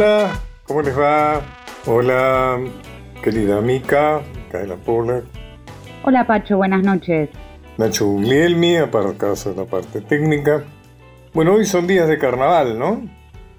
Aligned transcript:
Hola, 0.00 0.40
¿cómo 0.64 0.80
les 0.80 0.98
va? 0.98 1.42
Hola, 1.84 2.58
querida 3.22 3.60
Mica, 3.60 4.22
de 4.50 4.66
la 4.66 4.76
Pola. 4.76 5.20
Hola 6.04 6.26
Pacho, 6.26 6.56
buenas 6.56 6.82
noches. 6.82 7.28
Nacho 7.76 8.06
Guglielmi, 8.06 8.78
apartados 8.78 9.44
en 9.44 9.56
la 9.56 9.66
parte 9.66 10.00
técnica. 10.00 10.64
Bueno, 11.34 11.52
hoy 11.52 11.66
son 11.66 11.86
días 11.86 12.08
de 12.08 12.16
carnaval, 12.16 12.78
¿no? 12.78 13.02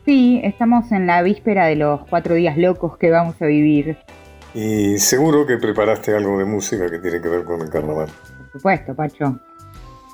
Sí, 0.04 0.42
estamos 0.44 0.92
en 0.92 1.06
la 1.06 1.22
víspera 1.22 1.68
de 1.68 1.76
los 1.76 2.08
cuatro 2.10 2.34
días 2.34 2.58
locos 2.58 2.98
que 2.98 3.12
vamos 3.12 3.40
a 3.40 3.46
vivir. 3.46 4.00
Y 4.56 4.98
seguro 4.98 5.46
que 5.46 5.58
preparaste 5.58 6.16
algo 6.16 6.40
de 6.40 6.46
música 6.46 6.90
que 6.90 6.98
tiene 6.98 7.22
que 7.22 7.30
ver 7.30 7.44
con 7.44 7.62
el 7.62 7.70
carnaval. 7.70 8.10
Por 8.40 8.52
supuesto, 8.54 8.96
Pacho. 8.96 9.40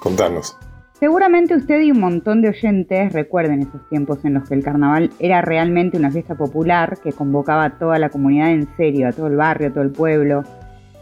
Contanos. 0.02 0.58
Seguramente 1.00 1.56
usted 1.56 1.82
y 1.82 1.92
un 1.92 2.00
montón 2.00 2.42
de 2.42 2.50
oyentes 2.50 3.14
recuerden 3.14 3.62
esos 3.62 3.88
tiempos 3.88 4.26
en 4.26 4.34
los 4.34 4.50
que 4.50 4.56
el 4.56 4.64
carnaval 4.64 5.12
era 5.20 5.42
realmente 5.44 5.96
una 5.96 6.10
fiesta 6.10 6.34
popular 6.34 6.98
que 7.04 7.14
convocaba 7.14 7.66
a 7.66 7.78
toda 7.78 8.00
la 8.00 8.10
comunidad 8.10 8.50
en 8.50 8.68
serio, 8.78 9.08
a 9.08 9.12
todo 9.12 9.28
el 9.28 9.36
barrio, 9.36 9.68
a 9.68 9.72
todo 9.72 9.84
el 9.84 9.92
pueblo, 9.92 10.44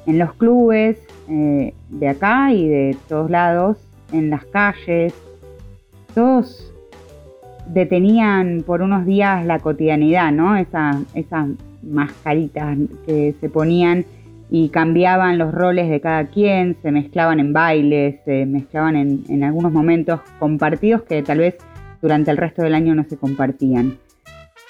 en 0.06 0.20
los 0.20 0.34
clubes 0.34 0.98
eh, 1.30 1.74
de 1.90 2.08
acá 2.10 2.52
y 2.52 2.68
de 2.68 2.98
todos 3.08 3.32
lados, 3.32 3.78
en 4.12 4.30
las 4.30 4.44
calles. 4.44 5.14
Todos 6.14 6.74
detenían 7.68 8.64
por 8.68 8.82
unos 8.82 9.06
días 9.06 9.46
la 9.46 9.60
cotidianidad, 9.60 10.34
¿no? 10.34 10.58
Esas 10.58 10.98
mascaritas 11.82 12.78
que 13.06 13.34
se 13.40 13.48
ponían 13.48 14.04
y 14.50 14.70
cambiaban 14.70 15.38
los 15.38 15.54
roles 15.54 15.90
de 15.90 16.02
cada 16.02 16.26
quien, 16.26 16.78
se 16.82 16.92
mezclaban 16.92 17.40
en 17.40 17.54
bailes, 17.54 18.20
se 18.26 18.46
mezclaban 18.46 18.96
en, 18.96 19.44
algunos 19.44 19.72
momentos 19.72 20.22
compartidos 20.40 21.04
que 21.04 21.24
tal 21.24 21.40
vez 21.40 21.58
durante 22.02 22.32
el 22.32 22.38
resto 22.38 22.62
del 22.62 22.76
año 22.76 22.94
no 22.94 23.04
se 23.04 23.18
compartían. 23.18 23.98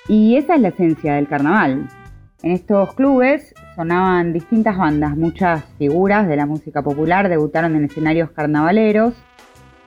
Y 0.07 0.37
esa 0.37 0.55
es 0.55 0.61
la 0.61 0.69
esencia 0.69 1.15
del 1.15 1.27
carnaval. 1.27 1.87
En 2.43 2.51
estos 2.51 2.93
clubes 2.93 3.53
sonaban 3.75 4.31
distintas 4.31 4.77
bandas, 4.77 5.17
muchas 5.17 5.65
figuras 5.77 6.27
de 6.27 6.35
la 6.35 6.45
música 6.45 6.81
popular 6.81 7.27
debutaron 7.27 7.75
en 7.75 7.85
escenarios 7.85 8.31
carnavaleros 8.31 9.15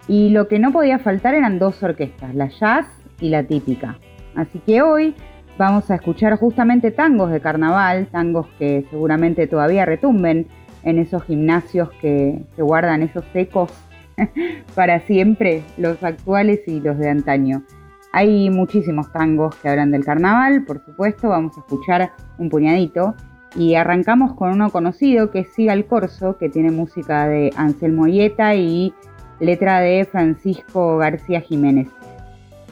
y 0.09 0.31
lo 0.31 0.49
que 0.49 0.59
no 0.59 0.73
podía 0.73 0.99
faltar 0.99 1.35
eran 1.35 1.59
dos 1.59 1.83
orquestas, 1.83 2.35
la 2.35 2.49
jazz 2.49 2.87
y 3.21 3.29
la 3.29 3.45
típica. 3.45 3.99
Así 4.35 4.59
que 4.61 4.83
hoy 4.83 5.15
vamos 5.59 5.91
a 5.91 5.97
escuchar 5.97 6.39
justamente 6.39 6.93
tangos 6.93 7.31
de 7.31 7.41
carnaval, 7.41 8.07
tangos 8.07 8.47
que 8.59 8.87
seguramente 8.91 9.47
todavía 9.49 9.85
retumben 9.85 10.47
en 10.85 10.99
esos 10.99 11.25
gimnasios 11.25 11.91
que, 12.01 12.45
guardan 12.57 13.03
esos 13.03 13.25
ecos 13.35 13.71
para 14.75 15.01
siempre, 15.01 15.65
los 15.77 16.03
actuales 16.03 16.61
y 16.67 16.81
los 16.81 16.97
de 16.99 17.11
antaño. 17.11 17.65
Hay 18.13 18.49
muchísimos 18.51 19.13
tangos 19.13 19.55
que 19.57 19.69
hablan 19.69 19.91
del 19.91 20.05
carnaval, 20.05 20.65
por 20.65 20.83
supuesto, 20.85 21.29
vamos 21.29 21.57
a 21.57 21.61
escuchar 21.61 22.13
un 22.39 22.49
puñadito 22.49 23.15
y 23.57 23.75
arrancamos 23.75 24.35
con 24.35 24.51
uno 24.53 24.71
conocido 24.71 25.31
que 25.31 25.41
es 25.41 25.53
Siga 25.53 25.73
el 25.73 25.87
Corso, 25.87 26.39
que 26.39 26.49
tiene 26.49 26.71
música 26.71 27.29
de 27.29 27.53
Anselmo 27.57 28.07
Ieta 28.07 28.55
y 28.55 28.95
letra 29.41 29.81
de 29.81 30.05
Francisco 30.11 30.99
García 30.99 31.41
Jiménez. 31.41 31.89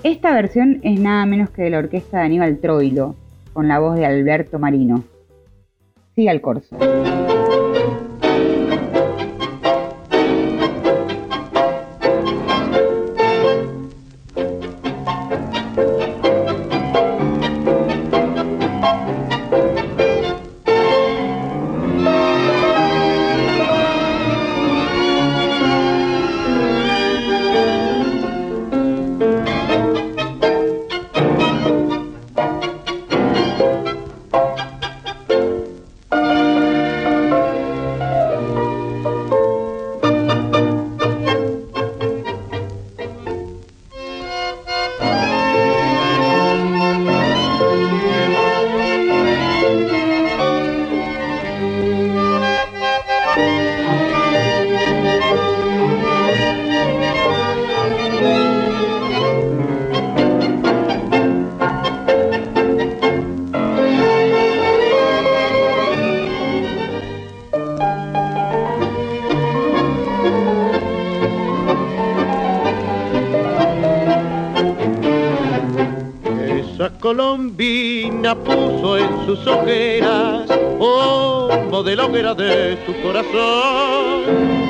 Esta 0.07 0.33
versión 0.33 0.79
es 0.85 1.01
nada 1.01 1.27
menos 1.27 1.51
que 1.51 1.63
de 1.63 1.71
la 1.71 1.79
orquesta 1.79 2.19
de 2.19 2.27
Aníbal 2.27 2.59
Troilo, 2.59 3.17
con 3.53 3.67
la 3.67 3.81
voz 3.81 3.97
de 3.97 4.07
Alberto 4.07 4.57
Marino. 4.61 5.03
Siga 6.15 6.31
el 6.31 6.41
corso. 6.41 6.77
Un 81.67 81.73
modelo 81.73 82.11
que 82.13 82.19
era 82.21 82.35
de 82.35 82.79
su 82.87 82.93
corazón. 83.03 84.25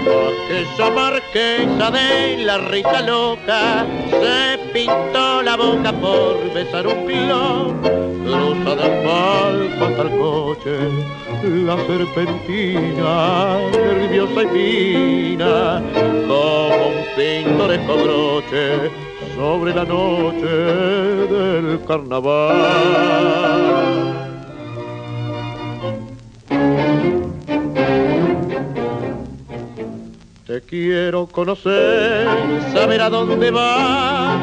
Aquella 0.06 0.90
marquesa 0.90 1.90
de 1.90 2.44
la 2.44 2.58
rica 2.58 3.02
loca 3.02 3.86
se 4.10 4.58
pintó 4.72 5.42
la 5.42 5.56
boca 5.56 5.92
por 5.92 6.52
besar 6.54 6.86
un 6.86 7.06
pilón. 7.06 7.80
Cruza 8.24 8.74
del 8.76 9.02
palco 9.04 9.84
hasta 9.84 10.02
el 10.02 10.10
coche, 10.18 10.78
la 11.66 11.76
serpentina, 11.86 13.58
nerviosa 13.72 14.42
y 14.42 14.48
fina, 14.54 15.82
como 16.26 16.66
un 16.88 16.96
pintoresco 17.16 17.94
broche 17.96 18.90
sobre 19.36 19.74
la 19.74 19.84
noche 19.84 20.46
del 20.46 21.84
carnaval. 21.84 22.56
Te 30.46 30.60
quiero 30.62 31.26
conocer, 31.26 32.26
saber 32.72 33.00
a 33.00 33.10
dónde 33.10 33.50
vas, 33.50 34.40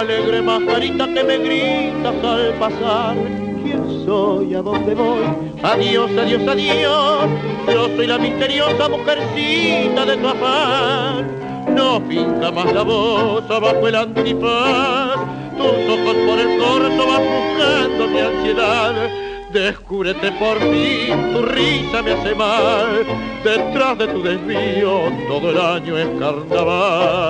alegre 0.00 0.42
mascarita 0.42 1.06
que 1.12 1.24
me 1.24 1.38
gritas 1.38 2.24
al 2.24 2.54
pasar. 2.54 3.16
¿Quién 3.62 4.04
soy? 4.04 4.54
¿A 4.54 4.62
dónde 4.62 4.94
voy? 4.94 5.24
Adiós, 5.62 6.10
adiós, 6.18 6.48
adiós. 6.48 7.28
Yo 7.66 7.96
soy 7.96 8.06
la 8.06 8.18
misteriosa 8.18 8.88
mujercita 8.88 10.06
de 10.06 10.16
tu 10.16 10.28
afán 10.28 11.46
no 11.76 12.00
finca 12.08 12.50
más 12.50 12.72
la 12.72 12.82
voz 12.82 13.44
abajo 13.50 13.86
el 13.86 13.94
antifaz, 13.94 15.16
tus 15.58 15.76
ojos 15.94 16.16
por 16.26 16.38
el 16.38 16.58
corto 16.58 17.06
van 17.06 17.22
buscando 17.34 18.08
mi 18.08 18.18
ansiedad. 18.18 19.25
Descúbrete 19.52 20.32
por 20.32 20.60
mí, 20.60 21.08
tu 21.32 21.42
risa 21.42 22.02
me 22.02 22.12
hace 22.12 22.34
mal, 22.34 23.06
detrás 23.44 23.96
de 23.98 24.08
tu 24.08 24.22
desvío 24.22 25.12
todo 25.28 25.50
el 25.50 25.58
año 25.58 25.96
es 25.96 26.08
carnaval. 26.18 27.26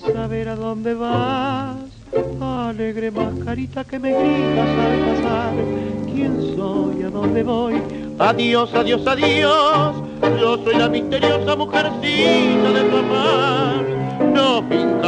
Saber 0.00 0.48
a 0.48 0.54
dónde 0.54 0.94
vas. 0.94 1.76
Alegre 2.40 3.10
mascarita 3.10 3.82
que 3.84 3.98
me 3.98 4.10
gritas 4.10 4.68
al 4.78 4.98
pasar. 5.06 5.54
¿Quién 6.12 6.54
soy? 6.56 7.02
¿A 7.02 7.10
dónde 7.10 7.42
voy? 7.42 7.82
Adiós, 8.18 8.72
adiós, 8.74 9.04
adiós. 9.06 9.96
Yo 10.40 10.64
soy 10.64 10.76
la 10.76 10.88
misteriosa 10.88 11.56
mujercita 11.56 12.70
de 12.72 12.82
tu 12.90 12.96
amar. 12.96 13.84
No 14.32 14.62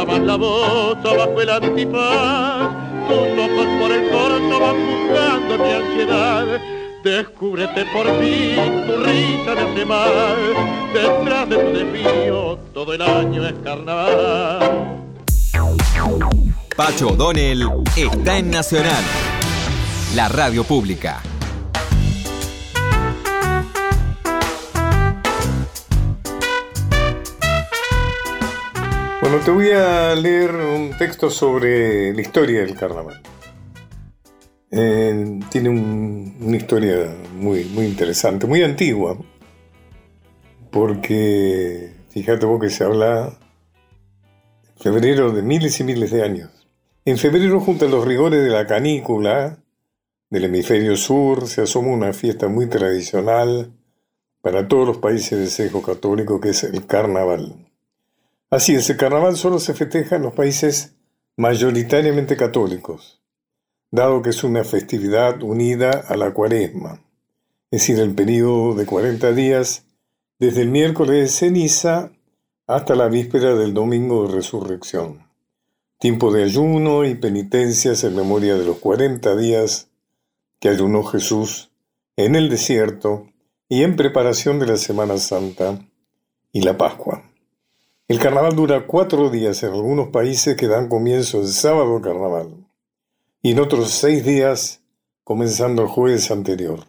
más 0.05 0.21
la 0.21 0.35
voz 0.35 0.97
abajo 1.05 1.41
el 1.41 1.49
antifaz, 1.49 2.69
tus 3.07 3.43
ojos 3.45 3.67
por 3.79 3.91
el 3.91 4.09
corto 4.09 4.59
van 4.59 4.77
buscando 4.87 5.63
mi 5.63 5.71
ansiedad. 5.71 6.76
Descúbrete 7.07 7.85
por 7.93 8.05
fin, 8.19 8.85
tu 8.85 8.97
risa 8.97 9.55
me 9.55 9.61
hace 9.61 9.85
mal, 9.85 10.35
detrás 10.93 11.47
de 11.47 11.55
tu 11.55 11.77
desvío 11.77 12.59
todo 12.73 12.93
el 12.93 13.01
año 13.01 13.47
es 13.47 13.53
carnaval. 13.63 15.05
Pacho 16.75 17.07
O'Donnell 17.07 17.65
está 17.95 18.37
en 18.37 18.51
Nacional, 18.51 19.01
la 20.15 20.27
radio 20.27 20.65
pública. 20.65 21.21
Bueno, 29.21 29.37
te 29.45 29.51
voy 29.51 29.71
a 29.71 30.13
leer 30.13 30.53
un 30.53 30.97
texto 30.97 31.29
sobre 31.29 32.13
la 32.13 32.21
historia 32.21 32.59
del 32.65 32.75
carnaval. 32.75 33.21
Eh, 34.79 35.39
tiene 35.49 35.69
una 35.69 36.55
historia 36.55 37.11
muy, 37.33 37.63
muy 37.65 37.87
interesante, 37.87 38.45
muy 38.45 38.61
antigua, 38.61 39.17
porque 40.69 41.93
fíjate 42.09 42.45
vos 42.45 42.61
que 42.61 42.69
se 42.69 42.83
habla 42.83 43.39
en 44.75 44.77
febrero 44.83 45.31
de 45.31 45.41
miles 45.41 45.79
y 45.79 45.83
miles 45.83 46.11
de 46.11 46.21
años. 46.21 46.51
En 47.05 47.17
febrero, 47.17 47.59
junto 47.59 47.85
a 47.85 47.89
los 47.89 48.05
rigores 48.05 48.43
de 48.43 48.51
la 48.51 48.67
canícula 48.67 49.57
del 50.29 50.45
hemisferio 50.45 50.95
sur, 50.95 51.47
se 51.47 51.63
asoma 51.63 51.87
una 51.87 52.13
fiesta 52.13 52.47
muy 52.47 52.67
tradicional 52.67 53.73
para 54.43 54.67
todos 54.67 54.85
los 54.85 54.97
países 54.99 55.39
de 55.39 55.47
sesgo 55.47 55.81
católico, 55.81 56.39
que 56.39 56.49
es 56.49 56.63
el 56.63 56.85
carnaval. 56.85 57.55
Así 58.51 58.75
es, 58.75 58.87
el 58.91 58.97
carnaval 58.97 59.37
solo 59.37 59.57
se 59.57 59.73
festeja 59.73 60.17
en 60.17 60.21
los 60.21 60.33
países 60.33 60.95
mayoritariamente 61.35 62.37
católicos, 62.37 63.23
dado 63.91 64.21
que 64.21 64.31
es 64.31 64.43
una 64.43 64.63
festividad 64.63 65.41
unida 65.41 65.91
a 65.91 66.17
la 66.17 66.33
cuaresma, 66.33 67.01
es 67.71 67.81
decir, 67.81 67.99
el 67.99 68.13
periodo 68.13 68.75
de 68.75 68.85
40 68.85 69.31
días 69.31 69.85
desde 70.39 70.61
el 70.63 70.69
miércoles 70.69 71.15
de 71.15 71.27
ceniza 71.27 72.11
hasta 72.67 72.95
la 72.95 73.07
víspera 73.07 73.55
del 73.55 73.73
domingo 73.73 74.27
de 74.27 74.35
resurrección. 74.35 75.25
Tiempo 75.99 76.31
de 76.31 76.43
ayuno 76.43 77.05
y 77.05 77.15
penitencias 77.15 78.03
en 78.03 78.15
memoria 78.15 78.55
de 78.55 78.65
los 78.65 78.77
40 78.77 79.35
días 79.37 79.87
que 80.59 80.69
ayunó 80.69 81.03
Jesús 81.03 81.71
en 82.17 82.35
el 82.35 82.49
desierto 82.49 83.27
y 83.69 83.83
en 83.83 83.95
preparación 83.95 84.59
de 84.59 84.67
la 84.67 84.77
Semana 84.77 85.17
Santa 85.17 85.79
y 86.51 86.61
la 86.61 86.77
Pascua. 86.77 87.23
El 88.07 88.19
carnaval 88.19 88.55
dura 88.55 88.85
cuatro 88.85 89.29
días 89.29 89.63
en 89.63 89.73
algunos 89.73 90.09
países 90.09 90.55
que 90.55 90.67
dan 90.67 90.87
comienzo 90.87 91.41
el 91.41 91.47
sábado 91.47 91.99
carnaval 92.01 92.66
y 93.41 93.51
en 93.51 93.59
otros 93.59 93.91
seis 93.91 94.25
días 94.25 94.81
comenzando 95.23 95.83
el 95.83 95.87
jueves 95.87 96.31
anterior. 96.31 96.85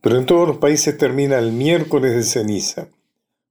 Pero 0.00 0.18
en 0.18 0.26
todos 0.26 0.48
los 0.48 0.56
países 0.58 0.98
termina 0.98 1.38
el 1.38 1.52
miércoles 1.52 2.14
de 2.14 2.24
ceniza, 2.24 2.88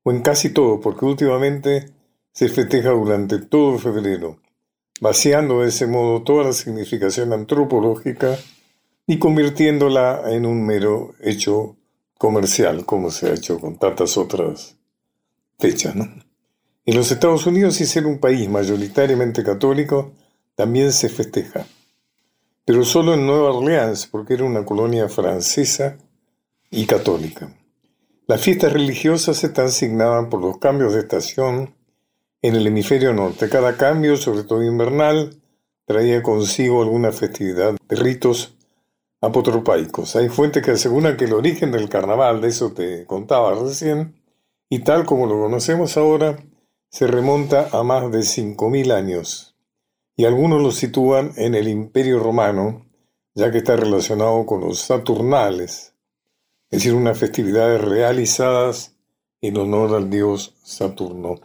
o 0.03 0.11
en 0.11 0.21
casi 0.21 0.49
todos, 0.49 0.79
porque 0.81 1.05
últimamente 1.05 1.89
se 2.33 2.49
festeja 2.49 2.89
durante 2.89 3.39
todo 3.39 3.77
febrero, 3.77 4.39
vaciando 4.99 5.61
de 5.61 5.69
ese 5.69 5.87
modo 5.87 6.23
toda 6.23 6.45
la 6.45 6.53
significación 6.53 7.33
antropológica 7.33 8.37
y 9.07 9.19
convirtiéndola 9.19 10.23
en 10.27 10.45
un 10.45 10.65
mero 10.65 11.13
hecho 11.21 11.77
comercial, 12.17 12.85
como 12.85 13.09
se 13.09 13.27
ha 13.27 13.33
hecho 13.33 13.59
con 13.59 13.77
tantas 13.77 14.17
otras 14.17 14.77
fechas. 15.57 15.95
En 15.95 16.95
los 16.95 17.11
Estados 17.11 17.45
Unidos, 17.45 17.79
y 17.81 17.85
ser 17.85 18.05
un 18.05 18.19
país 18.19 18.49
mayoritariamente 18.49 19.43
católico, 19.43 20.13
también 20.55 20.91
se 20.91 21.09
festeja, 21.09 21.65
pero 22.65 22.83
solo 22.83 23.13
en 23.13 23.25
Nueva 23.25 23.53
Orleans, 23.53 24.07
porque 24.07 24.35
era 24.35 24.43
una 24.43 24.65
colonia 24.65 25.09
francesa 25.09 25.97
y 26.69 26.85
católica. 26.85 27.55
Las 28.27 28.41
fiestas 28.41 28.71
religiosas 28.71 29.43
están 29.43 29.65
asignadas 29.65 30.27
por 30.29 30.41
los 30.41 30.57
cambios 30.57 30.93
de 30.93 31.01
estación 31.01 31.75
en 32.41 32.55
el 32.55 32.65
hemisferio 32.65 33.13
norte. 33.13 33.49
Cada 33.49 33.75
cambio, 33.77 34.15
sobre 34.17 34.43
todo 34.43 34.63
invernal, 34.63 35.41
traía 35.85 36.23
consigo 36.23 36.81
alguna 36.81 37.11
festividad 37.11 37.75
de 37.87 37.95
ritos 37.95 38.55
apotropaicos. 39.19 40.15
Hay 40.15 40.29
fuentes 40.29 40.63
que 40.63 40.71
aseguran 40.71 41.17
que 41.17 41.25
el 41.25 41.33
origen 41.33 41.71
del 41.71 41.89
carnaval, 41.89 42.41
de 42.41 42.47
eso 42.47 42.71
te 42.71 43.05
contaba 43.05 43.53
recién, 43.53 44.15
y 44.69 44.79
tal 44.79 45.05
como 45.05 45.27
lo 45.27 45.37
conocemos 45.39 45.97
ahora, 45.97 46.37
se 46.89 47.07
remonta 47.07 47.69
a 47.71 47.83
más 47.83 48.11
de 48.11 48.19
5.000 48.19 48.91
años 48.93 49.50
y 50.15 50.25
algunos 50.25 50.61
lo 50.61 50.71
sitúan 50.71 51.33
en 51.37 51.55
el 51.55 51.67
Imperio 51.67 52.19
Romano, 52.19 52.85
ya 53.33 53.51
que 53.51 53.59
está 53.59 53.75
relacionado 53.75 54.45
con 54.45 54.61
los 54.61 54.79
Saturnales, 54.79 55.93
es 56.69 56.79
decir, 56.79 56.93
unas 56.93 57.17
festividades 57.17 57.81
realizadas 57.81 58.95
en 59.41 59.57
honor 59.57 59.95
al 59.95 60.09
dios 60.09 60.55
Saturno. 60.63 61.35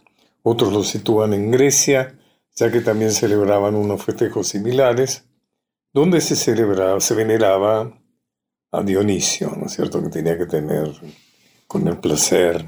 Otros 0.43 0.71
lo 0.71 0.83
sitúan 0.83 1.33
en 1.33 1.51
Grecia, 1.51 2.17
ya 2.55 2.71
que 2.71 2.81
también 2.81 3.11
celebraban 3.11 3.75
unos 3.75 4.03
festejos 4.03 4.47
similares, 4.47 5.25
donde 5.93 6.21
se 6.21 6.35
celebraba, 6.35 6.99
se 6.99 7.13
veneraba 7.13 7.99
a 8.71 8.83
Dionisio, 8.83 9.51
¿no 9.57 9.65
es 9.65 9.73
cierto?, 9.73 10.01
que 10.01 10.09
tenía 10.09 10.37
que 10.37 10.45
tener 10.45 10.91
con 11.67 11.87
el 11.87 11.97
placer. 11.97 12.65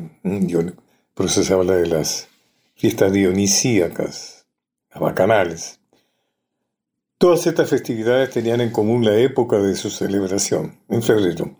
Por 1.13 1.25
eso 1.25 1.43
se 1.43 1.53
habla 1.53 1.75
de 1.75 1.87
las 1.87 2.27
fiestas 2.75 3.11
dionisíacas, 3.11 4.45
las 4.91 4.99
bacanales. 5.01 5.78
Todas 7.19 7.45
estas 7.47 7.69
festividades 7.69 8.29
tenían 8.29 8.61
en 8.61 8.71
común 8.71 9.03
la 9.03 9.17
época 9.17 9.57
de 9.57 9.75
su 9.75 9.89
celebración, 9.89 10.79
en 10.87 11.03
febrero. 11.03 11.51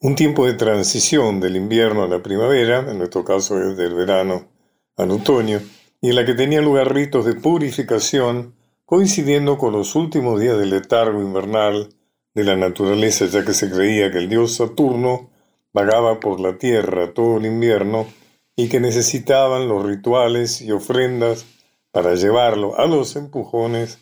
Un 0.00 0.16
tiempo 0.16 0.44
de 0.44 0.54
transición 0.54 1.38
del 1.38 1.54
invierno 1.54 2.02
a 2.02 2.08
la 2.08 2.20
primavera, 2.20 2.80
en 2.80 2.98
nuestro 2.98 3.24
caso 3.24 3.62
es 3.62 3.76
del 3.76 3.94
verano 3.94 4.48
al 4.96 5.12
otoño, 5.12 5.60
y 6.00 6.08
en 6.08 6.16
la 6.16 6.26
que 6.26 6.34
tenían 6.34 6.64
lugar 6.64 6.92
ritos 6.92 7.24
de 7.24 7.34
purificación 7.34 8.56
coincidiendo 8.84 9.56
con 9.56 9.72
los 9.72 9.94
últimos 9.94 10.40
días 10.40 10.58
del 10.58 10.70
letargo 10.70 11.22
invernal 11.22 11.90
de 12.34 12.42
la 12.42 12.56
naturaleza, 12.56 13.26
ya 13.26 13.44
que 13.44 13.54
se 13.54 13.70
creía 13.70 14.10
que 14.10 14.18
el 14.18 14.28
dios 14.28 14.56
Saturno 14.56 15.30
vagaba 15.72 16.18
por 16.18 16.40
la 16.40 16.58
tierra 16.58 17.14
todo 17.14 17.36
el 17.36 17.46
invierno 17.46 18.08
y 18.56 18.68
que 18.68 18.80
necesitaban 18.80 19.68
los 19.68 19.86
rituales 19.86 20.60
y 20.60 20.72
ofrendas 20.72 21.46
para 21.92 22.16
llevarlo 22.16 22.76
a 22.80 22.86
los 22.88 23.14
empujones 23.14 24.00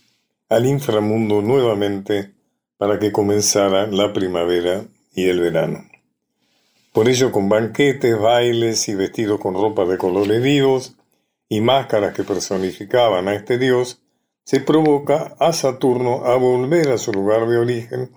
al 0.53 0.67
inframundo 0.67 1.41
nuevamente 1.41 2.35
para 2.77 2.99
que 2.99 3.11
comenzara 3.11 3.87
la 3.87 4.13
primavera 4.13 4.85
y 5.15 5.31
el 5.31 5.41
verano. 5.41 5.87
Por 6.93 7.09
ello, 7.09 7.33
con 7.33 7.49
banquetes, 7.49 8.19
bailes 8.19 8.87
y 8.91 8.95
vestidos 8.95 9.41
con 9.41 9.55
ropa 9.55 9.87
de 9.87 9.97
colores 9.97 10.43
vivos 10.43 10.95
y 11.49 11.63
máscaras 11.63 12.15
que 12.15 12.23
personificaban 12.23 13.29
a 13.29 13.35
este 13.35 13.57
dios, 13.57 14.03
se 14.45 14.61
provoca 14.61 15.35
a 15.39 15.55
Saturno 15.55 16.27
a 16.27 16.37
volver 16.37 16.91
a 16.91 16.99
su 16.99 17.13
lugar 17.13 17.49
de 17.49 17.57
origen 17.57 18.11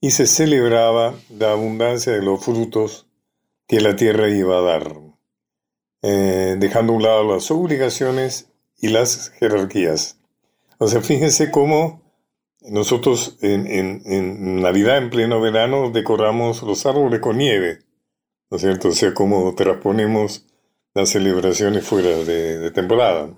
y 0.00 0.12
se 0.12 0.26
celebraba 0.26 1.14
la 1.36 1.50
abundancia 1.50 2.12
de 2.12 2.22
los 2.22 2.44
frutos 2.44 3.08
que 3.66 3.80
la 3.80 3.96
tierra 3.96 4.28
iba 4.28 4.58
a 4.58 4.62
dar. 4.62 5.00
Eh, 6.02 6.56
dejando 6.60 6.92
a 6.92 6.96
un 6.96 7.02
lado 7.02 7.34
las 7.34 7.50
obligaciones 7.50 8.50
y 8.78 8.88
las 8.88 9.30
jerarquías. 9.30 10.21
O 10.82 10.88
sea, 10.88 11.00
fíjense 11.00 11.52
cómo 11.52 12.02
nosotros 12.62 13.38
en, 13.40 14.60
Navidad, 14.60 14.98
en 14.98 15.10
pleno 15.10 15.40
verano, 15.40 15.92
decoramos 15.92 16.64
los 16.64 16.84
árboles 16.86 17.20
con 17.20 17.38
nieve, 17.38 17.84
¿no 18.50 18.56
es 18.56 18.64
cierto? 18.64 18.88
O 18.88 18.90
sea, 18.90 19.14
cómo 19.14 19.54
transponemos 19.54 20.44
las 20.92 21.10
celebraciones 21.10 21.86
fuera 21.86 22.08
de, 22.08 22.58
de 22.58 22.70
temporada. 22.72 23.30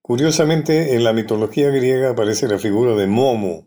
Curiosamente, 0.00 0.94
en 0.94 1.04
la 1.04 1.12
mitología 1.12 1.68
griega 1.68 2.12
aparece 2.12 2.48
la 2.48 2.58
figura 2.58 2.94
de 2.94 3.06
Momo, 3.06 3.66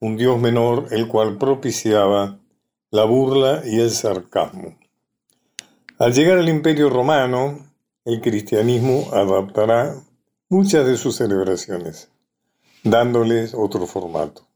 un 0.00 0.18
dios 0.18 0.38
menor, 0.38 0.88
el 0.90 1.08
cual 1.08 1.38
propiciaba 1.38 2.38
la 2.90 3.04
burla 3.04 3.62
y 3.64 3.80
el 3.80 3.90
sarcasmo. 3.90 4.76
Al 5.98 6.12
llegar 6.12 6.36
al 6.36 6.50
Imperio 6.50 6.90
Romano, 6.90 7.66
el 8.04 8.20
cristianismo 8.20 9.08
adaptará 9.14 9.94
muchas 10.50 10.86
de 10.86 10.98
sus 10.98 11.16
celebraciones, 11.16 12.11
dándoles 12.84 13.54
otro 13.54 13.86
formato, 13.86 14.46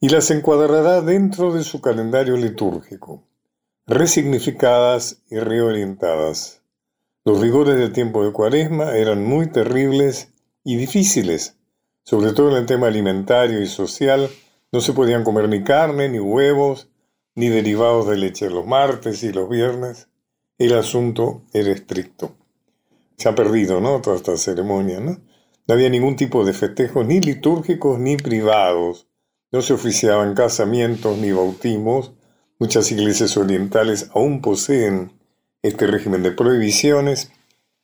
y 0.00 0.08
las 0.08 0.30
encuadrará 0.30 1.00
dentro 1.00 1.52
de 1.52 1.64
su 1.64 1.80
calendario 1.80 2.36
litúrgico, 2.36 3.22
resignificadas 3.86 5.22
y 5.30 5.38
reorientadas. 5.38 6.60
Los 7.24 7.40
rigores 7.40 7.76
del 7.76 7.92
tiempo 7.92 8.24
de 8.24 8.32
Cuaresma 8.32 8.96
eran 8.96 9.24
muy 9.24 9.50
terribles 9.50 10.32
y 10.62 10.76
difíciles, 10.76 11.56
sobre 12.02 12.32
todo 12.32 12.50
en 12.50 12.56
el 12.56 12.66
tema 12.66 12.88
alimentario 12.88 13.62
y 13.62 13.66
social, 13.66 14.28
no 14.72 14.80
se 14.80 14.92
podían 14.92 15.24
comer 15.24 15.48
ni 15.48 15.64
carne, 15.64 16.08
ni 16.08 16.18
huevos, 16.18 16.88
ni 17.34 17.48
derivados 17.48 18.08
de 18.08 18.16
leche 18.16 18.50
los 18.50 18.66
martes 18.66 19.22
y 19.22 19.32
los 19.32 19.48
viernes, 19.48 20.08
el 20.58 20.74
asunto 20.74 21.42
era 21.52 21.70
estricto. 21.70 22.36
Se 23.16 23.28
ha 23.28 23.34
perdido, 23.34 23.80
¿no? 23.80 24.00
Toda 24.00 24.16
esta 24.16 24.36
ceremonia, 24.36 25.00
¿no? 25.00 25.18
No 25.66 25.74
había 25.74 25.88
ningún 25.88 26.16
tipo 26.16 26.44
de 26.44 26.52
festejos, 26.52 27.06
ni 27.06 27.20
litúrgicos 27.20 27.98
ni 27.98 28.16
privados. 28.16 29.06
No 29.50 29.62
se 29.62 29.72
oficiaban 29.72 30.34
casamientos 30.34 31.16
ni 31.18 31.32
bautismos. 31.32 32.12
Muchas 32.58 32.90
iglesias 32.92 33.36
orientales 33.36 34.10
aún 34.14 34.42
poseen 34.42 35.12
este 35.62 35.86
régimen 35.86 36.22
de 36.22 36.32
prohibiciones. 36.32 37.32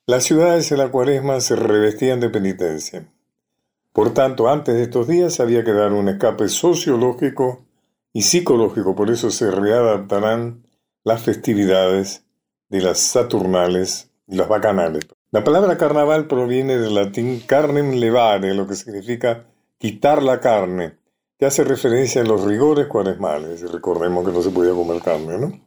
Las 0.07 0.25
ciudades 0.25 0.71
en 0.73 0.79
la 0.79 0.91
cuaresma 0.91 1.41
se 1.41 1.57
revestían 1.57 2.21
de 2.21 2.29
penitencia. 2.29 3.07
Por 3.93 4.13
tanto, 4.13 4.49
antes 4.49 4.75
de 4.75 4.83
estos 4.83 5.09
días 5.09 5.41
había 5.41 5.65
que 5.65 5.73
dar 5.73 5.93
un 5.93 6.09
escape 6.09 6.49
sociológico 6.49 7.65
y 8.13 8.23
psicológico, 8.23 8.95
por 8.95 9.11
eso 9.11 9.31
se 9.31 9.51
readaptarán 9.51 10.65
las 11.03 11.23
festividades 11.23 12.25
de 12.69 12.83
las 12.83 12.99
Saturnales 12.99 14.11
y 14.27 14.37
las 14.37 14.49
Bacanales. 14.49 15.07
La 15.33 15.45
palabra 15.45 15.79
carnaval 15.79 16.27
proviene 16.27 16.77
del 16.77 16.97
latín 16.97 17.39
carnem 17.47 17.93
levare, 18.01 18.53
lo 18.53 18.67
que 18.67 18.75
significa 18.75 19.47
quitar 19.79 20.25
la 20.25 20.41
carne, 20.41 20.97
que 21.39 21.47
hace 21.47 21.63
referencia 21.63 22.23
a 22.23 22.25
los 22.25 22.45
rigores 22.45 22.89
cuaresmales. 22.89 23.61
Recordemos 23.71 24.27
que 24.27 24.33
no 24.33 24.43
se 24.43 24.51
podía 24.51 24.73
comer 24.73 25.01
carne, 25.01 25.39
¿no? 25.39 25.61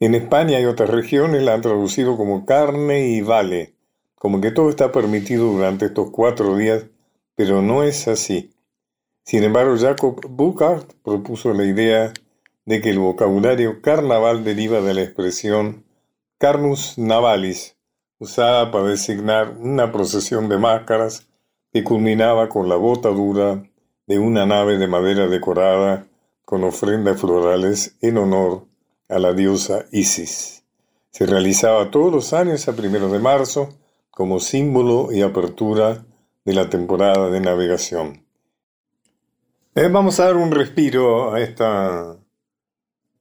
En 0.00 0.14
España 0.14 0.58
y 0.60 0.64
otras 0.64 0.88
regiones 0.88 1.42
la 1.42 1.52
han 1.52 1.60
traducido 1.60 2.16
como 2.16 2.46
carne 2.46 3.10
y 3.10 3.20
vale, 3.20 3.74
como 4.14 4.40
que 4.40 4.50
todo 4.50 4.70
está 4.70 4.92
permitido 4.92 5.44
durante 5.52 5.84
estos 5.84 6.10
cuatro 6.10 6.56
días, 6.56 6.86
pero 7.34 7.60
no 7.60 7.82
es 7.82 8.08
así. 8.08 8.54
Sin 9.24 9.44
embargo, 9.44 9.76
Jacob 9.78 10.26
Burckhardt 10.26 10.94
propuso 11.04 11.52
la 11.52 11.66
idea 11.66 12.14
de 12.64 12.80
que 12.80 12.88
el 12.88 12.98
vocabulario 12.98 13.82
carnaval 13.82 14.42
deriva 14.42 14.80
de 14.80 14.94
la 14.94 15.02
expresión 15.02 15.84
carnus 16.38 16.96
navalis, 16.96 17.76
usada 18.22 18.70
para 18.70 18.84
designar 18.84 19.56
una 19.58 19.90
procesión 19.90 20.48
de 20.48 20.56
máscaras 20.56 21.26
que 21.72 21.82
culminaba 21.82 22.48
con 22.48 22.68
la 22.68 22.76
botadura 22.76 23.64
de 24.06 24.18
una 24.20 24.46
nave 24.46 24.78
de 24.78 24.86
madera 24.86 25.26
decorada 25.26 26.06
con 26.44 26.62
ofrendas 26.62 27.20
florales 27.20 27.96
en 28.00 28.18
honor 28.18 28.64
a 29.08 29.18
la 29.18 29.32
diosa 29.32 29.86
Isis. 29.90 30.62
Se 31.10 31.26
realizaba 31.26 31.90
todos 31.90 32.12
los 32.12 32.32
años 32.32 32.68
a 32.68 32.76
primeros 32.76 33.10
de 33.10 33.18
marzo 33.18 33.70
como 34.12 34.38
símbolo 34.38 35.10
y 35.10 35.22
apertura 35.22 36.04
de 36.44 36.54
la 36.54 36.70
temporada 36.70 37.28
de 37.28 37.40
navegación. 37.40 38.24
Eh, 39.74 39.88
vamos 39.88 40.20
a 40.20 40.26
dar 40.26 40.36
un 40.36 40.52
respiro 40.52 41.34
a 41.34 41.40
esta 41.40 42.16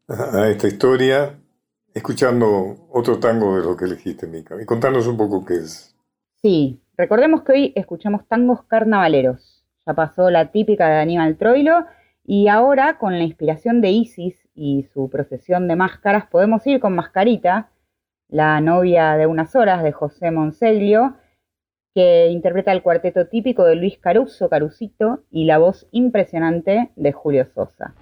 a 0.07 0.49
esta 0.49 0.67
historia 0.67 1.40
escuchando 1.93 2.87
otro 2.91 3.19
tango 3.19 3.57
de 3.57 3.63
lo 3.63 3.75
que 3.75 3.85
elegiste, 3.85 4.27
Mica. 4.27 4.55
Y 4.61 4.65
contanos 4.65 5.07
un 5.07 5.17
poco 5.17 5.45
qué 5.45 5.55
es. 5.55 5.95
Sí, 6.41 6.81
recordemos 6.97 7.43
que 7.43 7.51
hoy 7.51 7.73
escuchamos 7.75 8.27
tangos 8.27 8.63
carnavaleros. 8.63 9.65
Ya 9.85 9.93
pasó 9.93 10.29
la 10.29 10.51
típica 10.51 10.87
de 10.87 10.99
Aníbal 10.99 11.37
Troilo 11.37 11.85
y 12.23 12.47
ahora 12.47 12.97
con 12.97 13.17
la 13.17 13.23
inspiración 13.23 13.81
de 13.81 13.91
Isis 13.91 14.35
y 14.53 14.87
su 14.93 15.09
procesión 15.09 15.67
de 15.67 15.75
máscaras 15.75 16.27
podemos 16.27 16.65
ir 16.67 16.79
con 16.79 16.95
Mascarita, 16.95 17.69
la 18.27 18.61
novia 18.61 19.15
de 19.17 19.27
unas 19.27 19.55
horas 19.55 19.83
de 19.83 19.91
José 19.91 20.31
Monseglio, 20.31 21.15
que 21.93 22.27
interpreta 22.27 22.71
el 22.71 22.81
cuarteto 22.81 23.27
típico 23.27 23.65
de 23.65 23.75
Luis 23.75 23.97
Caruso, 23.97 24.49
Carucito, 24.49 25.23
y 25.29 25.45
la 25.45 25.57
voz 25.57 25.87
impresionante 25.91 26.91
de 26.95 27.11
Julio 27.11 27.45
Sosa. 27.45 27.93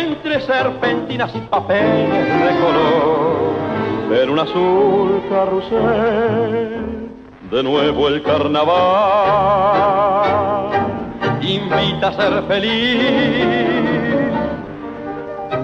Entre 0.00 0.40
serpentinas 0.40 1.34
y 1.34 1.38
papeles 1.40 2.26
de 2.26 2.60
color, 2.60 3.54
en 4.22 4.30
un 4.30 4.38
azul 4.38 5.22
carrusel, 5.30 7.08
de 7.50 7.62
nuevo 7.62 8.08
el 8.08 8.22
carnaval 8.22 9.44
invita 11.40 12.08
a 12.08 12.12
ser 12.12 12.42
feliz. 12.44 13.44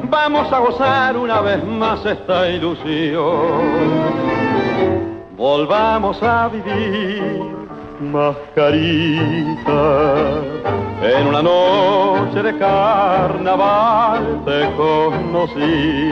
Vamos 0.04 0.52
a 0.52 0.58
gozar 0.58 1.16
una 1.16 1.40
vez 1.40 1.64
más 1.64 2.04
esta 2.04 2.50
ilusión. 2.50 4.29
Volvamos 5.40 6.22
a 6.22 6.48
vivir 6.48 7.42
mascarita 7.98 9.32
en 11.02 11.28
una 11.28 11.40
noche 11.40 12.42
de 12.42 12.58
carnaval 12.58 14.42
te 14.44 14.70
conocí. 14.76 16.10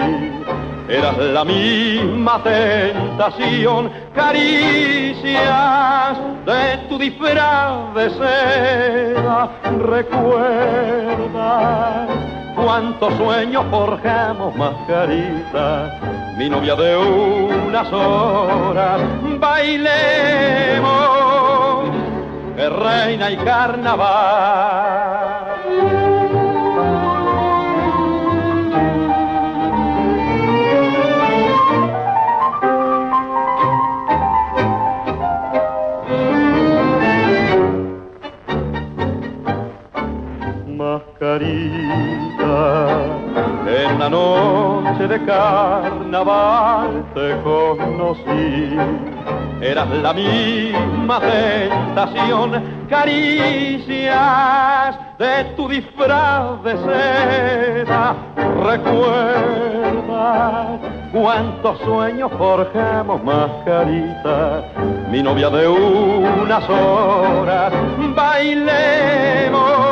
Eras 0.89 1.19
la 1.19 1.45
misma 1.45 2.43
tentación, 2.43 3.91
caricias 4.15 5.37
de 6.47 6.79
tu 6.89 6.97
disfraz 6.97 7.95
de 7.97 8.09
seda. 8.09 9.51
Recuerda 9.91 11.19
cuántos 12.65 13.15
sueños 13.15 13.65
forjamos, 13.71 14.55
mascarita, 14.57 15.99
mi 16.37 16.49
novia 16.49 16.75
de 16.75 16.97
unas 16.97 17.93
horas. 17.93 19.01
Bailemos 19.39 21.09
reina 22.69 23.31
y 23.31 23.37
carnaval. 23.39 24.69
Mascarita, 40.77 42.28
en 43.67 43.99
la 43.99 44.09
noche 44.09 45.09
de 45.09 45.25
carnaval 45.25 47.05
te 47.15 47.37
conocí 47.43 48.77
eras 49.61 49.89
la 49.91 50.13
misma 50.13 51.21
tentación, 51.21 52.63
caricias 52.89 54.09
de 55.19 55.45
tu 55.57 55.69
disfraz 55.69 56.63
de 56.63 56.77
seda. 56.77 58.15
Recuerda 58.65 59.99
cuántos 61.13 61.79
sueños 61.81 62.31
forjamos, 62.39 63.23
mascarita, 63.25 64.63
mi 65.11 65.23
novia 65.23 65.51
de 65.51 65.69
unas 65.69 66.69
horas, 66.71 67.73
bailemos. 68.15 69.88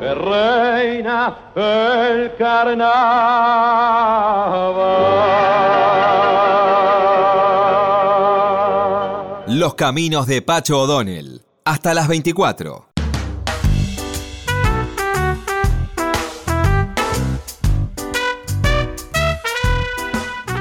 Que 0.00 0.14
reina 0.14 1.52
el 1.54 2.34
carnaval 2.38 2.88
Los 9.46 9.74
caminos 9.74 10.26
de 10.26 10.40
Pacho 10.40 10.80
O'Donnell. 10.80 11.42
Hasta 11.66 11.92
las 11.92 12.08
24. 12.08 12.86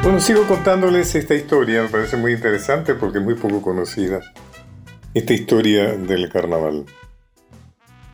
Bueno, 0.03 0.19
sigo 0.19 0.43
contándoles 0.47 1.15
esta 1.15 1.35
historia, 1.35 1.83
me 1.83 1.87
parece 1.87 2.17
muy 2.17 2.33
interesante 2.33 2.93
porque 2.93 3.19
es 3.19 3.23
muy 3.23 3.35
poco 3.35 3.61
conocida. 3.61 4.19
Esta 5.13 5.33
historia 5.33 5.95
del 5.95 6.29
carnaval. 6.29 6.85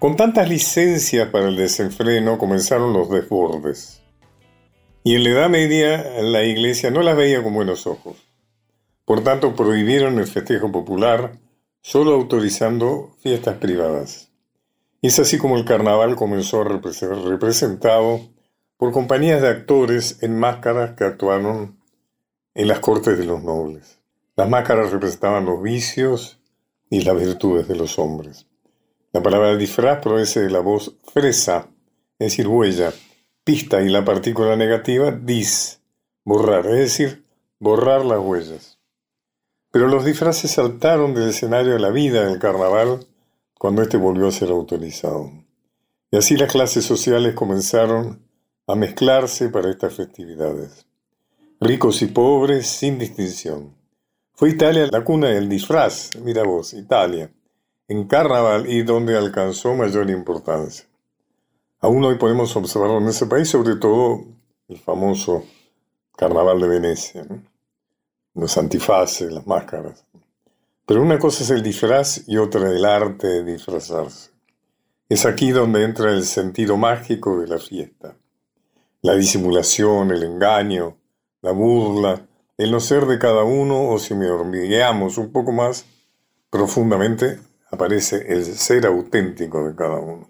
Con 0.05 0.17
tantas 0.17 0.47
licencias 0.47 1.29
para 1.29 1.47
el 1.47 1.55
desenfreno 1.55 2.37
comenzaron 2.37 2.93
los 2.93 3.09
desbordes. 3.09 4.03
Y 5.03 5.15
en 5.15 5.23
la 5.23 5.29
Edad 5.31 5.49
Media 5.49 6.21
la 6.21 6.43
iglesia 6.43 6.91
no 6.91 7.01
las 7.01 7.17
veía 7.17 7.41
con 7.41 7.55
buenos 7.55 7.87
ojos. 7.87 8.15
Por 9.03 9.23
tanto, 9.23 9.55
prohibieron 9.55 10.19
el 10.19 10.27
festejo 10.27 10.71
popular, 10.71 11.39
solo 11.81 12.13
autorizando 12.13 13.15
fiestas 13.17 13.57
privadas. 13.57 14.31
Es 15.01 15.17
así 15.17 15.39
como 15.39 15.57
el 15.57 15.65
carnaval 15.65 16.15
comenzó 16.15 16.61
a 16.61 16.93
ser 16.93 17.09
representado 17.09 18.21
por 18.77 18.91
compañías 18.91 19.41
de 19.41 19.47
actores 19.47 20.19
en 20.21 20.37
máscaras 20.37 20.91
que 20.91 21.05
actuaron 21.05 21.79
en 22.53 22.67
las 22.67 22.77
cortes 22.77 23.17
de 23.17 23.25
los 23.25 23.41
nobles. 23.41 23.97
Las 24.35 24.47
máscaras 24.47 24.91
representaban 24.91 25.45
los 25.45 25.63
vicios 25.63 26.39
y 26.91 27.01
las 27.01 27.17
virtudes 27.17 27.67
de 27.67 27.75
los 27.75 27.97
hombres. 27.97 28.45
La 29.15 29.23
palabra 29.23 29.55
disfraz 29.55 30.01
proviene 30.01 30.41
de 30.41 30.49
la 30.49 30.59
voz 30.59 30.93
fresa, 31.05 31.69
es 32.19 32.31
decir, 32.31 32.49
huella, 32.49 32.91
pista 33.45 33.81
y 33.81 33.87
la 33.87 34.03
partícula 34.03 34.57
negativa 34.57 35.09
dis, 35.09 35.79
borrar, 36.25 36.65
es 36.65 36.79
decir, 36.79 37.23
borrar 37.57 38.03
las 38.03 38.19
huellas. 38.19 38.77
Pero 39.71 39.87
los 39.87 40.03
disfraces 40.03 40.51
saltaron 40.51 41.13
del 41.13 41.29
escenario 41.29 41.71
de 41.71 41.79
la 41.79 41.91
vida 41.91 42.25
del 42.25 42.39
carnaval 42.39 43.07
cuando 43.57 43.83
éste 43.83 43.95
volvió 43.95 44.27
a 44.27 44.33
ser 44.33 44.49
autorizado. 44.49 45.31
Y 46.11 46.17
así 46.17 46.35
las 46.35 46.51
clases 46.51 46.83
sociales 46.83 47.35
comenzaron 47.35 48.21
a 48.67 48.75
mezclarse 48.75 49.47
para 49.47 49.69
estas 49.69 49.93
festividades. 49.93 50.87
Ricos 51.61 52.01
y 52.01 52.07
pobres 52.07 52.67
sin 52.67 52.99
distinción. 52.99 53.77
Fue 54.33 54.49
Italia 54.49 54.89
la 54.91 55.05
cuna 55.05 55.29
del 55.29 55.47
disfraz, 55.47 56.09
mira 56.21 56.43
vos, 56.43 56.73
Italia, 56.73 57.31
en 57.87 58.07
carnaval 58.07 58.69
y 58.69 58.83
donde 58.83 59.17
alcanzó 59.17 59.73
mayor 59.75 60.09
importancia. 60.09 60.85
Aún 61.79 62.03
hoy 62.03 62.15
podemos 62.15 62.55
observarlo 62.55 62.97
en 62.97 63.07
ese 63.07 63.25
país, 63.27 63.49
sobre 63.49 63.75
todo 63.75 64.23
el 64.67 64.79
famoso 64.79 65.43
carnaval 66.15 66.59
de 66.59 66.67
Venecia 66.67 67.27
los 68.35 68.57
antifaces, 68.57 69.31
las 69.31 69.47
máscaras. 69.47 70.05
Pero 70.85 71.01
una 71.01 71.17
cosa 71.17 71.43
es 71.43 71.49
el 71.49 71.63
disfraz 71.63 72.27
y 72.27 72.37
otra 72.37 72.69
el 72.69 72.85
arte 72.85 73.27
de 73.27 73.43
disfrazarse. 73.53 74.31
Es 75.09 75.25
aquí 75.25 75.51
donde 75.51 75.83
entra 75.83 76.11
el 76.11 76.25
sentido 76.25 76.77
mágico 76.77 77.39
de 77.39 77.47
la 77.47 77.57
fiesta. 77.57 78.15
La 79.01 79.15
disimulación, 79.15 80.11
el 80.11 80.23
engaño, 80.23 80.97
la 81.41 81.51
burla, 81.51 82.27
el 82.57 82.71
no 82.71 82.79
ser 82.79 83.05
de 83.05 83.19
cada 83.19 83.43
uno 83.43 83.89
o 83.89 83.99
si 83.99 84.13
me 84.13 84.29
hormigueamos 84.29 85.17
un 85.17 85.31
poco 85.31 85.51
más 85.51 85.85
profundamente, 86.49 87.39
aparece 87.71 88.25
el 88.31 88.45
ser 88.45 88.85
auténtico 88.85 89.67
de 89.67 89.75
cada 89.75 89.99
uno. 89.99 90.29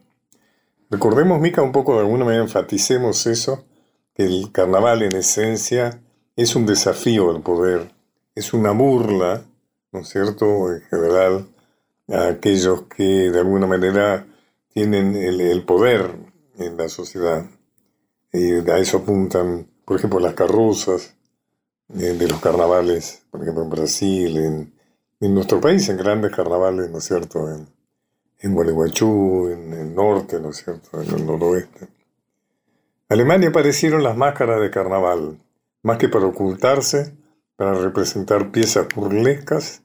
Recordemos, 0.89 1.39
Mica, 1.39 1.61
un 1.61 1.71
poco 1.71 1.95
de 1.95 2.01
alguna 2.01 2.25
manera 2.25 2.43
enfaticemos 2.43 3.25
eso, 3.27 3.65
que 4.13 4.25
el 4.25 4.51
carnaval 4.51 5.01
en 5.01 5.15
esencia 5.15 6.01
es 6.35 6.55
un 6.55 6.65
desafío 6.65 7.31
al 7.31 7.41
poder, 7.41 7.91
es 8.35 8.53
una 8.53 8.71
burla, 8.71 9.43
¿no 9.91 10.01
es 10.01 10.09
cierto?, 10.09 10.71
en 10.71 10.81
general, 10.81 11.47
a 12.07 12.27
aquellos 12.27 12.83
que 12.83 13.31
de 13.31 13.39
alguna 13.39 13.67
manera 13.67 14.27
tienen 14.69 15.15
el, 15.15 15.63
poder 15.63 16.11
en 16.57 16.77
la 16.77 16.87
sociedad. 16.87 17.45
Y 18.31 18.69
a 18.69 18.77
eso 18.77 18.97
apuntan, 18.97 19.67
por 19.85 19.97
ejemplo, 19.97 20.19
las 20.19 20.33
carrozas 20.33 21.15
eh, 21.93 22.13
de 22.13 22.27
los 22.27 22.39
carnavales, 22.41 23.23
por 23.31 23.41
ejemplo, 23.41 23.63
en 23.63 23.69
Brasil, 23.69 24.37
en, 24.37 24.74
nuestro 25.33 25.59
país, 25.61 25.87
en 25.89 25.97
grandes 25.97 26.31
carnavales, 26.31 26.89
¿no 26.91 26.99
es 26.99 27.05
cierto?, 27.05 27.49
en, 27.49 27.67
en 28.39 28.57
en 28.57 29.73
el 29.73 29.95
norte, 29.95 30.39
¿no 30.39 30.49
es 30.49 30.57
cierto?, 30.57 31.01
en 31.01 31.09
el 31.09 31.25
noroeste. 31.25 31.87
Alemania 33.09 33.49
aparecieron 33.49 34.03
las 34.03 34.17
máscaras 34.17 34.59
de 34.61 34.69
carnaval, 34.69 35.39
más 35.83 35.97
que 35.97 36.09
para 36.09 36.25
ocultarse, 36.25 37.15
para 37.55 37.73
representar 37.73 38.51
piezas 38.51 38.87
burlescas 38.93 39.83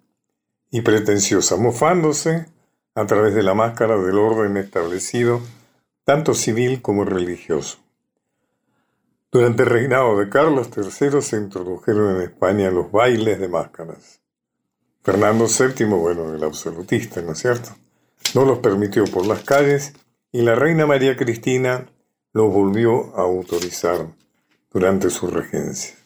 y 0.70 0.80
pretenciosas, 0.80 1.58
mofándose 1.58 2.46
a 2.94 3.06
través 3.06 3.34
de 3.34 3.42
la 3.42 3.54
máscara 3.54 3.96
del 3.96 4.18
orden 4.18 4.56
establecido, 4.56 5.40
tanto 6.04 6.34
civil 6.34 6.82
como 6.82 7.04
religioso. 7.04 7.78
Durante 9.32 9.62
el 9.62 9.68
reinado 9.68 10.18
de 10.18 10.28
Carlos 10.28 10.70
III 10.76 11.22
se 11.22 11.36
introdujeron 11.36 12.16
en 12.16 12.22
España 12.22 12.70
los 12.70 12.90
bailes 12.90 13.38
de 13.38 13.48
máscaras. 13.48 14.19
Fernando 15.02 15.46
VII, 15.46 15.86
bueno, 15.86 16.34
el 16.34 16.44
absolutista, 16.44 17.22
¿no 17.22 17.32
es 17.32 17.38
cierto? 17.38 17.70
No 18.34 18.44
los 18.44 18.58
permitió 18.58 19.04
por 19.04 19.26
las 19.26 19.42
calles 19.42 19.94
y 20.30 20.42
la 20.42 20.54
reina 20.54 20.86
María 20.86 21.16
Cristina 21.16 21.86
los 22.32 22.52
volvió 22.52 23.16
a 23.16 23.22
autorizar 23.22 24.08
durante 24.70 25.08
su 25.08 25.26
regencia. 25.26 25.96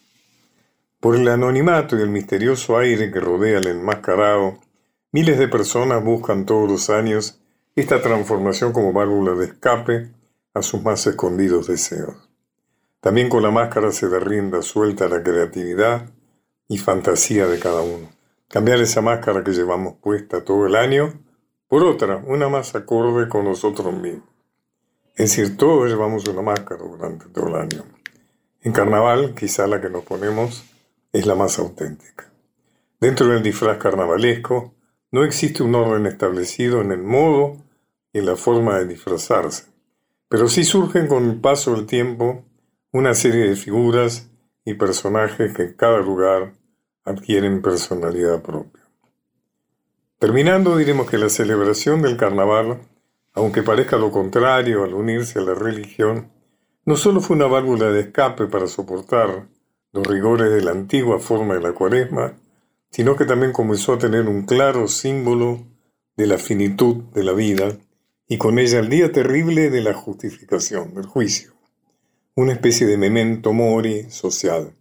Por 0.99 1.17
el 1.17 1.27
anonimato 1.27 1.97
y 1.97 2.01
el 2.01 2.09
misterioso 2.09 2.77
aire 2.77 3.11
que 3.11 3.19
rodea 3.19 3.57
al 3.57 3.67
enmascarado, 3.67 4.59
miles 5.11 5.37
de 5.37 5.49
personas 5.49 6.03
buscan 6.03 6.45
todos 6.45 6.69
los 6.69 6.89
años 6.89 7.39
esta 7.75 8.01
transformación 8.01 8.71
como 8.71 8.93
válvula 8.93 9.33
de 9.33 9.47
escape 9.47 10.09
a 10.53 10.61
sus 10.61 10.81
más 10.81 11.05
escondidos 11.05 11.67
deseos. 11.67 12.15
También 13.01 13.27
con 13.27 13.43
la 13.43 13.51
máscara 13.51 13.91
se 13.91 14.07
da 14.07 14.19
rienda 14.19 14.61
suelta 14.61 15.05
a 15.05 15.09
la 15.09 15.21
creatividad 15.21 16.09
y 16.69 16.77
fantasía 16.77 17.45
de 17.45 17.59
cada 17.59 17.81
uno. 17.81 18.14
Cambiar 18.49 18.79
esa 18.79 19.01
máscara 19.01 19.43
que 19.43 19.51
llevamos 19.51 19.95
puesta 19.95 20.43
todo 20.43 20.65
el 20.67 20.75
año 20.75 21.13
por 21.67 21.83
otra, 21.83 22.17
una 22.17 22.47
más 22.47 22.75
acorde 22.75 23.27
con 23.27 23.45
nosotros 23.45 23.93
mismos. 23.93 24.29
Es 25.15 25.35
decir, 25.35 25.57
todos 25.57 25.89
llevamos 25.89 26.27
una 26.27 26.41
máscara 26.41 26.83
durante 26.83 27.25
todo 27.29 27.47
el 27.47 27.55
año. 27.55 27.83
En 28.61 28.71
carnaval, 28.71 29.33
quizá 29.35 29.65
la 29.67 29.81
que 29.81 29.89
nos 29.89 30.03
ponemos 30.03 30.63
es 31.11 31.25
la 31.25 31.35
más 31.35 31.57
auténtica. 31.59 32.31
Dentro 32.99 33.27
del 33.27 33.43
disfraz 33.43 33.77
carnavalesco 33.77 34.73
no 35.11 35.23
existe 35.23 35.63
un 35.63 35.75
orden 35.75 36.05
establecido 36.05 36.81
en 36.81 36.91
el 36.91 37.01
modo 37.01 37.57
y 38.11 38.21
la 38.21 38.35
forma 38.35 38.77
de 38.77 38.87
disfrazarse, 38.87 39.65
pero 40.29 40.47
sí 40.47 40.63
surgen 40.63 41.07
con 41.07 41.29
el 41.29 41.39
paso 41.39 41.75
del 41.75 41.85
tiempo 41.85 42.43
una 42.91 43.13
serie 43.13 43.47
de 43.47 43.55
figuras 43.55 44.29
y 44.65 44.73
personajes 44.73 45.53
que 45.53 45.63
en 45.63 45.73
cada 45.73 45.99
lugar 45.99 46.53
adquieren 47.05 47.61
personalidad 47.61 48.41
propia. 48.41 48.83
Terminando, 50.19 50.75
diremos 50.75 51.09
que 51.09 51.17
la 51.17 51.29
celebración 51.29 52.01
del 52.01 52.17
carnaval, 52.17 52.79
aunque 53.33 53.63
parezca 53.63 53.97
lo 53.97 54.11
contrario 54.11 54.83
al 54.83 54.93
unirse 54.93 55.39
a 55.39 55.43
la 55.43 55.53
religión, 55.53 56.31
no 56.85 56.97
solo 56.97 57.21
fue 57.21 57.35
una 57.35 57.47
válvula 57.47 57.91
de 57.91 58.01
escape 58.01 58.47
para 58.47 58.67
soportar 58.67 59.47
los 59.91 60.05
rigores 60.07 60.51
de 60.51 60.61
la 60.61 60.71
antigua 60.71 61.19
forma 61.19 61.55
de 61.55 61.61
la 61.61 61.73
cuaresma, 61.73 62.33
sino 62.91 63.15
que 63.15 63.25
también 63.25 63.51
comenzó 63.51 63.93
a 63.93 63.99
tener 63.99 64.27
un 64.27 64.45
claro 64.45 64.87
símbolo 64.87 65.65
de 66.15 66.27
la 66.27 66.37
finitud 66.37 67.03
de 67.13 67.23
la 67.23 67.33
vida 67.33 67.77
y 68.27 68.37
con 68.37 68.57
ella 68.57 68.79
el 68.79 68.89
día 68.89 69.11
terrible 69.11 69.69
de 69.69 69.81
la 69.81 69.93
justificación, 69.93 70.93
del 70.95 71.05
juicio, 71.05 71.53
una 72.35 72.53
especie 72.53 72.87
de 72.87 72.97
memento 72.97 73.53
mori 73.53 74.09
social. 74.09 74.73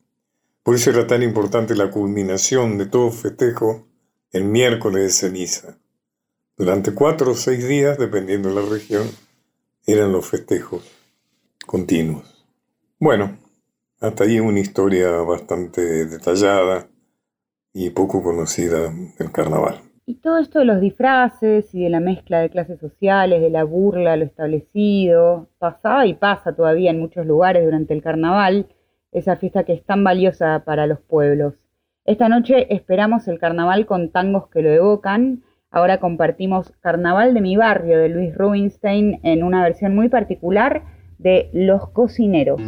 Por 0.64 0.76
eso 0.76 0.88
era 0.88 1.06
tan 1.06 1.22
importante 1.22 1.76
la 1.76 1.90
culminación 1.90 2.78
de 2.78 2.86
todo 2.86 3.10
festejo 3.10 3.86
el 4.32 4.44
miércoles 4.44 5.02
de 5.02 5.10
ceniza. 5.10 5.76
Durante 6.56 6.94
cuatro 6.94 7.32
o 7.32 7.34
seis 7.34 7.68
días, 7.68 7.98
dependiendo 7.98 8.48
de 8.48 8.54
la 8.54 8.68
región, 8.68 9.06
eran 9.86 10.10
los 10.10 10.26
festejos 10.26 10.90
continuos. 11.66 12.46
Bueno, 12.98 13.36
hasta 14.00 14.24
allí 14.24 14.40
una 14.40 14.60
historia 14.60 15.10
bastante 15.18 16.06
detallada 16.06 16.88
y 17.74 17.90
poco 17.90 18.22
conocida 18.22 18.90
del 19.18 19.32
carnaval. 19.32 19.82
Y 20.06 20.14
todo 20.14 20.38
esto 20.38 20.60
de 20.60 20.64
los 20.64 20.80
disfraces 20.80 21.74
y 21.74 21.82
de 21.82 21.90
la 21.90 22.00
mezcla 22.00 22.40
de 22.40 22.48
clases 22.48 22.80
sociales, 22.80 23.42
de 23.42 23.50
la 23.50 23.64
burla, 23.64 24.16
lo 24.16 24.24
establecido, 24.24 25.50
pasaba 25.58 26.06
y 26.06 26.14
pasa 26.14 26.54
todavía 26.54 26.90
en 26.90 27.00
muchos 27.00 27.26
lugares 27.26 27.64
durante 27.66 27.92
el 27.92 28.02
carnaval, 28.02 28.66
esa 29.14 29.36
fiesta 29.36 29.64
que 29.64 29.72
es 29.72 29.84
tan 29.84 30.04
valiosa 30.04 30.62
para 30.66 30.86
los 30.86 31.00
pueblos. 31.00 31.54
Esta 32.04 32.28
noche 32.28 32.66
esperamos 32.74 33.26
el 33.28 33.38
carnaval 33.38 33.86
con 33.86 34.10
tangos 34.10 34.48
que 34.48 34.60
lo 34.60 34.68
evocan. 34.68 35.42
Ahora 35.70 35.98
compartimos 35.98 36.72
Carnaval 36.80 37.32
de 37.32 37.40
mi 37.40 37.56
barrio 37.56 37.98
de 37.98 38.10
Luis 38.10 38.34
Rubinstein 38.34 39.20
en 39.22 39.42
una 39.42 39.62
versión 39.62 39.94
muy 39.94 40.08
particular 40.10 40.82
de 41.18 41.48
Los 41.52 41.88
Cocineros. 41.88 42.60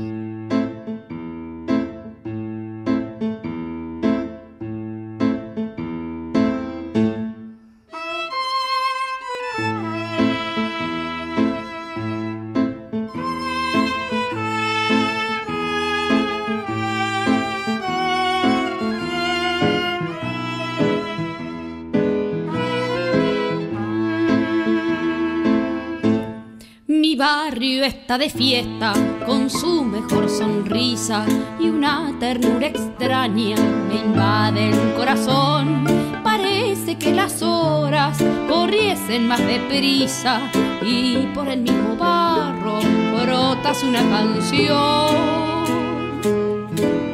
Está 27.87 28.19
de 28.19 28.29
fiesta 28.29 28.93
con 29.27 29.49
su 29.49 29.85
mejor 29.85 30.29
sonrisa 30.29 31.25
y 31.61 31.69
una 31.69 32.13
ternura 32.19 32.67
extraña 32.67 33.57
me 33.89 33.97
invade 33.97 34.71
el 34.71 34.95
corazón. 34.95 35.85
Parece 36.25 36.97
que 36.97 37.13
las 37.13 37.43
horas 37.43 38.19
corriesen 38.49 39.29
más 39.29 39.39
deprisa 39.39 40.41
y 40.83 41.29
por 41.33 41.49
el 41.49 41.61
mismo 41.61 41.97
barro 41.97 42.81
brotas 43.23 43.83
una 43.85 44.03
canción. 44.03 45.37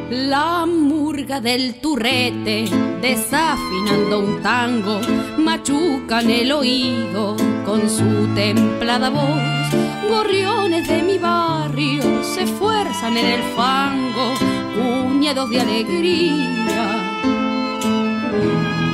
La 0.09 0.65
murga 0.65 1.39
del 1.39 1.75
turrete, 1.75 2.65
desafinando 2.99 4.19
un 4.19 4.41
tango, 4.41 5.01
machuca 5.37 6.21
en 6.21 6.29
el 6.31 6.51
oído 6.51 7.35
con 7.63 7.87
su 7.87 8.27
templada 8.33 9.09
voz. 9.11 9.62
Gorriones 10.09 10.87
de 10.87 11.01
mi 11.03 11.17
barrio 11.17 12.23
se 12.23 12.43
esfuerzan 12.43 13.17
en 13.17 13.25
el 13.25 13.43
fango, 13.55 14.33
puñados 14.75 15.49
de 15.49 15.61
alegría 15.61 17.03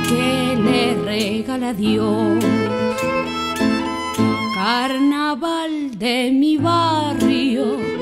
que 0.08 0.56
le 0.56 0.94
regala 1.04 1.72
Dios. 1.72 2.44
Carnaval 4.54 5.98
de 5.98 6.30
mi 6.32 6.56
barrio 6.56 8.00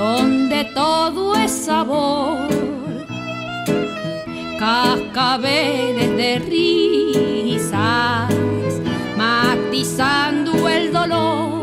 donde 0.00 0.64
todo 0.74 1.34
es 1.34 1.50
sabor. 1.50 2.48
Cascabeles 4.58 6.16
de 6.16 6.38
risas, 7.58 8.32
matizando 9.16 10.68
el 10.68 10.92
dolor. 10.92 11.59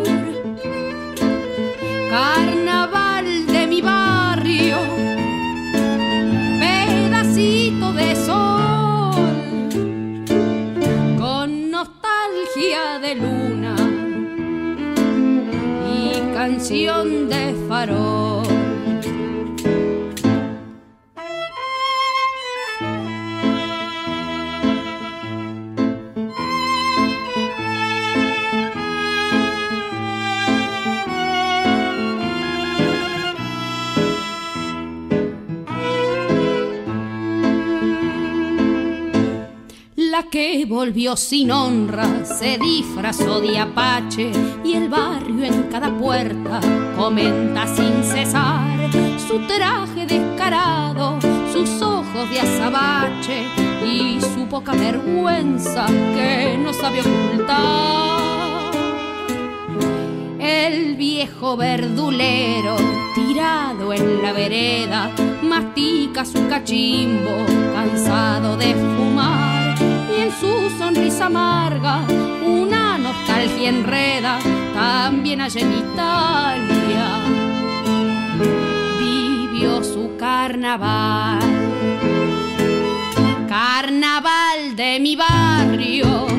Carnaval 2.17 3.45
de 3.45 3.67
mi 3.67 3.79
barrio, 3.79 4.79
pedacito 6.59 7.93
de 7.93 8.15
sol, 8.15 9.13
con 11.19 11.69
nostalgia 11.69 12.97
de 12.99 13.13
luna 13.21 13.75
y 15.93 16.33
canción 16.33 17.29
de 17.29 17.53
farol. 17.69 18.46
Que 40.31 40.65
volvió 40.65 41.15
sin 41.15 41.51
honra 41.51 42.25
se 42.25 42.57
disfrazó 42.57 43.39
de 43.39 43.59
apache 43.59 44.31
y 44.63 44.73
el 44.73 44.89
barrio 44.89 45.45
en 45.45 45.63
cada 45.63 45.95
puerta 45.97 46.59
comenta 46.97 47.67
sin 47.67 48.03
cesar 48.03 48.89
su 49.27 49.39
traje 49.47 50.05
descarado, 50.05 51.19
sus 51.51 51.81
ojos 51.81 52.29
de 52.29 52.39
azabache 52.39 53.43
y 53.85 54.19
su 54.21 54.47
poca 54.47 54.73
vergüenza 54.73 55.85
que 55.85 56.57
no 56.57 56.73
sabe 56.73 57.01
ocultar. 57.01 58.71
El 60.39 60.95
viejo 60.95 61.57
verdulero 61.57 62.75
tirado 63.15 63.93
en 63.93 64.21
la 64.21 64.33
vereda 64.33 65.11
mastica 65.43 66.25
su 66.25 66.47
cachimbo 66.47 67.45
cansado 67.73 68.57
de 68.57 68.73
fumar 68.73 69.46
su 70.31 70.69
sonrisa 70.77 71.27
amarga 71.27 72.01
una 72.45 72.97
nostalgia 72.97 73.69
enreda, 73.69 74.39
también 74.73 75.41
allá 75.41 75.61
en 75.61 75.73
Italia 75.73 77.05
vivió 78.99 79.83
su 79.83 80.15
carnaval. 80.17 81.39
Carnaval 83.47 84.75
de 84.75 84.99
mi 84.99 85.15
barrio 85.15 86.36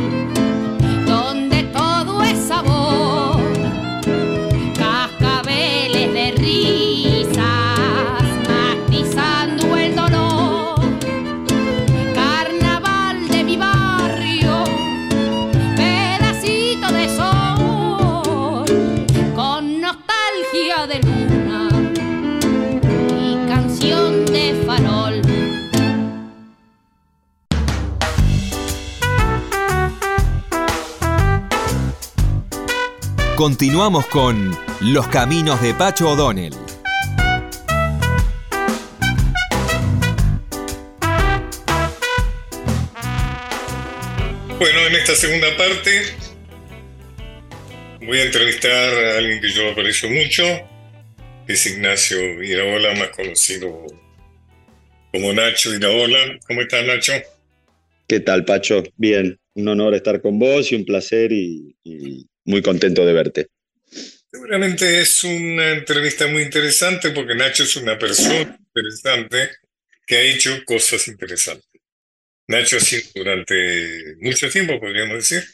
Continuamos 33.48 34.06
con 34.08 34.54
Los 34.82 35.08
Caminos 35.08 35.62
de 35.62 35.72
Pacho 35.72 36.10
O'Donnell. 36.10 36.52
Bueno, 44.58 44.80
en 44.88 44.94
esta 44.96 45.14
segunda 45.14 45.46
parte 45.56 46.02
voy 48.06 48.18
a 48.18 48.24
entrevistar 48.24 48.92
a 48.92 49.16
alguien 49.16 49.40
que 49.40 49.48
yo 49.48 49.70
aprecio 49.70 50.10
mucho, 50.10 50.44
es 51.46 51.66
Ignacio 51.68 52.42
Iraola, 52.42 52.96
más 52.96 53.08
conocido 53.16 53.86
como 55.10 55.32
Nacho 55.32 55.74
Iraola. 55.74 56.38
¿Cómo 56.46 56.60
estás, 56.60 56.84
Nacho? 56.84 57.14
¿Qué 58.06 58.20
tal, 58.20 58.44
Pacho? 58.44 58.82
Bien, 58.98 59.40
un 59.54 59.68
honor 59.68 59.94
estar 59.94 60.20
con 60.20 60.38
vos 60.38 60.70
y 60.70 60.74
un 60.74 60.84
placer 60.84 61.32
y 61.32 61.74
muy 62.48 62.62
contento 62.62 63.04
de 63.04 63.12
verte. 63.12 63.48
Seguramente 64.30 65.02
es 65.02 65.22
una 65.22 65.72
entrevista 65.72 66.26
muy 66.26 66.42
interesante 66.42 67.10
porque 67.10 67.34
Nacho 67.34 67.62
es 67.62 67.76
una 67.76 67.98
persona 67.98 68.58
interesante 68.58 69.50
que 70.06 70.16
ha 70.16 70.22
hecho 70.22 70.64
cosas 70.64 71.06
interesantes. 71.08 71.68
Nacho 72.46 72.78
ha 72.78 72.80
sido 72.80 73.02
durante 73.14 74.16
mucho 74.20 74.48
tiempo, 74.48 74.80
podríamos 74.80 75.16
decir, 75.16 75.44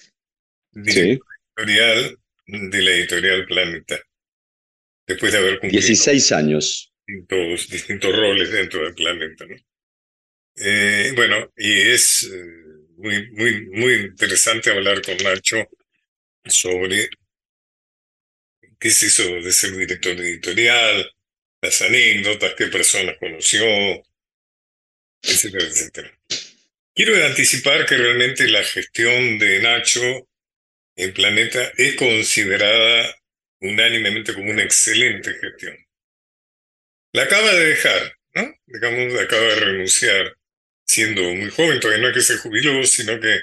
editorial 0.73 2.17
de 2.47 2.83
la 2.83 2.91
editorial 2.93 3.47
Planeta. 3.47 4.01
Después 5.07 5.33
de 5.33 5.39
haber 5.39 5.59
cumplido 5.59 5.85
16 5.87 6.33
años. 6.33 6.93
Distintos, 7.07 7.69
distintos 7.69 8.17
roles 8.17 8.51
dentro 8.51 8.85
del 8.85 8.95
planeta. 8.95 9.45
Eh, 10.57 11.13
bueno, 11.17 11.53
y 11.57 11.73
es 11.73 12.23
eh, 12.33 12.45
muy, 12.97 13.31
muy, 13.33 13.67
muy 13.67 13.93
interesante 13.95 14.71
hablar 14.71 15.03
con 15.03 15.17
Nacho 15.19 15.69
sobre 16.45 17.09
qué 18.79 18.91
se 18.91 19.07
hizo 19.07 19.23
de 19.23 19.53
ser 19.53 19.77
director 19.77 20.13
editorial, 20.13 21.11
las 21.63 21.83
anécdotas, 21.83 22.55
qué 22.57 22.67
personas 22.67 23.17
conoció, 23.19 23.65
etcétera, 25.23 25.65
etcétera. 25.65 26.19
Quiero 26.95 27.25
anticipar 27.25 27.87
que 27.87 27.97
realmente 27.97 28.47
la 28.49 28.63
gestión 28.63 29.39
de 29.39 29.61
Nacho 29.61 30.29
en 30.97 31.13
Planeta 31.13 31.73
es 31.77 31.97
considerada 31.97 33.15
unánimemente 33.61 34.35
como 34.35 34.51
una 34.51 34.63
excelente 34.63 35.33
gestión. 35.35 35.77
La 37.13 37.23
acaba 37.23 37.53
de 37.53 37.67
dejar, 37.67 38.17
¿no? 38.35 38.55
Digamos, 38.67 39.21
acaba 39.21 39.43
de 39.43 39.55
renunciar 39.57 40.37
siendo 40.87 41.23
muy 41.23 41.51
joven, 41.51 41.81
todavía 41.81 42.03
no 42.03 42.09
es 42.09 42.15
que 42.15 42.21
se 42.21 42.37
jubiló, 42.37 42.85
sino 42.85 43.19
que 43.19 43.41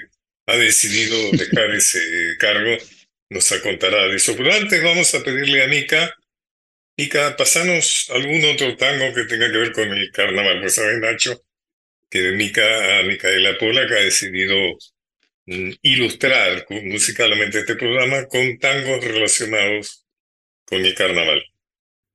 ha 0.52 0.56
decidido 0.56 1.16
dejar 1.32 1.70
ese 1.74 2.00
cargo, 2.38 2.76
nos 3.30 3.50
contará 3.62 4.06
de 4.08 4.16
eso. 4.16 4.34
Pero 4.36 4.52
antes 4.52 4.82
vamos 4.82 5.14
a 5.14 5.22
pedirle 5.22 5.62
a 5.62 5.68
Mica, 5.68 6.14
Mica, 6.98 7.34
pasanos 7.36 8.10
algún 8.14 8.44
otro 8.44 8.76
tango 8.76 9.14
que 9.14 9.24
tenga 9.24 9.50
que 9.50 9.58
ver 9.58 9.72
con 9.72 9.88
el 9.88 10.10
carnaval. 10.12 10.60
Pues 10.60 10.74
sabes, 10.74 10.98
Nacho, 11.00 11.42
que 12.10 12.32
Mica 12.32 12.98
a 12.98 13.02
Micaela 13.04 13.56
Pola 13.58 13.86
que 13.86 13.94
ha 13.94 14.04
decidido 14.04 14.54
mm, 15.46 15.70
ilustrar 15.80 16.66
musicalmente 16.68 17.60
este 17.60 17.76
programa 17.76 18.26
con 18.26 18.58
tangos 18.58 19.02
relacionados 19.02 20.06
con 20.66 20.84
el 20.84 20.94
carnaval. 20.94 21.42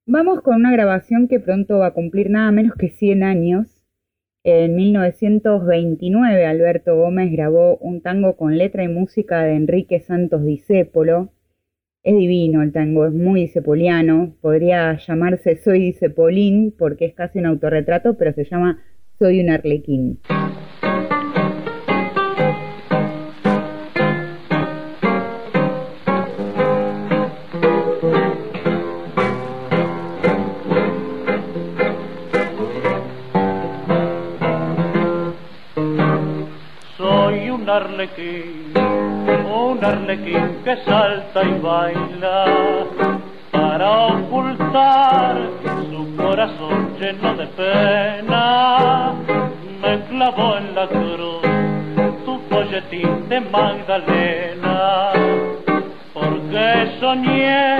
Vamos 0.06 0.42
con 0.44 0.56
una 0.58 0.72
grabación 0.72 1.28
que 1.28 1.40
pronto 1.40 1.80
va 1.80 1.88
a 1.88 1.94
cumplir 1.94 2.30
nada 2.30 2.52
menos 2.52 2.78
que 2.80 2.90
100 2.90 3.24
años 3.24 3.77
en 4.50 4.78
1929 4.78 6.46
Alberto 6.46 6.96
Gómez 6.96 7.34
grabó 7.34 7.76
un 7.80 8.00
tango 8.00 8.38
con 8.38 8.58
letra 8.58 8.82
y 8.86 8.88
música 8.88 9.44
de 9.44 9.56
Enrique 9.56 10.00
Santos 10.00 10.46
Discépolo. 10.46 11.34
Es 12.02 12.16
divino 12.16 12.62
el 12.62 12.72
tango, 12.72 13.06
es 13.06 13.12
muy 13.12 13.42
dicepoliano, 13.42 14.38
podría 14.40 14.98
llamarse 15.06 15.58
Soy 15.58 15.80
Dicepolín 15.82 16.74
porque 16.80 17.08
es 17.08 17.14
casi 17.14 17.40
un 17.40 17.46
autorretrato, 17.46 18.18
pero 18.18 18.32
se 18.32 18.46
llama 18.46 18.82
Soy 19.20 19.42
un 19.42 19.50
arlequín. 19.50 20.22
Arlequín, 37.78 38.74
un 39.64 39.86
arlequín 39.86 40.64
que 40.64 40.76
salta 40.78 41.44
y 41.44 41.60
baila 41.60 42.46
para 43.52 43.88
ocultar 44.08 45.36
su 45.90 46.16
corazón 46.16 46.96
lleno 47.00 47.36
de 47.36 47.48
pena. 47.62 49.14
Me 49.82 50.00
clavó 50.10 50.58
en 50.58 50.76
la 50.76 50.88
cruz 50.88 51.42
tu 52.26 52.40
folletín 52.50 53.30
de 53.30 53.42
Magdalena, 53.42 55.12
porque 56.14 56.98
soñé 57.00 57.78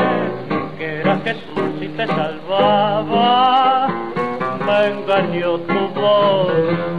que 0.78 1.00
era 1.02 1.18
Jesús 1.26 1.74
y 1.82 1.88
te 1.88 2.06
salvaba. 2.06 3.88
Me 4.68 4.80
engañó 4.88 5.58
tu 5.60 5.80
voz 6.00 6.97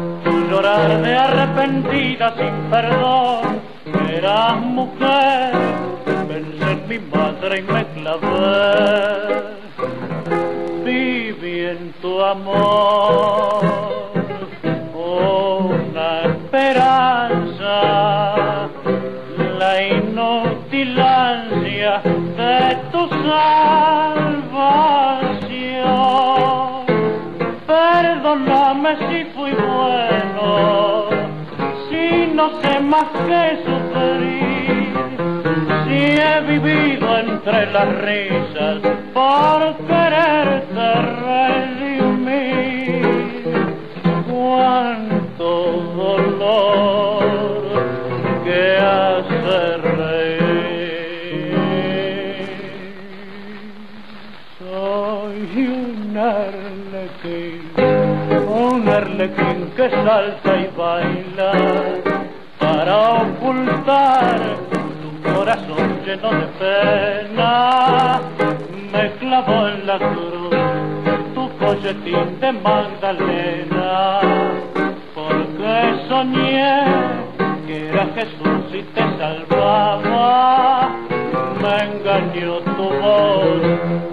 llorar 0.58 1.02
de 1.02 1.14
arrepentida 1.14 2.34
sin 2.36 2.70
perdón. 2.70 3.60
Eras 4.10 4.60
mujer, 4.60 5.52
pensé 6.26 6.72
en 6.72 6.88
mi 6.88 6.98
madre 6.98 7.58
y 7.58 7.62
me 7.62 7.86
clavé. 7.94 9.44
Viví 10.84 11.60
en 11.60 11.92
tu 12.00 12.20
amor 12.20 13.97
más 32.98 33.10
que 33.26 33.42
sufrir, 33.64 34.92
si 35.84 35.98
he 36.20 36.40
vivido 36.40 37.06
entre 37.18 37.58
las 37.72 37.88
risas 37.98 38.78
por 39.14 39.76
quererte 39.86 40.88
redimir. 41.24 42.58
Cuánto 44.28 45.50
dolor 45.96 47.22
que 48.44 48.62
hace 48.78 49.58
reír. 49.96 50.38
Soy 54.58 55.40
un 55.68 56.16
arlequín, 56.16 57.62
un 58.48 58.88
arlequín 58.88 59.58
que 59.76 59.86
salta 59.90 60.50
y 60.56 60.66
baila 60.76 61.97
para 62.88 63.22
ocultar 63.22 64.40
tu 65.02 65.30
corazón 65.30 66.00
lleno 66.06 66.30
de 66.30 66.46
pena. 66.58 68.20
Me 68.92 69.10
clavó 69.18 69.68
en 69.68 69.86
la 69.86 69.98
cruz 69.98 70.56
tu 71.34 71.48
folletín 71.58 72.40
de 72.40 72.52
Magdalena, 72.52 74.20
porque 75.14 75.74
soñé 76.08 76.84
que 77.66 77.88
era 77.90 78.06
Jesús 78.14 78.64
y 78.72 78.82
te 78.94 79.02
salvaba. 79.18 80.88
Me 81.60 81.74
engañó 81.84 82.60
tu 82.60 82.88
voz, 83.02 83.60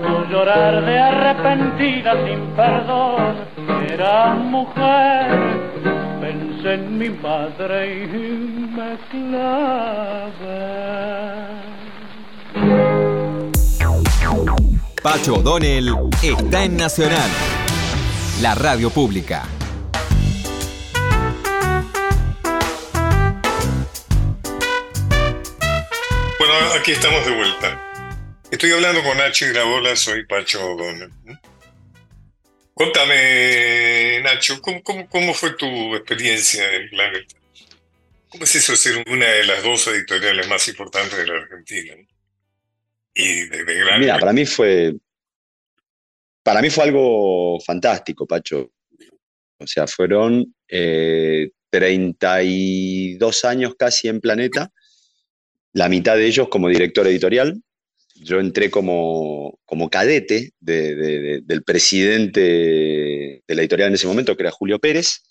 tu 0.04 0.34
llorar 0.34 0.84
de 0.84 1.00
arrepentida 1.00 2.14
sin 2.26 2.42
perdón. 2.58 3.36
Eras 3.90 4.38
mujer, 4.38 5.56
en 6.66 6.98
mi 6.98 7.10
madre 7.10 8.04
y 8.04 8.08
me 8.08 8.98
clavé. 9.10 10.66
Pacho 15.02 15.36
O'Donnell 15.36 15.94
está 16.24 16.64
en 16.64 16.78
Nacional, 16.78 17.30
la 18.42 18.56
radio 18.56 18.90
pública. 18.90 19.44
Bueno, 26.40 26.54
aquí 26.80 26.92
estamos 26.92 27.26
de 27.26 27.36
vuelta. 27.36 27.82
Estoy 28.50 28.72
hablando 28.72 29.04
con 29.04 29.18
Nacho 29.18 29.46
Grabola, 29.50 29.96
soy 29.96 30.26
Pacho 30.26 30.66
O'Donnell. 30.66 31.12
Cuéntame, 32.74 33.95
Nacho, 34.26 34.62
¿cómo, 34.62 34.82
cómo, 34.84 35.08
cómo 35.08 35.34
fue 35.34 35.54
tu 35.54 35.96
experiencia 35.96 36.64
en 36.74 36.90
Planeta? 36.90 37.36
¿Cómo 38.30 38.44
es 38.44 38.56
eso 38.56 38.76
ser 38.76 39.04
una 39.08 39.26
de 39.26 39.46
las 39.46 39.64
dos 39.64 39.88
editoriales 39.88 40.48
más 40.50 40.68
importantes 40.68 41.18
de 41.18 41.28
la 41.28 41.36
Argentina? 41.36 41.96
Y 43.14 43.48
de, 43.48 43.64
de 43.64 43.76
gran... 43.76 44.00
Mira, 44.00 44.20
para 44.20 44.34
mí 44.34 44.46
fue. 44.46 44.94
Para 46.44 46.62
mí 46.62 46.70
fue 46.70 46.84
algo 46.84 47.60
fantástico, 47.62 48.28
Pacho. 48.28 48.72
O 49.58 49.68
sea, 49.68 49.88
fueron 49.88 50.54
eh, 50.68 51.50
32 51.70 53.46
años 53.46 53.76
casi 53.78 54.08
en 54.08 54.20
Planeta, 54.20 54.72
la 55.74 55.88
mitad 55.88 56.16
de 56.16 56.26
ellos 56.26 56.50
como 56.50 56.68
director 56.68 57.08
editorial. 57.08 57.62
Yo 58.16 58.40
entré 58.40 58.70
como, 58.70 59.60
como 59.66 59.90
cadete 59.90 60.52
de- 60.60 60.96
de- 60.96 61.20
de- 61.20 61.42
del 61.44 61.64
presidente 61.64 62.40
de 62.42 63.56
la 63.56 63.62
editorial 63.62 63.90
en 63.90 63.96
ese 63.96 64.08
momento, 64.08 64.36
que 64.36 64.44
era 64.44 64.52
Julio 64.52 64.80
Pérez. 64.80 65.22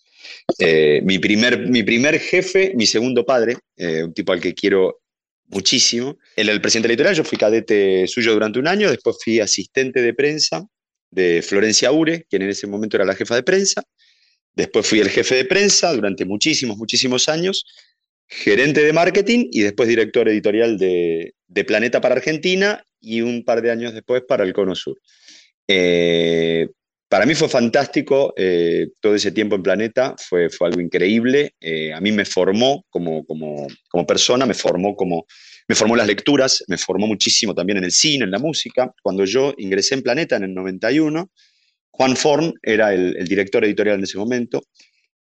Eh, 0.59 1.01
mi, 1.05 1.19
primer, 1.19 1.69
mi 1.69 1.83
primer 1.83 2.19
jefe, 2.19 2.73
mi 2.75 2.87
segundo 2.87 3.25
padre, 3.25 3.57
eh, 3.77 4.05
un 4.05 4.13
tipo 4.15 4.33
al 4.33 4.41
que 4.41 4.55
quiero 4.55 5.01
muchísimo. 5.49 6.17
Él 6.37 6.49
era 6.49 6.53
el 6.53 6.61
presidente 6.61 6.89
de 6.89 6.91
la 6.91 6.95
editorial, 6.95 7.17
yo 7.17 7.25
fui 7.25 7.39
cadete 7.39 8.07
suyo 8.07 8.33
durante 8.33 8.59
un 8.59 8.69
año, 8.69 8.91
después 8.91 9.17
fui 9.23 9.41
asistente 9.41 10.01
de 10.03 10.15
prensa 10.15 10.67
de 11.11 11.43
Florencia 11.43 11.93
Ure, 11.93 12.27
quien 12.29 12.43
en 12.43 12.51
ese 12.51 12.67
momento 12.67 12.97
era 12.97 13.05
la 13.05 13.15
jefa 13.15 13.35
de 13.37 13.43
prensa. 13.43 13.83
Después 14.55 14.87
fui 14.87 15.01
el 15.01 15.09
jefe 15.11 15.35
de 15.37 15.45
prensa 15.45 15.93
durante 15.93 16.25
muchísimos, 16.25 16.77
muchísimos 16.77 17.29
años, 17.29 17.65
gerente 18.27 18.83
de 18.83 18.93
marketing 18.93 19.49
y 19.53 19.61
después 19.61 19.89
director 19.89 20.29
editorial 20.29 20.79
de, 20.79 21.35
de 21.55 21.65
Planeta 21.65 22.01
para 22.01 22.17
Argentina 22.17 22.85
y 23.01 23.21
un 23.21 23.45
par 23.45 23.63
de 23.63 23.71
años 23.71 23.95
después 23.95 24.23
para 24.27 24.45
el 24.45 24.53
Cono 24.53 24.75
Sur. 24.75 24.99
Eh, 25.69 26.69
para 27.09 27.27
mí 27.27 27.35
fue 27.37 27.49
fantástico 27.49 28.35
eh, 28.37 28.89
todo 29.01 29.15
ese 29.15 29.31
tiempo 29.31 29.55
en 29.55 29.63
Planeta, 29.63 30.17
fue, 30.19 30.51
fue 30.51 30.67
algo 30.67 30.81
increíble. 30.81 31.55
Eh, 31.61 31.93
a 31.93 32.01
mí 32.01 32.11
me 32.11 32.25
formó 32.25 32.85
como, 32.91 33.25
como, 33.25 33.69
como 33.89 34.05
persona, 34.05 34.47
me 34.47 34.55
formó 34.55 34.97
como, 34.97 35.27
me 35.69 35.77
formó 35.77 35.95
las 35.95 36.09
lecturas, 36.09 36.65
me 36.67 36.77
formó 36.77 37.07
muchísimo 37.07 37.55
también 37.55 37.79
en 37.79 37.85
el 37.85 37.93
cine, 37.93 38.25
en 38.25 38.33
la 38.33 38.41
música. 38.41 38.93
Cuando 39.01 39.25
yo 39.25 39.55
ingresé 39.59 39.95
en 39.95 40.03
Planeta 40.03 40.37
en 40.37 40.45
el 40.45 40.55
91, 40.55 41.31
Juan 41.93 42.17
Forn 42.17 42.53
era 42.61 42.93
el, 42.93 43.17
el 43.17 43.29
director 43.29 43.65
editorial 43.65 43.99
en 43.99 44.05
ese 44.05 44.19
momento. 44.19 44.65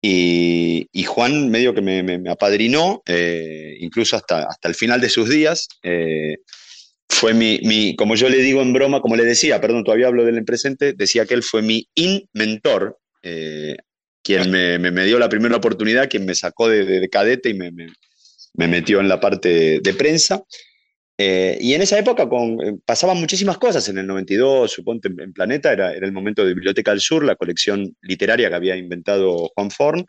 Y, 0.06 1.04
Juan 1.04 1.48
medio 1.50 1.74
que 1.74 1.80
me, 1.80 2.02
me- 2.02 2.18
apadrinó, 2.30 3.02
eh, 3.06 3.76
incluso 3.80 4.16
hasta, 4.16 4.42
hasta 4.44 4.68
el 4.68 4.74
final 4.74 5.00
de 5.00 5.08
sus 5.08 5.30
días. 5.30 5.66
eh, 5.82 6.36
fue 7.08 7.32
mi, 7.32 7.58
mi- 7.62 7.96
como 7.96 8.14
yo 8.16 8.28
le 8.28 8.38
digo 8.38 8.60
en 8.60 8.72
broma, 8.74 9.00
como 9.00 9.16
le 9.16 9.24
decía, 9.24 9.60
perdón, 9.62 9.82
todavía 9.84 10.08
hablo 10.08 10.24
del 10.26 10.36
en 10.38 10.44
presente, 10.44 10.92
decía 10.94 11.24
que 11.26 11.34
él 11.34 11.42
fue 11.42 11.62
mi 11.62 11.88
in-mentor, 11.94 12.98
eh, 13.22 13.76
quien 14.22 14.50
me, 14.50 14.78
me- 14.78 15.04
dio 15.04 15.18
la 15.18 15.28
primera 15.30 15.56
oportunidad, 15.56 16.08
quien 16.10 16.26
me 16.26 16.34
sacó 16.34 16.68
de, 16.68 16.84
de- 16.84 17.00
de 17.00 17.08
cadete 17.08 17.48
y 17.50 17.54
me 17.54 18.68
metió 18.68 19.00
en 19.00 19.08
la 19.08 19.20
parte 19.20 19.80
de 19.82 19.94
prensa. 19.94 20.42
Eh, 21.16 21.56
y 21.60 21.74
en 21.74 21.82
esa 21.82 21.98
época 21.98 22.28
con, 22.28 22.60
eh, 22.60 22.76
pasaban 22.84 23.18
muchísimas 23.18 23.58
cosas. 23.58 23.88
En 23.88 23.98
el 23.98 24.06
92, 24.06 24.70
suponte, 24.72 25.08
en, 25.08 25.20
en 25.20 25.32
Planeta, 25.32 25.72
era, 25.72 25.92
era 25.94 26.06
el 26.06 26.12
momento 26.12 26.44
de 26.44 26.54
Biblioteca 26.54 26.90
del 26.90 27.00
Sur, 27.00 27.24
la 27.24 27.36
colección 27.36 27.96
literaria 28.02 28.48
que 28.48 28.54
había 28.56 28.76
inventado 28.76 29.50
Juan 29.54 29.70
Forn, 29.70 30.04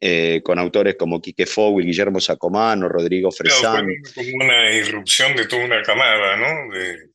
eh, 0.00 0.40
con 0.44 0.58
autores 0.58 0.96
como 0.96 1.20
Quique 1.20 1.46
Fowell, 1.46 1.86
Guillermo 1.86 2.20
Sacomano, 2.20 2.88
Rodrigo 2.88 3.30
Claro, 3.30 3.50
Fresán. 3.56 3.86
fue 4.14 4.30
como 4.30 4.44
una 4.44 4.70
irrupción 4.72 5.34
de 5.36 5.46
toda 5.46 5.64
una 5.64 5.82
camada, 5.82 6.36
¿no? 6.36 6.72
De 6.74 7.10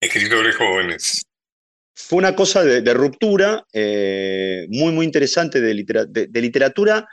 escritores 0.00 0.54
jóvenes. 0.54 1.22
Fue 1.94 2.18
una 2.18 2.36
cosa 2.36 2.62
de, 2.62 2.82
de 2.82 2.92
ruptura 2.94 3.64
muy, 3.72 4.92
muy 4.92 5.06
interesante 5.06 5.60
de, 5.60 5.72
litera- 5.74 6.04
de- 6.04 6.26
de 6.26 6.40
literatura 6.42 7.08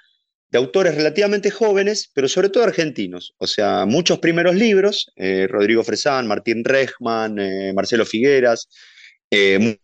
de 0.53 0.59
autores 0.59 0.93
relativamente 0.93 1.49
jóvenes, 1.49 2.11
pero 2.13 2.27
sobre 2.27 2.47
todo 2.47 2.63
argentinos. 2.63 3.33
O 3.39 3.47
sea, 3.47 3.87
muchos 3.87 4.19
primeros 4.19 4.53
libros, 4.53 5.11
eh, 5.15 5.47
Rodrigo 5.49 5.83
Fresán, 5.83 6.27
Martín 6.27 6.63
Rechman, 6.63 7.39
eh, 7.39 7.73
Marcelo 7.73 8.05
Figueras, 8.05 8.69
eh, 9.31 9.79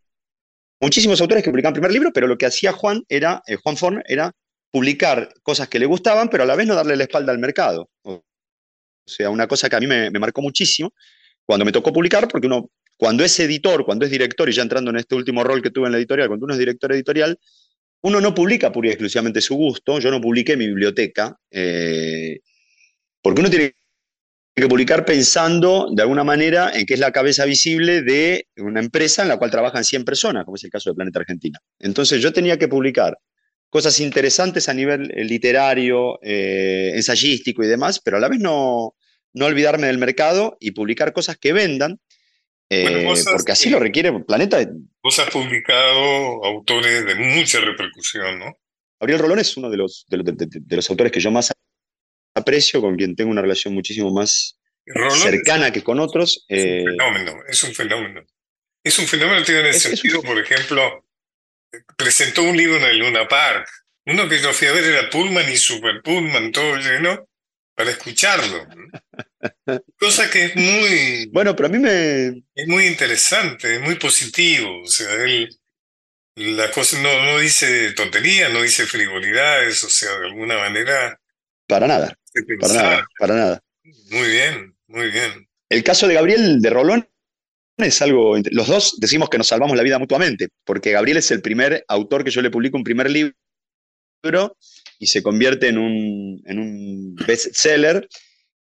muchísimos 0.80 1.20
autores 1.22 1.44
que 1.44 1.50
publicaban 1.50 1.74
primer 1.74 1.92
libro, 1.92 2.12
pero 2.14 2.28
lo 2.28 2.38
que 2.38 2.46
hacía 2.46 2.72
Juan 2.72 3.04
era, 3.10 3.42
Juan 3.64 3.78
Forn, 3.78 4.04
era 4.06 4.32
publicar 4.70 5.34
cosas 5.42 5.68
que 5.70 5.80
le 5.80 5.88
gustaban, 5.88 6.30
pero 6.30 6.44
a 6.44 6.46
la 6.46 6.56
vez 6.56 6.68
no 6.68 6.76
darle 6.76 6.96
la 6.96 7.06
espalda 7.06 7.32
al 7.32 7.40
mercado. 7.40 7.90
O 8.04 8.22
sea, 9.08 9.32
una 9.32 9.48
cosa 9.48 9.70
que 9.70 9.76
a 9.76 9.80
mí 9.80 9.88
me, 9.88 10.12
me 10.12 10.20
marcó 10.20 10.44
muchísimo 10.44 10.94
cuando 11.48 11.66
me 11.66 11.72
tocó 11.72 11.92
publicar, 11.92 12.28
porque 12.28 12.46
uno, 12.46 12.70
cuando 12.96 13.24
es 13.24 13.40
editor, 13.40 13.86
cuando 13.86 14.06
es 14.06 14.12
director, 14.12 14.48
y 14.48 14.54
ya 14.54 14.62
entrando 14.62 14.92
en 14.92 14.98
este 14.98 15.16
último 15.16 15.44
rol 15.44 15.64
que 15.64 15.72
tuve 15.72 15.88
en 15.88 15.94
la 15.94 15.98
editorial, 15.98 16.28
cuando 16.28 16.46
uno 16.46 16.54
es 16.54 16.60
director 16.60 16.92
editorial, 16.92 17.40
uno 18.02 18.22
no 18.22 18.34
publica 18.34 18.72
pura 18.72 18.88
y 18.88 18.92
exclusivamente 18.92 19.42
su 19.42 19.56
gusto, 19.56 20.00
yo 20.00 20.12
no 20.12 20.22
publiqué 20.22 20.56
mi 20.56 20.68
biblioteca, 20.68 21.38
eh, 21.52 22.40
porque 23.22 23.42
uno 23.42 23.50
tiene 23.50 23.74
que 24.56 24.68
publicar 24.68 25.06
pensando 25.06 25.90
de 25.92 26.02
alguna 26.02 26.24
manera 26.24 26.72
en 26.74 26.86
que 26.86 26.94
es 26.94 27.00
la 27.00 27.12
cabeza 27.12 27.46
visible 27.46 28.02
de 28.02 28.48
una 28.58 28.80
empresa 28.80 29.22
en 29.22 29.30
la 29.30 29.38
cual 29.38 29.52
trabajan 29.52 29.84
100 29.84 30.04
personas, 30.04 30.46
como 30.46 30.56
es 30.56 30.64
el 30.64 30.70
caso 30.70 30.90
de 30.90 30.96
Planeta 30.96 31.20
Argentina. 31.20 31.60
Entonces 31.80 32.22
yo 32.22 32.34
tenía 32.34 32.58
que 32.58 32.68
publicar 32.68 33.18
cosas 33.70 34.00
interesantes 34.00 34.68
a 34.68 34.74
nivel 34.74 35.12
eh, 35.12 35.24
literario, 35.24 36.20
eh, 36.22 36.92
ensayístico 36.96 37.64
y 37.64 37.68
demás, 37.68 38.00
pero 38.04 38.18
a 38.18 38.20
la 38.20 38.30
vez 38.30 38.40
no, 38.40 38.96
no 39.34 39.46
olvidarme 39.46 39.88
del 39.88 39.98
mercado 39.98 40.58
y 40.60 40.72
publicar 40.72 41.14
cosas 41.14 41.38
que 41.38 41.54
vendan 41.54 42.00
eh, 42.70 43.08
porque 43.32 43.52
así 43.52 43.70
lo 43.70 43.80
requiere 43.80 44.12
Planeta. 44.24 44.60
Vos 45.02 45.18
has 45.20 45.30
publicado 45.30 46.44
autores 46.46 47.06
de 47.06 47.16
mucha 47.16 47.60
repercusión, 47.62 48.40
¿no? 48.40 48.58
Gabriel 49.00 49.22
Rolón 49.22 49.40
es 49.40 49.56
uno 49.58 49.70
de 49.70 49.78
los, 49.78 50.06
de, 50.10 50.76
los 50.76 50.90
autores 50.90 51.12
que 51.12 51.20
yo 51.20 51.32
más 51.32 51.52
aprecio, 52.36 52.82
con 52.82 52.96
quien 52.96 53.16
tengo 53.16 53.32
una 53.32 53.42
relación 53.42 53.74
muchísimo 53.74 54.12
más 54.12 54.60
cercana 55.24 55.72
que 55.72 55.84
con 55.84 56.00
otros. 56.00 56.46
Es 56.48 56.64
un 56.64 56.70
eh, 56.70 56.86
fenómeno, 56.86 57.40
es 57.48 57.64
un 57.64 57.74
fenómeno. 57.74 58.22
Es 58.84 59.00
un 59.00 59.08
fenómeno 59.08 59.44
tiene 59.44 59.70
el 59.70 59.74
sentido, 59.76 60.22
por 60.22 60.38
ejemplo, 60.38 61.06
presentó 61.98 62.44
un 62.44 62.58
libro 62.58 62.78
en 62.78 62.84
el 62.84 62.98
Luna 62.98 63.28
Park. 63.28 63.68
Uno 64.06 64.28
que 64.28 64.40
yo 64.40 64.52
fui 64.54 64.68
a 64.68 64.74
ver 64.74 64.84
era 64.84 65.10
Pullman 65.10 65.52
y 65.52 65.58
Super 65.58 66.02
Pullman, 66.02 66.52
todo 66.52 66.76
lleno, 66.78 67.29
para 67.80 67.92
escucharlo. 67.92 68.68
Cosa 69.98 70.30
que 70.30 70.48
es 70.48 70.56
muy... 70.58 71.30
Bueno, 71.32 71.56
pero 71.56 71.68
a 71.68 71.72
mí 71.72 71.80
me... 71.80 72.44
Es 72.54 72.68
muy 72.68 72.88
interesante, 72.88 73.76
es 73.76 73.80
muy 73.80 73.96
positivo. 73.96 74.82
O 74.82 74.86
sea, 74.86 75.14
él 75.14 75.48
la 76.36 76.70
cosa 76.72 77.02
no, 77.02 77.24
no 77.24 77.40
dice 77.40 77.94
tonterías, 77.94 78.52
no 78.52 78.64
dice 78.64 78.86
frivolidades, 78.86 79.82
o 79.86 79.90
sea, 79.90 80.12
de 80.20 80.26
alguna 80.26 80.58
manera... 80.58 81.18
Para 81.68 81.88
nada, 81.88 82.14
para 82.60 82.74
nada, 82.74 83.08
para 83.18 83.36
nada. 83.36 83.64
Muy 84.12 84.28
bien, 84.28 84.76
muy 84.88 85.10
bien. 85.10 85.48
El 85.70 85.82
caso 85.82 86.06
de 86.06 86.16
Gabriel 86.16 86.60
de 86.60 86.70
Rolón 86.72 87.10
es 87.78 88.02
algo... 88.02 88.36
Los 88.52 88.68
dos 88.68 88.98
decimos 89.00 89.30
que 89.30 89.38
nos 89.38 89.48
salvamos 89.48 89.78
la 89.78 89.84
vida 89.84 90.00
mutuamente, 90.00 90.50
porque 90.66 90.92
Gabriel 90.92 91.20
es 91.20 91.32
el 91.32 91.42
primer 91.42 91.86
autor 91.88 92.26
que 92.26 92.32
yo 92.32 92.42
le 92.42 92.52
publico 92.52 92.76
un 92.76 92.84
primer 92.84 93.10
libro 93.10 94.58
y 95.00 95.08
se 95.08 95.24
convierte 95.24 95.68
en 95.70 95.78
un, 95.78 96.42
en 96.46 96.60
un 96.60 97.16
bestseller 97.16 98.08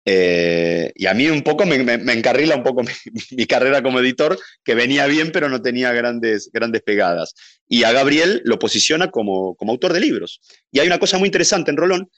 eh, 0.05 0.91
y 0.97 1.07
a 1.07 1.15
mí 1.15 1.29
un 1.29 1.43
poco 1.43 1.65
me, 1.65 1.77
encarrila 1.77 2.57
un 2.57 2.65
poco 2.65 2.83
mi, 3.31 3.47
carrera 3.47 3.83
como 3.83 4.01
editor, 4.01 4.39
que 4.65 4.75
venía 4.75 5.07
bien, 5.07 5.31
pero 5.31 5.49
no 5.49 5.63
tenía 5.63 5.93
grandes, 5.93 6.51
grandes 6.53 6.83
pegadas. 6.83 7.35
Y 7.69 7.85
a 7.85 7.93
Gabriel 7.93 8.43
lo 8.45 8.59
posiciona 8.59 9.11
como, 9.11 9.55
como 9.55 9.73
autor 9.73 9.93
de 9.93 10.01
libros. 10.01 10.41
Y 10.73 10.81
hay 10.81 10.87
una 10.87 10.99
cosa 10.99 11.19
muy 11.19 11.29
interesante 11.29 11.71
en 11.71 11.77
Rolón, 11.77 12.11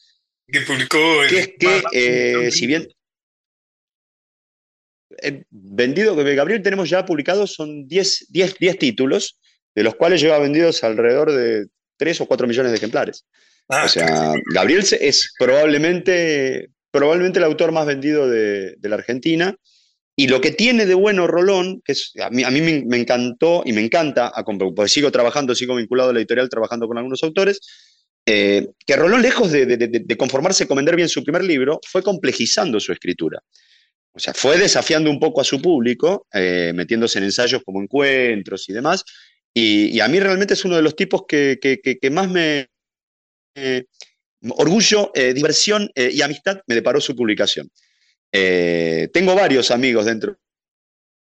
que 0.46 0.60
publicó 0.60 0.98
que 1.28 1.38
es 1.38 1.50
que, 1.58 1.82
eh, 1.92 2.50
si 2.50 2.66
bien 2.66 2.86
vendido, 5.50 6.14
Gabriel 6.16 6.62
tenemos 6.62 6.90
ya 6.90 7.06
publicados, 7.06 7.54
son 7.54 7.86
10, 7.86 8.26
10, 8.28 8.58
10 8.58 8.78
títulos, 8.78 9.38
de 9.74 9.82
los 9.82 9.94
cuales 9.94 10.20
lleva 10.20 10.38
vendidos 10.38 10.84
alrededor 10.84 11.32
de 11.32 11.66
3 11.96 12.20
o 12.20 12.26
4 12.26 12.46
millones 12.46 12.72
de 12.72 12.76
ejemplares. 12.78 13.24
Ah, 13.68 13.84
o 13.86 13.88
sea, 13.88 14.34
Gabriel 14.52 14.84
es 15.00 15.32
probablemente 15.38 16.68
probablemente 16.94 17.40
el 17.40 17.44
autor 17.44 17.72
más 17.72 17.86
vendido 17.86 18.30
de, 18.30 18.76
la 18.80 18.94
Argentina. 18.94 19.56
Y 20.16 20.28
lo 20.28 20.40
que 20.40 20.52
tiene 20.52 20.86
de 20.86 20.94
bueno 20.94 21.26
Rolón, 21.26 21.82
que 21.84 21.90
es, 21.90 22.12
a 22.22 22.30
mí, 22.30 22.44
a 22.44 22.50
mí 22.52 22.60
me, 22.60 22.96
encantó 22.96 23.64
y 23.66 23.72
me 23.72 23.80
encanta, 23.80 24.32
porque 24.76 24.88
sigo 24.88 25.10
trabajando, 25.10 25.56
sigo 25.56 25.74
vinculado 25.74 26.10
a 26.10 26.12
la 26.12 26.20
editorial, 26.20 26.48
trabajando 26.48 26.86
con 26.86 26.96
algunos 26.96 27.24
autores, 27.24 27.60
eh, 28.24 28.68
que 28.86 28.94
Rolón, 28.94 29.22
lejos 29.22 29.50
de, 29.50 30.16
conformarse 30.16 30.68
con 30.68 30.76
vender 30.76 30.94
bien 30.94 31.08
su 31.08 31.24
primer 31.24 31.42
libro, 31.42 31.80
fue 31.84 32.00
complejizando 32.00 32.78
su 32.78 32.92
escritura. 32.92 33.40
O 34.12 34.20
sea, 34.20 34.32
fue 34.32 34.56
desafiando 34.56 35.10
un 35.10 35.18
poco 35.18 35.40
a 35.40 35.44
su 35.44 35.60
público, 35.60 36.28
eh, 36.32 36.70
metiéndose 36.76 37.18
en 37.18 37.24
ensayos 37.24 37.62
como 37.64 37.82
encuentros 37.82 38.68
y 38.68 38.72
demás. 38.72 39.04
Y, 39.52 39.98
a 39.98 40.06
mí 40.06 40.20
realmente 40.20 40.54
es 40.54 40.64
uno 40.64 40.76
de 40.76 40.82
los 40.82 40.94
tipos 40.94 41.24
que, 41.26 41.58
más 42.12 42.30
me, 42.30 42.68
eh, 43.54 43.84
orgullo, 44.50 45.10
eh, 45.14 45.32
diversión 45.32 45.90
eh, 45.94 46.10
y 46.12 46.22
amistad 46.22 46.60
me 46.66 46.74
deparó 46.74 47.00
su 47.00 47.14
publicación. 47.14 47.70
Tengo 48.30 49.36
varios 49.36 49.70
amigos 49.70 50.06
dentro, 50.06 50.36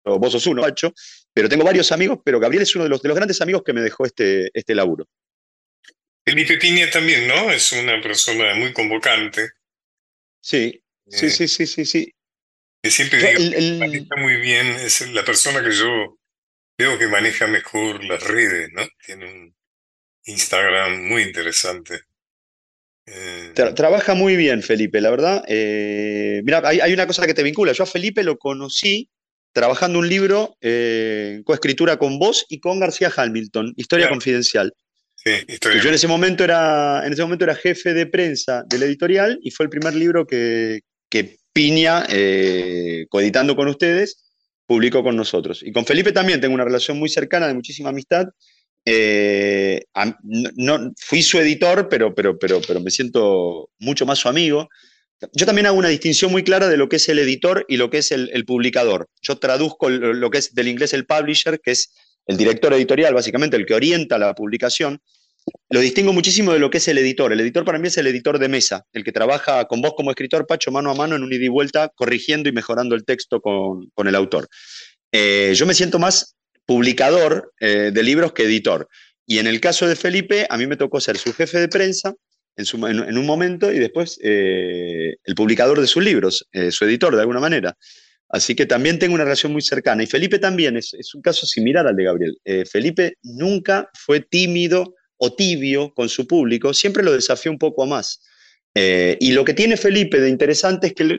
vos 0.04 0.30
sos 0.30 0.46
uno, 0.46 0.62
Pacho, 0.62 0.94
pero 1.34 1.48
tengo 1.48 1.64
varios 1.64 1.90
amigos, 1.90 2.20
pero 2.24 2.38
Gabriel 2.38 2.62
es 2.62 2.74
uno 2.76 2.84
de 2.84 2.90
los, 2.90 3.02
de 3.02 3.08
los 3.08 3.16
grandes 3.16 3.40
amigos 3.40 3.64
que 3.64 3.72
me 3.72 3.80
dejó 3.80 4.06
este, 4.06 4.48
este 4.54 4.76
laburo. 4.76 5.08
Felipe 6.24 6.56
Piña 6.58 6.88
también, 6.88 7.26
¿no? 7.26 7.50
Es 7.50 7.72
una 7.72 8.00
persona 8.00 8.54
muy 8.54 8.72
convocante. 8.72 9.50
Sí, 10.40 10.80
sí, 11.08 11.30
sí, 11.30 11.48
sí, 11.48 11.66
sí, 11.66 11.84
sí. 11.84 12.14
Que 12.80 12.90
siempre 12.90 13.18
digo, 13.18 13.84
está 13.92 14.16
muy 14.16 14.36
bien, 14.36 14.68
es 14.68 15.00
la 15.10 15.24
persona 15.24 15.64
que 15.64 15.72
yo 15.72 16.16
veo 16.78 16.96
que 16.96 17.08
maneja 17.08 17.48
mejor 17.48 18.04
las 18.04 18.22
redes, 18.22 18.70
¿no? 18.72 18.86
Tiene 19.04 19.32
un 19.32 19.56
Instagram 20.24 21.02
muy 21.08 21.22
interesante. 21.22 22.02
Eh, 23.12 23.52
trabaja 23.74 24.14
muy 24.14 24.36
bien, 24.36 24.62
Felipe, 24.62 25.00
la 25.00 25.10
verdad. 25.10 25.44
Eh, 25.48 26.42
mira, 26.44 26.62
hay, 26.64 26.92
una 26.92 27.06
cosa 27.06 27.26
que 27.26 27.34
te 27.34 27.42
vincula. 27.42 27.72
Yo 27.72 27.84
a 27.84 27.86
Felipe 27.86 28.22
lo 28.22 28.38
conocí 28.38 29.08
trabajando 29.52 29.98
un 29.98 30.08
libro, 30.08 30.56
eh, 30.60 31.42
coescritura 31.44 31.96
con 31.96 32.18
vos 32.18 32.46
y 32.48 32.60
con 32.60 32.78
García 32.78 33.12
Hamilton, 33.14 33.74
Historia 33.76 34.08
Confidencial. 34.08 34.72
Sí, 35.16 35.32
historia. 35.48 35.82
Yo 35.82 35.88
en 35.88 35.94
ese, 35.94 36.06
momento 36.06 36.44
era, 36.44 37.02
en 37.04 37.12
ese 37.12 37.22
momento 37.22 37.44
era 37.44 37.54
jefe 37.54 37.92
de 37.92 38.06
prensa 38.06 38.62
de 38.66 38.78
la 38.78 38.86
editorial 38.86 39.38
y 39.42 39.50
fue 39.50 39.64
el 39.64 39.70
primer 39.70 39.94
libro 39.94 40.26
que, 40.26 40.80
que 41.10 41.36
Piña, 41.52 42.06
coeditando 43.08 43.56
con 43.56 43.68
ustedes, 43.68 44.30
publicó 44.66 45.02
con 45.02 45.16
nosotros. 45.16 45.62
Y 45.64 45.72
con 45.72 45.84
Felipe 45.84 46.12
también 46.12 46.40
tengo 46.40 46.54
una 46.54 46.64
relación 46.64 46.96
muy 46.96 47.08
cercana, 47.08 47.48
de 47.48 47.54
muchísima 47.54 47.90
amistad. 47.90 48.28
Eh, 48.84 49.84
no, 50.22 50.92
fui 50.96 51.22
su 51.22 51.38
editor, 51.38 51.88
pero, 51.88 52.14
pero, 52.14 52.38
pero, 52.38 52.60
pero 52.66 52.80
me 52.80 52.90
siento 52.90 53.70
mucho 53.78 54.06
más 54.06 54.18
su 54.18 54.28
amigo. 54.28 54.68
Yo 55.34 55.44
también 55.44 55.66
hago 55.66 55.78
una 55.78 55.88
distinción 55.88 56.32
muy 56.32 56.42
clara 56.42 56.68
de 56.68 56.78
lo 56.78 56.88
que 56.88 56.96
es 56.96 57.08
el 57.08 57.18
editor 57.18 57.66
y 57.68 57.76
lo 57.76 57.90
que 57.90 57.98
es 57.98 58.10
el, 58.10 58.44
publicador. 58.46 59.08
Yo 59.20 59.38
traduzco 59.38 59.90
lo 59.90 60.30
que 60.30 60.38
es 60.38 60.54
del 60.54 60.68
inglés 60.68 60.94
el 60.94 61.04
publisher, 61.04 61.60
que 61.60 61.72
es 61.72 61.92
el 62.26 62.38
director 62.38 62.72
editorial, 62.72 63.12
básicamente 63.12 63.56
el 63.56 63.66
que 63.66 63.74
orienta 63.74 64.18
la 64.18 64.34
publicación. 64.34 65.00
Lo 65.68 65.80
distingo 65.80 66.12
muchísimo 66.12 66.52
de 66.52 66.58
lo 66.58 66.70
que 66.70 66.78
es 66.78 66.88
el 66.88 66.98
editor. 66.98 67.32
El 67.32 67.40
editor 67.40 67.64
para 67.64 67.78
mí 67.78 67.88
es 67.88 67.98
el 67.98 68.06
editor 68.06 68.38
de 68.38 68.48
mesa, 68.48 68.86
el 68.92 69.04
que 69.04 69.12
trabaja 69.12 69.66
con 69.66 69.82
vos 69.82 69.92
como 69.96 70.10
escritor, 70.10 70.46
Pacho, 70.46 70.70
mano 70.70 70.90
a 70.90 70.94
mano 70.94 71.16
en 71.16 71.22
un 71.22 71.32
ida 71.32 71.44
y 71.44 71.48
vuelta, 71.48 71.90
corrigiendo 71.94 72.48
y 72.48 72.52
mejorando 72.52 72.94
el 72.94 73.04
texto 73.04 73.40
con, 73.40 73.90
el 73.96 74.14
autor. 74.14 74.48
Eh, 75.12 75.52
yo 75.54 75.66
me 75.66 75.74
siento 75.74 75.98
más 75.98 76.36
publicador 76.70 77.52
eh, 77.58 77.90
de 77.92 78.02
libros 78.04 78.32
que 78.32 78.44
editor. 78.44 78.88
Y 79.26 79.40
en 79.40 79.48
el 79.48 79.60
caso 79.60 79.88
de 79.88 79.96
Felipe, 79.96 80.46
a 80.48 80.56
mí 80.56 80.68
me 80.68 80.76
tocó 80.76 81.00
ser 81.00 81.18
su 81.18 81.32
jefe 81.32 81.58
de 81.58 81.66
prensa 81.66 82.14
en, 82.56 83.18
un 83.18 83.26
momento 83.26 83.72
y 83.72 83.80
después 83.80 84.20
eh, 84.22 85.16
el 85.24 85.34
publicador 85.34 85.80
de 85.80 85.88
sus 85.88 86.04
libros, 86.04 86.46
eh, 86.52 86.70
su 86.70 86.84
editor 86.84 87.16
de 87.16 87.22
alguna 87.22 87.40
manera. 87.40 87.76
Así 88.28 88.54
que 88.54 88.66
también 88.66 89.00
tengo 89.00 89.16
una 89.16 89.24
relación 89.24 89.50
muy 89.50 89.62
cercana. 89.62 90.04
Y 90.04 90.06
Felipe 90.06 90.38
también 90.38 90.76
es, 90.76 90.94
un 91.12 91.22
caso 91.22 91.44
similar 91.44 91.88
al 91.88 91.96
de 91.96 92.04
Gabriel. 92.04 92.38
Felipe 92.70 93.14
nunca 93.24 93.90
fue 93.92 94.20
tímido 94.20 94.94
o 95.16 95.34
tibio 95.34 95.92
con 95.92 96.08
su 96.08 96.28
público, 96.28 96.72
siempre 96.72 97.02
lo 97.02 97.12
desafió 97.12 97.50
un 97.50 97.58
poco 97.58 97.84
más. 97.84 98.22
y 98.76 99.32
lo 99.32 99.44
que 99.44 99.54
tiene 99.54 99.76
Felipe 99.76 100.20
de 100.20 100.28
interesante 100.28 100.86
es 100.86 100.94
que 100.94 101.18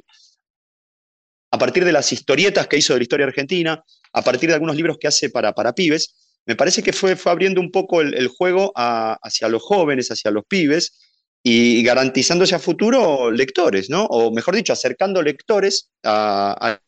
a 1.52 1.58
partir 1.58 1.86
de 1.86 1.92
las 1.92 2.12
historietas 2.12 2.68
que 2.68 2.78
hizo 2.78 2.94
de 2.94 3.00
la 3.00 3.04
historia 3.04 3.26
argentina, 3.28 3.84
a 4.14 4.22
partir 4.24 4.50
de 4.50 4.56
algunos 4.56 4.76
libros 4.76 4.98
que 5.00 5.08
hace 5.08 5.30
para, 5.30 5.54
para 5.54 5.74
pibes, 5.74 6.16
me 6.46 6.56
parece 6.56 6.82
que 6.82 6.94
fue, 6.94 7.16
fue 7.16 7.32
abriendo 7.32 7.62
un 7.62 7.72
poco 7.72 8.02
el, 8.02 8.28
juego 8.28 8.72
hacia 8.76 9.48
los 9.48 9.62
jóvenes, 9.62 10.10
hacia 10.10 10.32
los 10.32 10.46
pibes, 10.46 10.98
y 11.44 11.84
garantizándose 11.84 12.56
a 12.56 12.60
futuro 12.60 13.32
lectores, 13.32 13.90
¿no? 13.90 14.06
O 14.06 14.32
mejor 14.32 14.56
dicho, 14.56 14.74
acercando 14.74 15.22
lectores 15.22 15.92
a, 16.04 16.80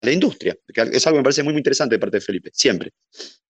la 0.00 0.12
industria, 0.12 0.54
que 0.72 0.82
es 0.82 1.06
algo 1.06 1.16
que 1.16 1.20
me 1.20 1.24
parece 1.24 1.42
muy, 1.42 1.54
muy 1.54 1.60
interesante 1.60 1.94
de 1.94 1.98
parte 1.98 2.18
de 2.18 2.20
Felipe, 2.20 2.50
siempre. 2.52 2.90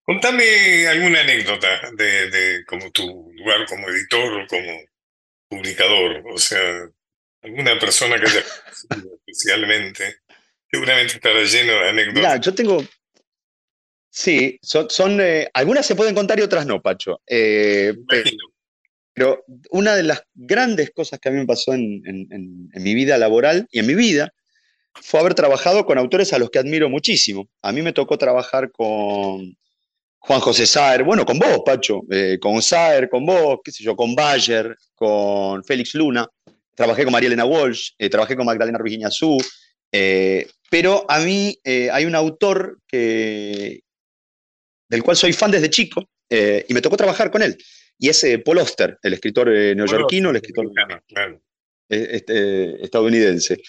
Contame 0.02 0.86
alguna 0.86 1.20
anécdota 1.20 1.90
de, 1.96 2.30
de 2.30 2.64
como 2.64 2.92
tu 2.92 3.32
lugar 3.32 3.66
como 3.66 3.88
editor 3.88 4.42
o 4.42 4.46
como 4.46 4.80
publicador, 5.48 6.22
o 6.32 6.38
sea, 6.38 6.88
alguna 7.42 7.78
persona 7.78 8.16
que 8.20 8.26
haya 8.26 8.44
especialmente, 9.26 10.18
seguramente 10.74 11.14
estará 11.14 11.42
lleno 11.42 11.72
de 11.72 11.88
anécdotas. 11.88 12.14
Mira, 12.14 12.36
yo 12.40 12.54
tengo, 12.54 12.84
Sí, 14.16 14.60
son, 14.62 14.88
son 14.90 15.20
eh, 15.20 15.48
algunas 15.54 15.84
se 15.84 15.96
pueden 15.96 16.14
contar 16.14 16.38
y 16.38 16.42
otras 16.42 16.66
no, 16.66 16.80
Pacho. 16.80 17.20
Eh, 17.26 17.94
pero, 19.12 19.44
una 19.70 19.96
de 19.96 20.04
las 20.04 20.22
grandes 20.34 20.92
cosas 20.92 21.18
que 21.18 21.28
a 21.28 21.32
mí 21.32 21.38
me 21.38 21.46
pasó 21.46 21.74
en, 21.74 22.00
mi 22.72 22.94
vida 22.94 23.18
laboral 23.18 23.66
y 23.72 23.80
en 23.80 23.88
mi 23.88 23.96
vida 23.96 24.32
fue 24.92 25.18
haber 25.18 25.34
trabajado 25.34 25.84
con 25.84 25.98
autores 25.98 26.32
a 26.32 26.38
los 26.38 26.50
que 26.50 26.60
admiro 26.60 26.88
muchísimo. 26.88 27.48
A 27.60 27.72
mí 27.72 27.82
me 27.82 27.92
tocó 27.92 28.16
trabajar 28.16 28.70
con 28.70 29.56
Juan 30.18 30.40
José 30.40 30.66
Saer, 30.66 31.02
bueno, 31.02 31.26
con 31.26 31.40
vos, 31.40 31.62
Pacho, 31.66 32.02
eh, 32.08 32.38
con 32.40 32.62
Saer, 32.62 33.08
con 33.08 33.26
vos, 33.26 33.58
qué 33.64 33.72
sé 33.72 33.82
yo, 33.82 33.96
con 33.96 34.14
Bayer, 34.14 34.76
con 34.94 35.64
Félix 35.64 35.92
Luna. 35.96 36.28
Trabajé 36.76 37.02
con 37.02 37.12
María 37.12 37.26
Elena 37.26 37.46
Walsh, 37.46 37.94
trabajé 38.08 38.36
con 38.36 38.46
Magdalena 38.46 38.78
Ruiz 38.78 38.92
Guiñazú, 38.92 39.38
pero 40.74 41.06
a 41.08 41.20
mí 41.20 41.56
hay 41.64 42.04
un 42.04 42.16
autor 42.16 42.80
que, 42.88 43.84
del 44.88 45.04
cual 45.04 45.16
soy 45.16 45.32
fan 45.32 45.52
desde 45.52 45.70
chico, 45.70 46.10
eh, 46.28 46.66
y 46.68 46.74
me 46.74 46.82
tocó 46.82 46.96
trabajar 46.96 47.30
con 47.30 47.42
él. 47.42 47.56
Y 47.96 48.08
es 48.08 48.24
eh, 48.24 48.40
Paul 48.40 48.58
Oster, 48.58 48.98
el 49.00 49.12
escritor 49.12 49.54
eh, 49.54 49.76
neoyorquino, 49.76 50.30
el 50.30 50.36
escritor 50.36 50.66
este, 51.88 52.82
estadounidense. 52.82 53.62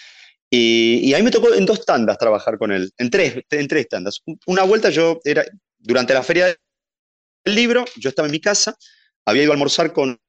Y, 0.50 1.14
a 1.14 1.18
mí 1.18 1.22
me 1.22 1.30
tocó 1.30 1.54
en 1.54 1.64
dos 1.64 1.86
tandas 1.86 2.18
trabajar 2.18 2.58
con 2.58 2.72
él, 2.72 2.90
en 2.98 3.08
tres, 3.08 3.40
en 3.50 3.68
tres 3.68 3.88
tandas. 3.88 4.20
Una 4.48 4.64
vuelta 4.64 4.90
yo 4.90 5.20
era, 5.22 5.44
durante 5.78 6.12
la 6.12 6.24
feria 6.24 6.46
del 6.46 7.54
libro, 7.54 7.84
yo 7.94 8.08
estaba 8.08 8.26
en 8.26 8.32
mi 8.32 8.40
casa, 8.40 8.76
había 9.24 9.44
ido 9.44 9.52
a 9.52 9.54
almorzar 9.54 9.92
con, 9.92 10.20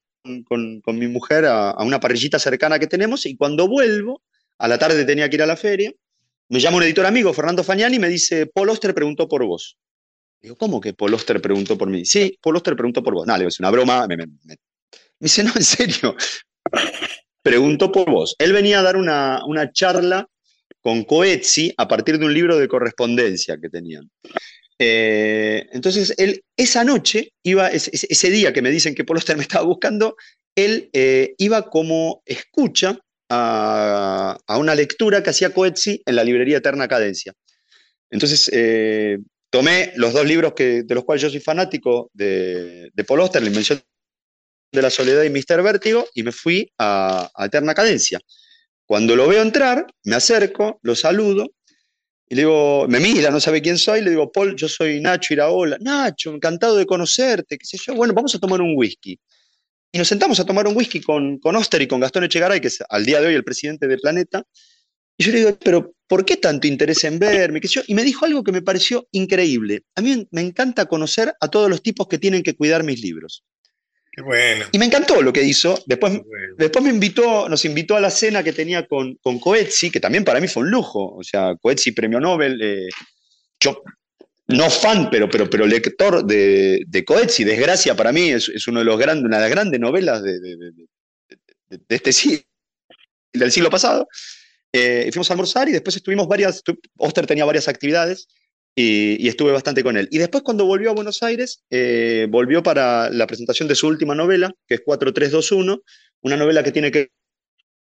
con, 0.47 0.99
mi 0.99 1.07
mujer 1.07 1.45
a, 1.45 1.71
a, 1.71 1.83
una 1.83 1.99
parrillita 1.99 2.37
cercana 2.37 2.77
que 2.77 2.85
tenemos, 2.85 3.25
y 3.25 3.35
cuando 3.35 3.67
vuelvo, 3.67 4.21
a 4.59 4.67
la 4.67 4.77
tarde 4.77 5.05
tenía 5.05 5.27
que 5.27 5.37
ir 5.37 5.41
a 5.41 5.47
la 5.47 5.57
feria, 5.57 5.91
me 6.49 6.59
llama 6.59 6.77
un 6.77 6.83
editor 6.83 7.05
amigo, 7.05 7.33
Fernando 7.33 7.63
Fagnani, 7.63 7.97
y 7.97 7.99
me 7.99 8.09
dice, 8.09 8.47
Paul 8.47 8.69
Oster 8.69 8.93
preguntó 8.93 9.27
por 9.27 9.45
vos. 9.45 9.77
Digo, 10.41 10.55
¿cómo 10.55 10.79
que 10.79 10.93
Paul 10.93 11.13
Oster 11.13 11.41
preguntó 11.41 11.77
por 11.77 11.89
mí? 11.89 12.05
Sí, 12.05 12.37
Paul 12.41 12.57
Oster 12.57 12.75
preguntó 12.75 13.03
por 13.03 13.13
vos. 13.13 13.27
No, 13.27 13.37
le 13.37 13.45
es 13.45 13.59
una 13.59 13.71
broma. 13.71 14.07
Me, 14.07 14.17
dice, 15.19 15.43
no, 15.43 15.51
en 15.55 15.63
serio. 15.63 16.15
Preguntó 17.41 17.91
por 17.91 18.09
vos. 18.09 18.35
Él 18.39 18.53
venía 18.53 18.79
a 18.79 18.83
dar 18.83 18.97
una, 18.97 19.41
charla 19.73 20.27
con 20.81 21.03
Coetzee 21.03 21.73
a 21.77 21.87
partir 21.87 22.19
de 22.19 22.25
un 22.25 22.33
libro 22.33 22.57
de 22.57 22.67
correspondencia 22.67 23.57
que 23.59 23.69
tenían. 23.69 24.09
Eh, 24.79 25.67
entonces, 25.71 26.13
él 26.17 26.43
esa 26.55 26.83
noche, 26.83 27.33
iba, 27.43 27.69
ese, 27.69 28.29
día 28.29 28.53
que 28.53 28.61
me 28.61 28.69
dicen 28.69 28.93
que 28.93 29.03
Paul 29.03 29.17
Oster 29.17 29.35
me 29.35 29.43
estaba 29.43 29.65
buscando, 29.65 30.15
él 30.55 30.89
eh, 30.93 31.33
iba 31.39 31.69
como 31.69 32.21
escucha 32.25 32.99
a, 33.29 34.37
una 34.57 34.75
lectura 34.75 35.21
que 35.21 35.29
hacía 35.29 35.53
Coetzee 35.53 36.01
en 36.05 36.15
la 36.15 36.23
librería 36.23 36.57
Eterna 36.57 36.87
Cadencia. 36.87 37.33
Entonces, 38.09 38.49
eh, 38.53 39.17
tomé 39.49 39.91
los 39.95 40.13
dos 40.13 40.25
libros 40.25 40.53
que, 40.53 40.83
de 40.83 40.95
los 40.95 41.03
cuales 41.03 41.21
yo 41.21 41.29
soy 41.29 41.39
fanático 41.39 42.09
de, 42.13 42.89
de 42.93 43.03
Paul 43.03 43.21
Auster, 43.21 43.41
La 43.41 43.49
Invención 43.49 43.81
de 44.71 44.81
la 44.81 44.89
Soledad 44.89 45.23
y 45.23 45.29
Mister 45.29 45.61
Vértigo, 45.61 46.07
y 46.13 46.23
me 46.23 46.31
fui 46.31 46.71
a, 46.77 47.29
Eterna 47.39 47.73
Cadencia. 47.73 48.19
Cuando 48.85 49.15
lo 49.15 49.27
veo 49.27 49.41
entrar, 49.41 49.85
me 50.03 50.15
acerco, 50.15 50.79
lo 50.81 50.95
saludo, 50.95 51.51
y 52.29 52.35
le 52.35 52.41
digo, 52.41 52.87
me 52.89 52.99
mira, 52.99 53.31
no 53.31 53.39
sabe 53.39 53.61
quién 53.61 53.77
soy, 53.77 54.01
le 54.01 54.09
digo, 54.09 54.31
Paul, 54.31 54.55
yo 54.55 54.67
soy 54.67 54.99
Nacho 54.99 55.33
Iraola. 55.33 55.77
Nacho, 55.79 56.33
encantado 56.33 56.75
de 56.75 56.85
conocerte, 56.85 57.57
qué 57.57 57.65
sé 57.65 57.77
yo. 57.77 57.95
Bueno, 57.95 58.13
vamos 58.13 58.35
a 58.35 58.39
tomar 58.39 58.61
un 58.61 58.73
whisky. 58.75 59.17
Y 59.97 59.99
nos 59.99 60.09
sentamos 60.09 60.39
a 60.39 60.45
tomar 60.45 60.67
un 60.67 60.77
whisky 60.77 61.01
con, 61.01 61.39
con 61.39 61.55
Oster 61.55 61.81
y 61.81 61.87
con 61.87 61.99
Gastón 61.99 62.23
Echegaray, 62.23 62.61
que 62.61 62.67
es 62.67 62.83
al 62.87 63.03
día 63.03 63.19
de 63.19 63.25
hoy 63.25 63.33
el 63.33 63.43
presidente 63.43 63.87
de 63.87 63.97
Planeta. 63.97 64.43
Y 65.17 65.23
yo 65.23 65.31
le 65.31 65.39
digo, 65.39 65.57
pero 65.57 65.95
¿por 66.05 66.23
qué 66.23 66.37
tanto 66.37 66.67
interés 66.67 67.03
en 67.03 67.17
verme? 67.17 67.59
Y 67.87 67.95
me 67.95 68.03
dijo 68.03 68.23
algo 68.23 68.43
que 68.43 68.51
me 68.51 68.61
pareció 68.61 69.07
increíble. 69.11 69.85
A 69.95 70.01
mí 70.01 70.27
me 70.29 70.41
encanta 70.41 70.85
conocer 70.85 71.33
a 71.39 71.47
todos 71.47 71.67
los 71.67 71.81
tipos 71.81 72.07
que 72.07 72.19
tienen 72.19 72.43
que 72.43 72.55
cuidar 72.55 72.83
mis 72.83 73.01
libros. 73.01 73.43
Qué 74.11 74.21
bueno. 74.21 74.65
Y 74.71 74.77
me 74.77 74.85
encantó 74.85 75.19
lo 75.23 75.33
que 75.33 75.41
hizo. 75.41 75.81
Después, 75.87 76.21
después 76.59 76.85
me 76.85 76.91
invitó, 76.91 77.49
nos 77.49 77.65
invitó 77.65 77.95
a 77.95 77.99
la 77.99 78.11
cena 78.11 78.43
que 78.43 78.53
tenía 78.53 78.85
con, 78.85 79.15
con 79.15 79.39
Coetzee, 79.39 79.89
que 79.89 79.99
también 79.99 80.23
para 80.23 80.39
mí 80.39 80.47
fue 80.47 80.61
un 80.61 80.69
lujo. 80.69 81.15
O 81.15 81.23
sea, 81.23 81.55
Coetzee, 81.59 81.93
premio 81.93 82.19
Nobel. 82.19 82.61
Eh, 82.61 82.89
yo, 83.59 83.81
no 84.47 84.69
fan, 84.69 85.09
pero, 85.09 85.29
pero, 85.29 85.49
pero 85.49 85.67
lector 85.67 86.25
de, 86.25 86.83
de 86.87 87.05
Coetzee. 87.05 87.45
Desgracia 87.45 87.95
para 87.95 88.11
mí 88.11 88.29
es, 88.29 88.49
es 88.49 88.67
uno 88.67 88.79
de 88.79 88.85
los 88.85 88.97
grandes, 88.97 89.25
una 89.25 89.37
de 89.37 89.43
las 89.43 89.51
grandes 89.51 89.79
novelas 89.79 90.23
de, 90.23 90.39
este 91.89 92.13
siglo, 92.13 92.39
del 93.33 93.51
siglo 93.51 93.69
pasado. 93.69 94.07
Eh, 94.71 95.09
fuimos 95.11 95.29
a 95.29 95.33
almorzar 95.33 95.67
y 95.67 95.73
después 95.73 95.95
estuvimos 95.95 96.27
varias, 96.27 96.61
Oster 96.97 97.25
tenía 97.25 97.45
varias 97.45 97.67
actividades 97.67 98.27
y, 98.73 99.27
estuve 99.27 99.51
bastante 99.51 99.83
con 99.83 99.97
él. 99.97 100.07
Y 100.11 100.17
después 100.17 100.43
cuando 100.43 100.65
volvió 100.65 100.91
a 100.91 100.93
Buenos 100.93 101.23
Aires, 101.23 101.63
eh, 101.69 102.27
volvió 102.29 102.63
para 102.63 103.09
la 103.09 103.27
presentación 103.27 103.67
de 103.67 103.75
su 103.75 103.87
última 103.87 104.15
novela, 104.15 104.53
que 104.67 104.75
es 104.75 104.81
4321, 104.81 105.81
una 106.21 106.37
novela 106.37 106.63
que 106.63 106.71
tiene 106.71 106.91
que 106.91 107.11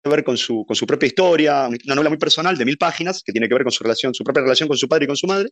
ver 0.05 0.23
con 0.23 0.37
su, 0.37 0.65
con 0.67 0.77
su 0.77 0.87
propia 0.87 1.07
historia, 1.07 1.67
una 1.67 1.95
novela 1.95 2.11
muy 2.11 2.19
personal 2.19 2.59
de 2.59 2.65
mil 2.65 2.77
páginas, 2.77 3.23
que 3.25 3.33
tiene 3.33 3.49
que 3.49 3.55
ver 3.55 3.63
con 3.63 3.73
su 3.73 3.83
relación, 3.83 4.15
su 4.15 4.23
propia 4.23 4.43
relación 4.43 4.69
con 4.69 4.77
su 4.77 4.87
padre 4.87 5.05
y 5.05 5.09
con 5.09 5.17
su 5.17 5.27
madre. 5.27 5.49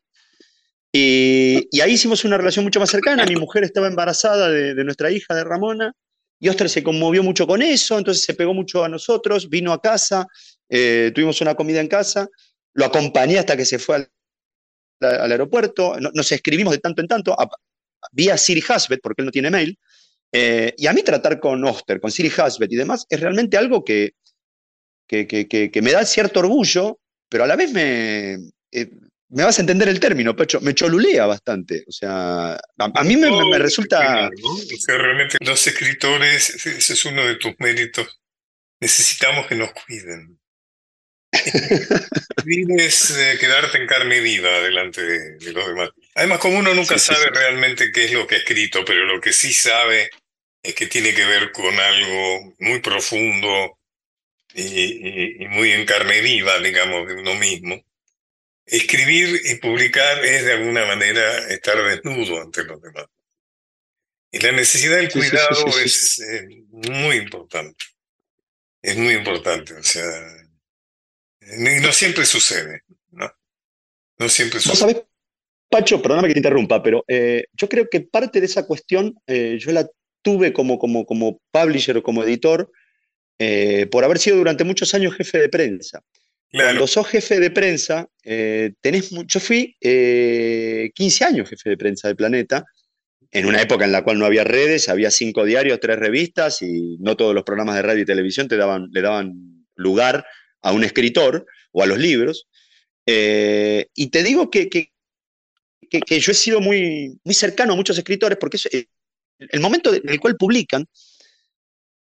Y, 0.92 1.80
ahí 1.80 1.92
hicimos 1.92 2.24
una 2.24 2.36
relación 2.36 2.64
mucho 2.64 2.80
más 2.80 2.90
cercana. 2.90 3.24
Mi 3.24 3.36
mujer 3.36 3.64
estaba 3.64 3.86
embarazada 3.86 4.50
de, 4.50 4.74
de 4.74 4.84
nuestra 4.84 5.10
hija, 5.10 5.34
de 5.34 5.44
Ramona, 5.44 5.94
y 6.42 6.48
Oster 6.48 6.68
se 6.68 6.82
conmovió 6.82 7.22
mucho 7.22 7.46
con 7.46 7.62
eso, 7.62 7.96
entonces 7.96 8.24
se 8.24 8.34
pegó 8.34 8.52
mucho 8.52 8.82
a 8.82 8.88
nosotros, 8.88 9.48
vino 9.48 9.72
a 9.72 9.80
casa, 9.80 10.26
eh, 10.68 11.12
tuvimos 11.14 11.40
una 11.40 11.54
comida 11.54 11.80
en 11.80 11.86
casa, 11.86 12.28
lo 12.74 12.84
acompañé 12.84 13.38
hasta 13.38 13.56
que 13.56 13.64
se 13.64 13.78
fue 13.78 13.94
al, 13.94 15.30
aeropuerto, 15.30 15.94
nos 16.00 16.32
escribimos 16.32 16.72
de 16.72 16.80
tanto 16.80 17.00
en 17.00 17.06
tanto, 17.06 17.36
vía 18.10 18.36
Siri 18.36 18.60
Hasbet, 18.68 18.98
porque 19.00 19.22
él 19.22 19.26
no 19.26 19.30
tiene 19.30 19.52
mail, 19.52 19.78
eh, 20.32 20.74
y 20.76 20.88
a 20.88 20.92
mí 20.92 21.04
tratar 21.04 21.38
con 21.38 21.64
Oster, 21.64 22.00
con 22.00 22.10
Siri 22.10 22.32
Hasbet 22.36 22.72
y 22.72 22.76
demás, 22.76 23.06
es 23.08 23.20
realmente 23.20 23.56
algo 23.56 23.84
que, 23.84 24.14
que, 25.06 25.80
me 25.80 25.92
da 25.92 26.04
cierto 26.04 26.40
orgullo, 26.40 26.98
pero 27.28 27.44
a 27.44 27.46
la 27.46 27.54
vez 27.54 27.70
me, 27.72 28.32
eh, 28.72 28.90
me 29.32 29.44
vas 29.44 29.58
a 29.58 29.62
entender 29.62 29.88
el 29.88 29.98
término, 29.98 30.36
Pecho, 30.36 30.60
me 30.60 30.74
cholulea 30.74 31.26
bastante. 31.26 31.84
O 31.86 31.92
sea, 31.92 32.52
a, 32.52 33.04
mí 33.04 33.16
me, 33.16 33.58
resulta. 33.58 34.28
O 34.28 34.76
sea, 34.78 34.98
realmente 34.98 35.38
los 35.40 35.66
escritores, 35.66 36.66
ese 36.66 36.92
es 36.92 37.04
uno 37.06 37.24
de 37.26 37.36
tus 37.36 37.54
méritos. 37.58 38.20
Necesitamos 38.80 39.46
que 39.46 39.54
nos 39.54 39.72
cuiden. 39.72 40.38
es 41.32 43.10
eh, 43.10 43.38
quedarte 43.40 43.78
en 43.78 43.86
carne 43.86 44.20
viva 44.20 44.50
delante 44.60 45.02
de, 45.02 45.52
los 45.52 45.66
demás. 45.66 45.90
Además, 46.14 46.38
como 46.38 46.58
uno 46.58 46.74
nunca 46.74 46.98
sabe 46.98 47.30
realmente 47.32 47.90
qué 47.90 48.04
es 48.04 48.12
lo 48.12 48.26
que 48.26 48.34
ha 48.34 48.38
escrito, 48.38 48.84
pero 48.84 49.06
lo 49.06 49.18
que 49.18 49.32
sí 49.32 49.52
sabe 49.54 50.10
es 50.62 50.74
que 50.74 50.86
tiene 50.86 51.14
que 51.14 51.24
ver 51.24 51.52
con 51.52 51.74
algo 51.78 52.54
muy 52.58 52.80
profundo 52.80 53.78
y, 54.54 55.46
muy 55.48 55.72
en 55.72 55.86
carne 55.86 56.20
viva, 56.20 56.58
digamos, 56.58 57.08
de 57.08 57.14
uno 57.14 57.34
mismo. 57.36 57.82
Escribir 58.64 59.40
y 59.44 59.56
publicar 59.56 60.24
es 60.24 60.44
de 60.44 60.52
alguna 60.52 60.86
manera 60.86 61.48
estar 61.48 61.76
desnudo 61.84 62.40
ante 62.40 62.64
los 62.64 62.80
demás. 62.80 63.06
Y 64.30 64.38
la 64.38 64.52
necesidad 64.52 64.96
del 64.96 65.10
cuidado 65.10 65.66
es 65.84 66.20
eh, 66.20 66.64
muy 66.70 67.16
importante. 67.16 67.84
Es 68.80 68.96
muy 68.96 69.14
importante. 69.14 69.74
O 69.74 69.82
sea, 69.82 70.10
no 71.40 71.92
siempre 71.92 72.24
sucede, 72.24 72.82
¿no? 73.10 73.30
No 74.18 74.28
siempre 74.28 74.60
sucede. 74.60 74.76
sabes, 74.76 75.02
Pacho, 75.72 76.02
perdóname 76.02 76.28
que 76.28 76.34
te 76.34 76.40
interrumpa, 76.40 76.82
pero 76.82 77.02
eh, 77.08 77.44
yo 77.54 77.66
creo 77.66 77.88
que 77.90 78.02
parte 78.02 78.40
de 78.40 78.46
esa 78.46 78.66
cuestión 78.66 79.14
eh, 79.26 79.56
yo 79.58 79.72
la 79.72 79.88
tuve 80.20 80.52
como, 80.52 80.78
como, 80.78 81.06
como 81.06 81.40
publisher 81.50 81.96
o 81.96 82.02
como 82.02 82.22
editor 82.22 82.70
eh, 83.38 83.86
por 83.90 84.04
haber 84.04 84.18
sido 84.18 84.36
durante 84.36 84.64
muchos 84.64 84.92
años 84.94 85.14
jefe 85.14 85.38
de 85.38 85.48
prensa. 85.48 86.02
Cuando 86.52 86.86
sos 86.86 87.08
jefe 87.08 87.40
de 87.40 87.50
prensa, 87.50 88.08
tenés, 88.22 89.10
yo 89.26 89.40
fui 89.40 89.74
15 89.80 91.24
años 91.24 91.48
jefe 91.48 91.70
de 91.70 91.76
prensa 91.76 92.08
de 92.08 92.14
Planeta, 92.14 92.64
en 93.32 93.46
una 93.46 93.62
época 93.62 93.86
en 93.86 93.92
la 93.92 94.04
cual 94.04 94.18
no 94.18 94.26
había 94.26 94.44
redes, 94.44 94.90
había 94.90 95.10
cinco 95.10 95.44
diarios, 95.44 95.80
tres 95.80 95.98
revistas 95.98 96.60
y 96.60 96.98
no 97.00 97.16
todos 97.16 97.34
los 97.34 97.44
programas 97.44 97.76
de 97.76 97.82
radio 97.82 98.02
y 98.02 98.06
televisión 98.06 98.46
te 98.46 98.58
daban, 98.58 98.88
le 98.92 99.00
daban 99.00 99.64
lugar 99.74 100.26
a 100.60 100.72
un 100.72 100.84
escritor 100.84 101.46
o 101.72 101.82
a 101.82 101.86
los 101.86 101.98
libros. 101.98 102.46
Eh, 103.06 103.88
y 103.94 104.08
te 104.08 104.22
digo 104.22 104.50
que, 104.50 104.68
que, 104.68 104.92
que, 105.88 106.20
yo 106.20 106.32
he 106.32 106.34
sido 106.34 106.60
muy, 106.60 107.18
muy 107.24 107.34
cercano 107.34 107.72
a 107.72 107.76
muchos 107.76 107.96
escritores 107.96 108.36
porque 108.38 108.58
es, 108.58 108.66
eh, 108.66 108.86
el 109.38 109.60
momento 109.60 109.94
en 109.94 110.08
el 110.08 110.20
cual 110.20 110.36
publican 110.36 110.86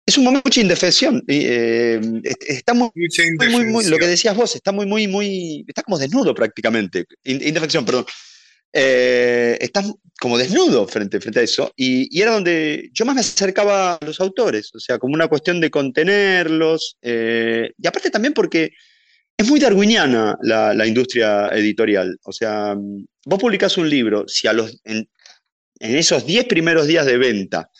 es 0.06 0.16
un 0.16 0.24
momento 0.24 0.44
de 0.44 0.50
mucha 0.50 0.60
indefensión. 0.60 1.22
Eh, 1.26 2.00
está 2.46 2.74
muy, 2.74 2.90
muy, 3.66 3.84
lo 3.86 3.98
que 3.98 4.06
decías 4.06 4.36
vos, 4.36 4.54
está 4.54 4.70
muy, 4.70 4.86
muy, 4.86 5.08
muy, 5.08 5.64
está 5.66 5.82
como 5.82 5.98
desnudo 5.98 6.32
prácticamente. 6.34 7.06
Indefección, 7.24 7.84
perdón. 7.84 8.06
eh, 8.72 9.58
estás 9.60 9.92
como 10.20 10.38
desnudo 10.38 10.86
frente, 10.86 11.20
frente 11.20 11.40
a 11.40 11.42
eso, 11.42 11.72
y, 11.76 12.20
era 12.20 12.32
donde 12.32 12.88
yo 12.92 13.04
más 13.04 13.14
me 13.14 13.20
acercaba 13.20 13.94
a 13.94 14.04
los 14.04 14.20
autores, 14.20 14.70
o 14.74 14.80
sea, 14.80 14.98
como 14.98 15.14
una 15.14 15.28
cuestión 15.28 15.60
de 15.60 15.70
contenerlos, 15.70 16.96
eh, 17.02 17.72
y 17.76 17.86
aparte 17.86 18.10
también 18.10 18.32
porque 18.32 18.72
es 19.36 19.48
muy 19.48 19.60
darwiniana 19.60 20.38
la, 20.42 20.86
industria 20.86 21.48
editorial, 21.48 22.18
o 22.24 22.32
sea, 22.32 22.74
vos 23.26 23.40
publicás 23.40 23.76
un 23.76 23.90
libro, 23.90 24.24
si 24.26 24.46
a 24.46 24.52
los, 24.52 24.80
en, 24.84 25.08
esos 25.78 26.24
10 26.24 26.46
primeros 26.46 26.86
días 26.86 27.04
de 27.04 27.18
venta 27.18 27.70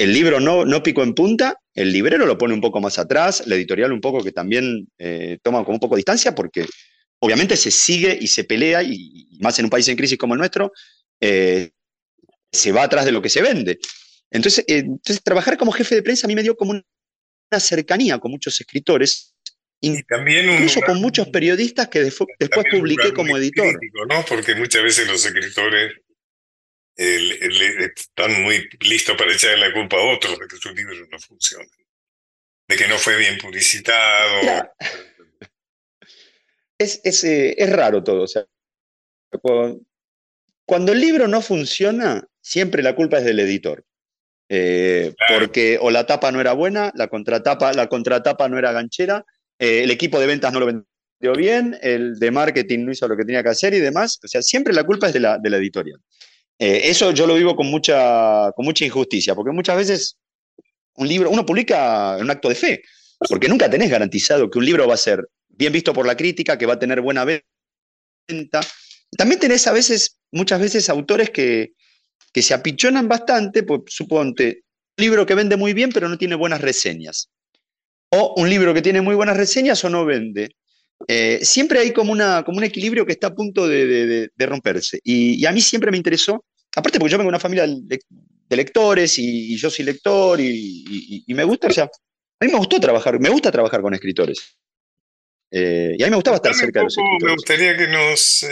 el 0.00 0.14
libro 0.14 0.40
no, 0.40 0.64
no 0.64 0.82
picó 0.82 1.02
en 1.02 1.12
punta, 1.12 1.58
el 1.74 1.92
librero 1.92 2.24
lo 2.24 2.38
pone 2.38 2.54
un 2.54 2.62
poco 2.62 2.80
más 2.80 2.98
atrás, 2.98 3.46
la 3.46 3.54
editorial 3.54 3.92
un 3.92 4.00
poco 4.00 4.24
que 4.24 4.32
también 4.32 4.88
eh, 4.98 5.36
toma 5.42 5.62
como 5.62 5.76
un 5.76 5.80
poco 5.80 5.94
de 5.94 5.98
distancia 5.98 6.34
porque 6.34 6.64
obviamente 7.18 7.54
se 7.54 7.70
sigue 7.70 8.16
y 8.18 8.26
se 8.28 8.44
pelea, 8.44 8.82
y, 8.82 9.28
más 9.40 9.58
en 9.58 9.66
un 9.66 9.70
país 9.70 9.86
en 9.88 9.98
crisis 9.98 10.16
como 10.16 10.32
el 10.32 10.38
nuestro, 10.38 10.72
eh, 11.20 11.72
se 12.50 12.72
va 12.72 12.84
atrás 12.84 13.04
de 13.04 13.12
lo 13.12 13.20
que 13.20 13.28
se 13.28 13.42
vende. 13.42 13.78
Entonces, 14.30 14.64
eh, 14.68 14.78
entonces, 14.78 15.22
trabajar 15.22 15.58
como 15.58 15.70
jefe 15.70 15.96
de 15.96 16.02
prensa 16.02 16.26
a 16.26 16.28
mí 16.28 16.34
me 16.34 16.42
dio 16.42 16.56
como 16.56 16.70
una 16.70 17.60
cercanía 17.60 18.18
con 18.18 18.30
muchos 18.30 18.58
escritores, 18.58 19.34
y 19.82 20.02
también 20.04 20.50
incluso 20.50 20.80
con 20.80 20.98
muchos 20.98 21.28
periodistas 21.28 21.88
que 21.88 22.00
después 22.00 22.66
publiqué 22.70 23.12
como 23.12 23.36
editor. 23.36 23.78
¿no? 24.08 24.24
Porque 24.26 24.54
muchas 24.54 24.82
veces 24.82 25.06
los 25.06 25.24
escritores 25.26 25.92
están 26.96 28.42
muy 28.42 28.68
listos 28.80 29.16
para 29.16 29.32
echarle 29.32 29.68
la 29.68 29.72
culpa 29.72 29.96
a 29.96 30.14
otros 30.14 30.38
de 30.38 30.46
que 30.46 30.56
su 30.56 30.74
libro 30.74 30.94
no 31.10 31.18
funciona, 31.18 31.66
de 32.68 32.76
que 32.76 32.88
no 32.88 32.98
fue 32.98 33.16
bien 33.16 33.38
publicitado. 33.38 34.70
Es, 36.78 37.00
es, 37.04 37.24
eh, 37.24 37.54
es, 37.58 37.70
raro 37.70 38.02
todo. 38.02 38.22
O 38.22 38.26
sea, 38.26 38.46
cuando 40.64 40.92
el 40.92 41.00
libro 41.00 41.28
no 41.28 41.42
funciona, 41.42 42.26
siempre 42.40 42.82
la 42.82 42.94
culpa 42.94 43.18
es 43.18 43.24
del 43.24 43.40
editor. 43.40 43.84
Eh, 44.52 45.14
porque 45.28 45.78
o 45.80 45.92
la 45.92 46.06
tapa 46.06 46.32
no 46.32 46.40
era 46.40 46.54
buena, 46.54 46.90
la 46.96 47.06
contratapa, 47.06 47.72
la 47.72 47.88
contratapa 47.88 48.48
no 48.48 48.58
era 48.58 48.72
ganchera, 48.72 49.24
eh, 49.60 49.84
el 49.84 49.92
equipo 49.92 50.18
de 50.18 50.26
ventas 50.26 50.52
no 50.52 50.58
lo 50.58 50.66
vendió 50.66 51.34
bien, 51.36 51.78
el 51.82 52.18
de 52.18 52.30
marketing 52.32 52.84
no 52.84 52.90
hizo 52.90 53.06
lo 53.06 53.16
que 53.16 53.24
tenía 53.24 53.44
que 53.44 53.50
hacer 53.50 53.74
y 53.74 53.78
demás. 53.78 54.18
O 54.24 54.26
sea, 54.26 54.42
siempre 54.42 54.72
la 54.72 54.82
culpa 54.82 55.06
es 55.06 55.12
de 55.12 55.20
la, 55.20 55.38
de 55.38 55.50
la 55.50 55.58
editorial. 55.58 56.00
Eh, 56.62 56.90
eso 56.90 57.10
yo 57.12 57.26
lo 57.26 57.34
vivo 57.34 57.56
con 57.56 57.68
mucha, 57.68 58.52
con 58.52 58.66
mucha 58.66 58.84
injusticia, 58.84 59.34
porque 59.34 59.50
muchas 59.50 59.78
veces 59.78 60.18
un 60.96 61.08
libro, 61.08 61.30
uno 61.30 61.46
publica 61.46 62.16
en 62.18 62.24
un 62.24 62.30
acto 62.30 62.50
de 62.50 62.54
fe, 62.54 62.82
porque 63.30 63.48
nunca 63.48 63.70
tenés 63.70 63.88
garantizado 63.88 64.50
que 64.50 64.58
un 64.58 64.66
libro 64.66 64.86
va 64.86 64.92
a 64.92 64.98
ser 64.98 65.26
bien 65.48 65.72
visto 65.72 65.94
por 65.94 66.06
la 66.06 66.18
crítica, 66.18 66.58
que 66.58 66.66
va 66.66 66.74
a 66.74 66.78
tener 66.78 67.00
buena 67.00 67.24
venta. 67.24 68.60
También 69.16 69.40
tenés 69.40 69.66
a 69.66 69.72
veces, 69.72 70.18
muchas 70.32 70.60
veces, 70.60 70.90
autores 70.90 71.30
que, 71.30 71.72
que 72.30 72.42
se 72.42 72.52
apichonan 72.52 73.08
bastante, 73.08 73.62
pues 73.62 73.80
suponte, 73.86 74.64
un 74.98 75.02
libro 75.02 75.24
que 75.24 75.34
vende 75.34 75.56
muy 75.56 75.72
bien 75.72 75.90
pero 75.90 76.10
no 76.10 76.18
tiene 76.18 76.34
buenas 76.34 76.60
reseñas. 76.60 77.30
O 78.10 78.34
un 78.36 78.50
libro 78.50 78.74
que 78.74 78.82
tiene 78.82 79.00
muy 79.00 79.14
buenas 79.14 79.38
reseñas 79.38 79.82
o 79.84 79.88
no 79.88 80.04
vende. 80.04 80.50
Eh, 81.08 81.40
siempre 81.42 81.80
hay 81.80 81.92
como, 81.92 82.12
una, 82.12 82.44
como 82.44 82.58
un 82.58 82.64
equilibrio 82.64 83.06
que 83.06 83.12
está 83.12 83.28
a 83.28 83.34
punto 83.34 83.66
de, 83.66 84.30
romperse. 84.38 85.00
Y, 85.02 85.44
a 85.46 85.52
mí 85.52 85.60
siempre 85.60 85.90
me 85.90 85.96
interesó, 85.96 86.44
aparte 86.76 86.98
porque 86.98 87.10
yo 87.12 87.18
vengo 87.18 87.28
de 87.30 87.36
una 87.36 87.40
familia 87.40 87.66
de 87.66 88.56
lectores 88.56 89.18
y, 89.18 89.56
yo 89.56 89.70
soy 89.70 89.84
lector 89.84 90.40
y, 90.40 91.24
me 91.28 91.44
gusta, 91.44 91.68
o 91.68 91.72
sea, 91.72 91.84
a 91.84 92.44
mí 92.44 92.50
me 92.50 92.58
gustó 92.58 92.80
trabajar, 92.80 93.18
me 93.20 93.30
gusta 93.30 93.50
trabajar 93.50 93.80
con 93.80 93.94
escritores. 93.94 94.56
Eh, 95.52 95.96
y 95.98 96.02
a 96.02 96.06
mí 96.06 96.10
me 96.10 96.16
gustaba 96.16 96.36
estar 96.36 96.54
cerca 96.54 96.80
de 96.80 96.84
los 96.84 96.96
escritores. 96.96 97.24
Me 97.24 97.32
gustaría 97.32 97.76
que 97.76 97.88
nos... 97.88 98.46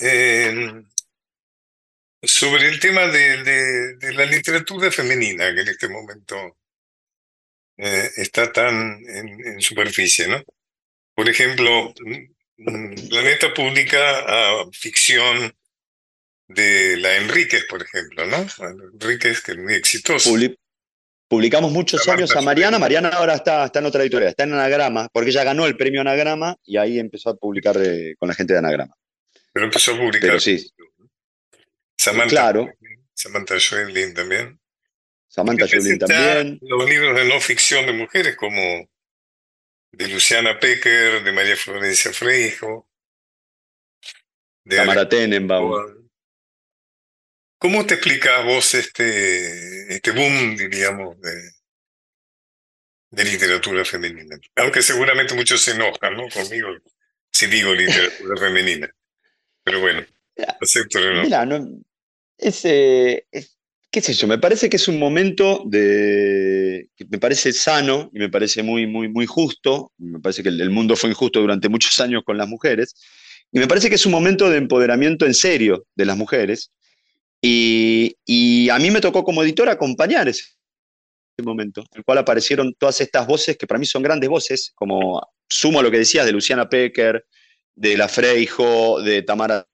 Eh, 0.00 0.84
sobre 2.22 2.68
el 2.68 2.80
tema 2.80 3.06
de, 3.06 3.96
de, 3.96 4.12
la 4.14 4.24
literatura 4.26 4.90
femenina, 4.90 5.54
que 5.54 5.60
en 5.60 5.68
este 5.68 5.88
momento 5.88 6.58
eh, 7.76 8.10
está 8.16 8.52
tan 8.52 9.00
en, 9.08 9.60
superficie, 9.60 10.26
¿no? 10.26 10.42
Por 11.14 11.28
ejemplo, 11.28 11.94
mm, 12.00 12.70
mm, 12.70 13.08
Planeta 13.08 13.54
publica 13.54 14.24
ah, 14.26 14.64
ficción 14.72 15.54
de 16.48 16.96
la 16.96 17.16
Enríquez, 17.16 17.66
por 17.66 17.82
ejemplo, 17.82 18.26
¿no? 18.26 18.46
Enríquez, 18.94 19.42
que 19.42 19.52
es 19.52 19.58
muy 19.58 19.74
exitoso. 19.74 20.30
publicamos 21.28 21.70
muchos 21.70 22.08
años 22.08 22.34
a 22.34 22.40
Mariana. 22.40 22.78
Mariana 22.78 23.10
ahora 23.10 23.34
está, 23.34 23.66
está 23.66 23.78
en 23.78 23.86
otra 23.86 24.02
editorial, 24.02 24.30
está 24.30 24.44
en 24.44 24.54
Anagrama, 24.54 25.08
porque 25.12 25.30
ella 25.30 25.44
ganó 25.44 25.66
el 25.66 25.76
premio 25.76 26.00
Anagrama 26.00 26.56
y 26.64 26.78
ahí 26.78 26.98
empezó 26.98 27.30
a 27.30 27.36
publicar 27.36 27.76
con 28.18 28.28
la 28.28 28.34
gente 28.34 28.54
de 28.54 28.58
Anagrama. 28.58 28.94
Pero 29.52 29.66
empezó 29.66 29.92
a 29.92 29.98
publicar. 29.98 30.22
Pero 30.22 30.40
sí. 30.40 30.72
Samantha, 31.96 32.30
claro. 32.30 32.68
Samantha 33.12 33.56
también. 34.14 34.58
Samantha 35.28 35.66
Schweblin 35.66 35.98
también. 35.98 36.58
Los 36.62 36.88
libros 36.88 37.16
de 37.16 37.24
no 37.26 37.40
ficción 37.40 37.84
de 37.86 37.92
mujeres 37.92 38.36
como 38.36 38.88
de 39.92 40.08
Luciana 40.08 40.58
Pecker, 40.58 41.22
de 41.22 41.32
María 41.32 41.56
Florencia 41.56 42.12
Freijo, 42.12 42.88
de 44.64 44.76
Tamara 44.76 45.08
Tenenbaum. 45.08 45.97
¿Cómo 47.58 47.84
te 47.84 47.94
explicas 47.94 48.44
vos 48.44 48.74
este, 48.74 49.92
este 49.92 50.10
boom, 50.12 50.56
diríamos, 50.56 51.20
de, 51.20 51.50
de 53.10 53.24
literatura 53.24 53.84
femenina? 53.84 54.36
Aunque 54.56 54.82
seguramente 54.82 55.34
muchos 55.34 55.60
se 55.62 55.72
enojan 55.72 56.16
¿no? 56.16 56.28
conmigo 56.28 56.68
si 57.32 57.46
digo 57.46 57.74
literatura 57.74 58.36
femenina. 58.40 58.88
Pero 59.62 59.80
bueno, 59.80 60.04
acepto 60.60 61.00
no. 61.00 61.22
Mira, 61.22 61.44
no, 61.44 61.80
es, 62.36 62.62
qué 62.62 64.00
sé 64.00 64.14
yo, 64.14 64.26
me 64.26 64.38
parece 64.38 64.68
que 64.68 64.76
es 64.76 64.88
un 64.88 64.98
momento 64.98 65.62
de, 65.66 66.88
que 66.96 67.04
me 67.08 67.18
parece 67.18 67.52
sano 67.52 68.10
y 68.12 68.18
me 68.18 68.28
parece 68.28 68.62
muy, 68.62 68.86
muy, 68.86 69.08
muy 69.08 69.26
justo. 69.26 69.92
Me 69.98 70.20
parece 70.20 70.42
que 70.42 70.48
el, 70.48 70.70
mundo 70.70 70.96
fue 70.96 71.10
injusto 71.10 71.40
durante 71.40 71.68
muchos 71.68 71.98
años 72.00 72.22
con 72.24 72.38
las 72.38 72.48
mujeres. 72.48 72.94
Y 73.50 73.58
me 73.58 73.66
parece 73.66 73.88
que 73.88 73.94
es 73.94 74.06
un 74.06 74.12
momento 74.12 74.50
de 74.50 74.58
empoderamiento 74.58 75.26
en 75.26 75.34
serio 75.34 75.86
de 75.94 76.06
las 76.06 76.16
mujeres. 76.16 76.70
Y, 77.40 78.68
a 78.70 78.78
mí 78.78 78.90
me 78.90 79.00
tocó 79.00 79.22
como 79.24 79.42
editor 79.42 79.68
acompañar 79.68 80.28
ese 80.28 80.44
momento, 81.42 81.80
en 81.80 81.98
el 81.98 82.04
cual 82.04 82.18
aparecieron 82.18 82.74
todas 82.74 83.00
estas 83.00 83.26
voces 83.26 83.56
que 83.56 83.66
para 83.66 83.78
mí 83.78 83.86
son 83.86 84.02
grandes 84.02 84.28
voces, 84.28 84.72
como 84.74 85.22
sumo 85.48 85.80
a 85.80 85.82
lo 85.82 85.90
que 85.90 85.98
decías 85.98 86.26
de 86.26 86.32
Luciana 86.32 86.68
Pecker, 86.68 87.24
de 87.74 87.96
La 87.96 88.08
Freijo, 88.08 89.00
de 89.00 89.22
Tamara 89.22 89.66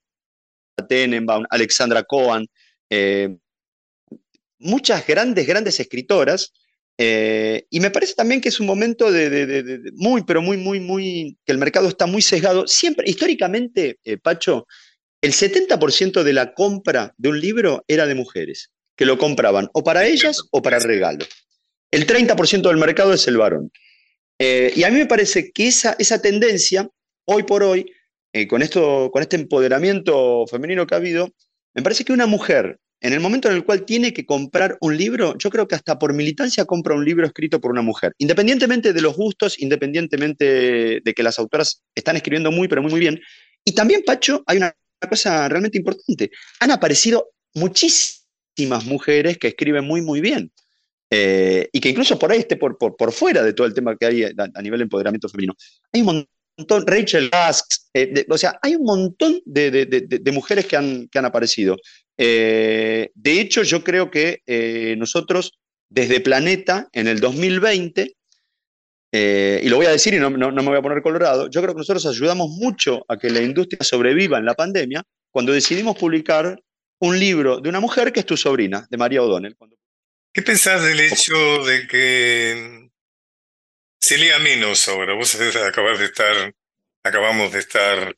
Tenenbaum, 0.89 1.45
Alexandra 1.49 2.03
Cohen, 2.03 2.47
eh, 2.91 3.37
muchas 4.59 5.07
grandes, 5.07 5.47
grandes 5.47 5.81
escritoras. 5.81 6.53
Eh, 6.97 7.67
y 7.71 7.81
me 7.81 7.91
parece 7.91 8.15
también 8.15 8.41
que 8.41 8.51
es 8.51 8.61
un 8.61 8.67
momento 8.67 9.11
de, 9.11 9.81
muy, 9.95 10.23
pero 10.25 10.43
muy, 10.43 10.57
muy, 10.57 10.81
muy, 10.81 11.37
que 11.45 11.53
el 11.53 11.59
mercado 11.59 11.89
está 11.89 12.07
muy 12.07 12.23
sesgado. 12.23 12.67
Siempre, 12.67 13.09
históricamente, 13.09 13.99
eh, 14.05 14.17
Pacho, 14.19 14.67
el 15.25 15.33
70% 15.33 16.23
de 16.23 16.35
la 16.35 16.53
compra 16.53 17.15
de 17.17 17.31
un 17.31 17.41
libro 17.41 17.83
era 17.89 18.05
de 18.05 18.15
mujeres, 18.15 18.71
que 18.95 19.07
lo 19.07 19.17
compraban 19.17 19.71
o 19.73 19.83
para 19.83 20.05
ellas 20.07 20.43
o 20.51 20.61
para 20.61 20.79
regalo. 20.79 21.25
El 21.91 22.07
30% 22.07 22.69
del 22.69 22.77
mercado 22.77 23.15
es 23.15 23.27
el 23.27 23.39
varón. 23.39 23.73
Eh, 24.39 24.71
y 24.77 24.83
a 24.83 24.91
mí 24.91 24.99
me 24.99 25.07
parece 25.07 25.51
que 25.51 25.69
esa, 25.69 25.97
esa 25.99 26.21
tendencia, 26.21 26.91
hoy 27.25 27.45
por 27.45 27.63
hoy, 27.63 27.91
con, 28.51 28.61
esto, 28.61 29.11
con 29.11 29.23
este 29.23 29.37
empoderamiento 29.37 30.45
femenino 30.47 30.87
que 30.87 30.95
ha 30.95 30.99
habido, 30.99 31.31
me 31.73 31.83
parece 31.83 32.05
que 32.05 32.13
una 32.13 32.27
mujer 32.27 32.79
en 33.01 33.15
el 33.15 33.21
momento 33.21 33.49
en 33.49 33.55
el 33.55 33.65
cual 33.65 33.87
tiene 33.87 34.13
que 34.13 34.27
comprar 34.27 34.77
un 34.83 34.95
libro, 34.95 35.39
yo 35.39 35.49
creo 35.49 35.67
que 35.67 35.75
hasta 35.75 35.99
por 35.99 36.13
militancia 36.13 36.67
compra 36.67 36.95
un 36.95 37.05
libro 37.05 37.27
escrito 37.27 37.63
por 37.63 37.71
una 37.71 37.83
mujer, 37.83 38.13
independientemente 38.19 38.93
de 38.93 39.01
los 39.01 39.17
gustos, 39.17 39.59
independientemente 39.59 41.01
de 41.03 41.15
que 41.15 41.23
las 41.23 41.39
autoras 41.39 41.83
están 41.95 42.17
escribiendo 42.17 42.51
muy, 42.51 42.69
pero 42.69 42.83
muy, 42.83 42.91
muy 42.91 43.01
bien. 43.01 43.21
Y 43.65 43.73
también, 43.73 44.03
Pacho, 44.05 44.43
hay 44.47 44.59
una 44.59 44.75
cosa 45.09 45.49
realmente 45.49 45.79
importante. 45.79 46.31
Han 46.61 46.71
aparecido 46.71 47.31
muchísimas 47.55 48.85
mujeres 48.85 49.39
que 49.39 49.49
escriben 49.49 49.85
muy, 49.85 50.03
muy 50.03 50.21
bien. 50.21 50.53
Eh, 51.11 51.69
y 51.73 51.81
que 51.81 51.91
incluso 51.91 52.19
por 52.19 52.33
ahí 52.33 52.41
esté 52.41 52.57
por, 52.57 52.77
por, 52.77 53.13
fuera 53.13 53.43
de 53.43 53.53
todo 53.53 53.67
el 53.67 53.75
tema 53.75 53.97
que 53.97 54.07
hay 54.07 54.25
a, 54.25 54.63
nivel 54.63 54.79
de 54.79 54.85
empoderamiento 54.85 55.29
femenino. 55.29 55.55
Hay 55.93 56.01
un 56.01 56.27
montón 56.59 56.87
Rachel 56.87 57.29
Asks, 57.31 57.89
eh, 57.95 58.27
o 58.29 58.39
sea, 58.39 58.59
hay 58.63 58.75
un 58.75 58.85
montón 58.85 59.41
de, 59.45 60.33
mujeres 60.33 60.67
que 60.67 60.77
han, 60.77 61.09
que 61.09 61.19
han 61.19 61.25
aparecido. 61.25 61.77
Eh, 62.19 63.11
de 63.15 63.41
hecho, 63.41 63.63
yo 63.63 63.85
creo 63.85 64.11
que 64.11 64.41
nosotros, 64.99 65.53
desde 65.89 66.21
Planeta, 66.21 66.89
en 66.93 67.07
el 67.07 67.21
2020, 67.21 68.17
y 69.17 69.69
lo 69.69 69.77
voy 69.77 69.87
a 69.87 69.91
decir 69.91 70.15
y 70.15 70.19
no, 70.19 70.31
no, 70.31 70.51
me 70.51 70.63
voy 70.63 70.79
a 70.79 70.83
poner 70.83 71.03
colorado, 71.03 71.49
yo 71.49 71.61
creo 71.63 71.75
que 71.75 71.79
nosotros 71.79 72.07
ayudamos 72.07 72.51
mucho 72.51 73.05
a 73.09 73.17
que 73.17 73.31
la 73.31 73.41
industria 73.41 73.83
sobreviva 73.83 74.39
en 74.39 74.45
la 74.45 74.55
pandemia 74.55 75.03
cuando 75.31 75.53
decidimos 75.53 75.97
publicar 75.97 76.61
un 77.01 77.19
libro 77.19 77.61
de 77.61 77.69
una 77.69 77.81
mujer 77.81 78.13
que 78.13 78.21
es 78.21 78.27
tu 78.27 78.37
sobrina, 78.37 78.87
de 78.91 78.97
María 78.97 79.23
O'Donnell. 79.23 79.57
¿Qué 80.33 80.43
pensás 80.43 80.83
del 80.83 81.01
hecho 81.01 81.65
de 81.65 81.87
que 81.87 82.85
se 84.05 84.19
lía 84.19 84.39
menos 84.39 84.87
ahora. 84.89 85.15
Vos 85.15 85.35
acabas 85.67 85.99
de 85.99 86.05
estar, 86.05 86.55
acabamos 87.03 87.53
de 87.53 87.61
estar 87.61 88.15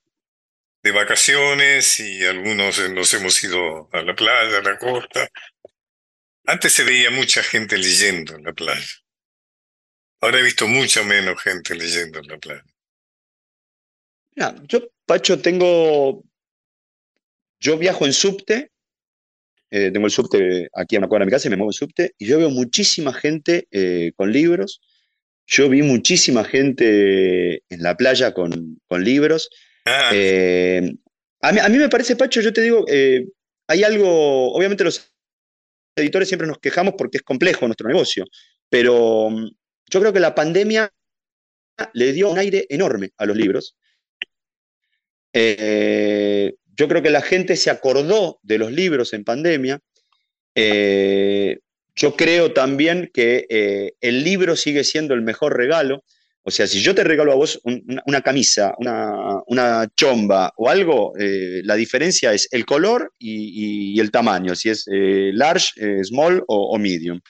de 0.82 0.90
vacaciones 0.90 2.00
y 2.00 2.24
algunos 2.24 2.90
nos 2.90 3.14
hemos 3.14 3.44
ido 3.44 3.88
a 3.92 4.02
la 4.02 4.14
playa, 4.14 4.58
a 4.58 4.62
la 4.62 4.78
costa. 4.78 5.28
Antes 6.44 6.72
se 6.72 6.82
veía 6.82 7.10
mucha 7.10 7.42
gente 7.42 7.78
leyendo 7.78 8.34
en 8.34 8.42
la 8.42 8.52
playa. 8.52 8.84
Ahora 10.20 10.40
he 10.40 10.42
visto 10.42 10.66
mucha 10.66 11.02
menos 11.02 11.40
gente 11.40 11.74
leyendo 11.74 12.18
en 12.18 12.26
la 12.26 12.38
playa. 12.38 12.64
yo, 14.68 14.80
Pacho, 15.04 15.40
tengo. 15.40 16.24
Yo 17.60 17.78
viajo 17.78 18.06
en 18.06 18.12
subte. 18.12 18.70
Eh, 19.70 19.90
tengo 19.90 20.06
el 20.06 20.12
subte 20.12 20.68
aquí 20.74 20.94
a 20.96 21.00
una 21.00 21.08
cuadra 21.08 21.24
de 21.24 21.26
mi 21.26 21.32
casa 21.32 21.48
y 21.48 21.50
me 21.50 21.56
muevo 21.56 21.70
en 21.70 21.74
subte. 21.74 22.14
Y 22.18 22.26
yo 22.26 22.38
veo 22.38 22.50
muchísima 22.50 23.12
gente 23.12 23.66
eh, 23.70 24.12
con 24.16 24.32
libros. 24.32 24.80
Yo 25.46 25.68
vi 25.68 25.82
muchísima 25.82 26.44
gente 26.44 27.62
en 27.68 27.82
la 27.82 27.96
playa 27.96 28.32
con, 28.32 28.80
con 28.88 29.04
libros. 29.04 29.48
Ah. 29.84 30.10
Eh, 30.12 30.92
a, 31.40 31.52
mí, 31.52 31.60
a, 31.60 31.68
mí, 31.68 31.78
me 31.78 31.88
parece, 31.88 32.16
Pacho, 32.16 32.40
yo 32.40 32.52
te 32.52 32.62
digo, 32.62 32.84
hay 33.68 33.84
algo, 33.84 34.52
obviamente 34.52 34.82
los 34.82 35.12
editores 35.96 36.28
siempre 36.28 36.48
nos 36.48 36.58
quejamos 36.58 36.94
porque 36.98 37.18
es 37.18 37.22
complejo 37.22 37.66
nuestro 37.66 37.88
negocio, 37.88 38.24
pero 38.68 39.30
mm, 39.30 39.48
yo 39.90 40.00
creo 40.00 40.12
que 40.12 40.20
la 40.20 40.34
pandemia 40.34 40.92
le 41.92 42.12
dio 42.12 42.30
un 42.30 42.38
aire 42.38 42.66
enorme 42.68 43.10
a 43.16 43.26
los 43.26 43.36
libros. 43.36 43.76
Eh, 45.32 46.54
yo 46.74 46.88
creo 46.88 47.02
que 47.02 47.10
la 47.10 47.22
gente 47.22 47.56
se 47.56 47.70
acordó 47.70 48.38
de 48.42 48.58
los 48.58 48.72
libros 48.72 49.12
en 49.12 49.24
pandemia. 49.24 49.80
yo 50.54 52.16
creo 52.16 52.52
también 52.52 53.10
que 53.12 53.94
el 54.00 54.24
libro 54.24 54.56
sigue 54.56 54.84
siendo 54.84 55.14
el 55.14 55.22
mejor 55.22 55.56
regalo. 55.56 56.02
O 56.48 56.52
sea, 56.52 56.68
si 56.68 56.80
yo 56.80 56.94
te 56.94 57.02
regalo 57.02 57.32
a 57.32 57.34
vos 57.34 57.60
una, 57.64 58.20
camisa, 58.20 58.72
una, 58.78 59.88
chomba 59.96 60.52
o 60.56 60.70
algo, 60.70 61.12
eh, 61.18 61.60
la 61.64 61.74
diferencia 61.74 62.32
es 62.32 62.46
el 62.52 62.64
color 62.64 63.12
y, 63.18 63.98
el 63.98 64.12
tamaño, 64.12 64.54
si 64.54 64.70
es 64.70 64.86
eh, 64.86 65.32
large, 65.34 65.72
eh, 65.74 66.04
small 66.04 66.44
o, 66.46 66.78
medium. 66.78 67.20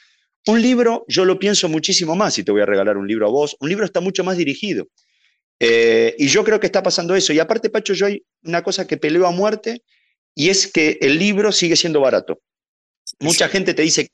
Un 0.46 0.62
libro, 0.62 1.04
yo 1.08 1.24
lo 1.24 1.38
pienso 1.38 1.68
muchísimo 1.68 2.14
más 2.14 2.34
si 2.34 2.44
te 2.44 2.52
voy 2.52 2.62
a 2.62 2.66
regalar 2.66 2.96
un 2.96 3.08
libro 3.08 3.26
a 3.26 3.30
vos. 3.30 3.56
Un 3.60 3.68
libro 3.68 3.84
está 3.84 4.00
mucho 4.00 4.22
más 4.22 4.36
dirigido. 4.36 4.86
y 5.58 6.28
yo 6.28 6.44
creo 6.44 6.60
que 6.60 6.66
está 6.66 6.82
pasando 6.82 7.14
eso. 7.16 7.32
Y 7.32 7.40
aparte, 7.40 7.68
Pacho, 7.68 7.94
yo 7.94 8.06
hay 8.06 8.22
una 8.42 8.62
cosa 8.62 8.86
que 8.86 8.96
peleo 8.96 9.26
a 9.26 9.32
muerte 9.32 9.82
y 10.34 10.50
es 10.50 10.70
que 10.70 10.98
el 11.00 11.18
libro 11.18 11.50
sigue 11.50 11.76
siendo 11.76 12.00
barato. 12.00 12.40
Mucha 13.18 13.48
gente 13.48 13.74
te 13.74 13.82
dice, 13.82 14.08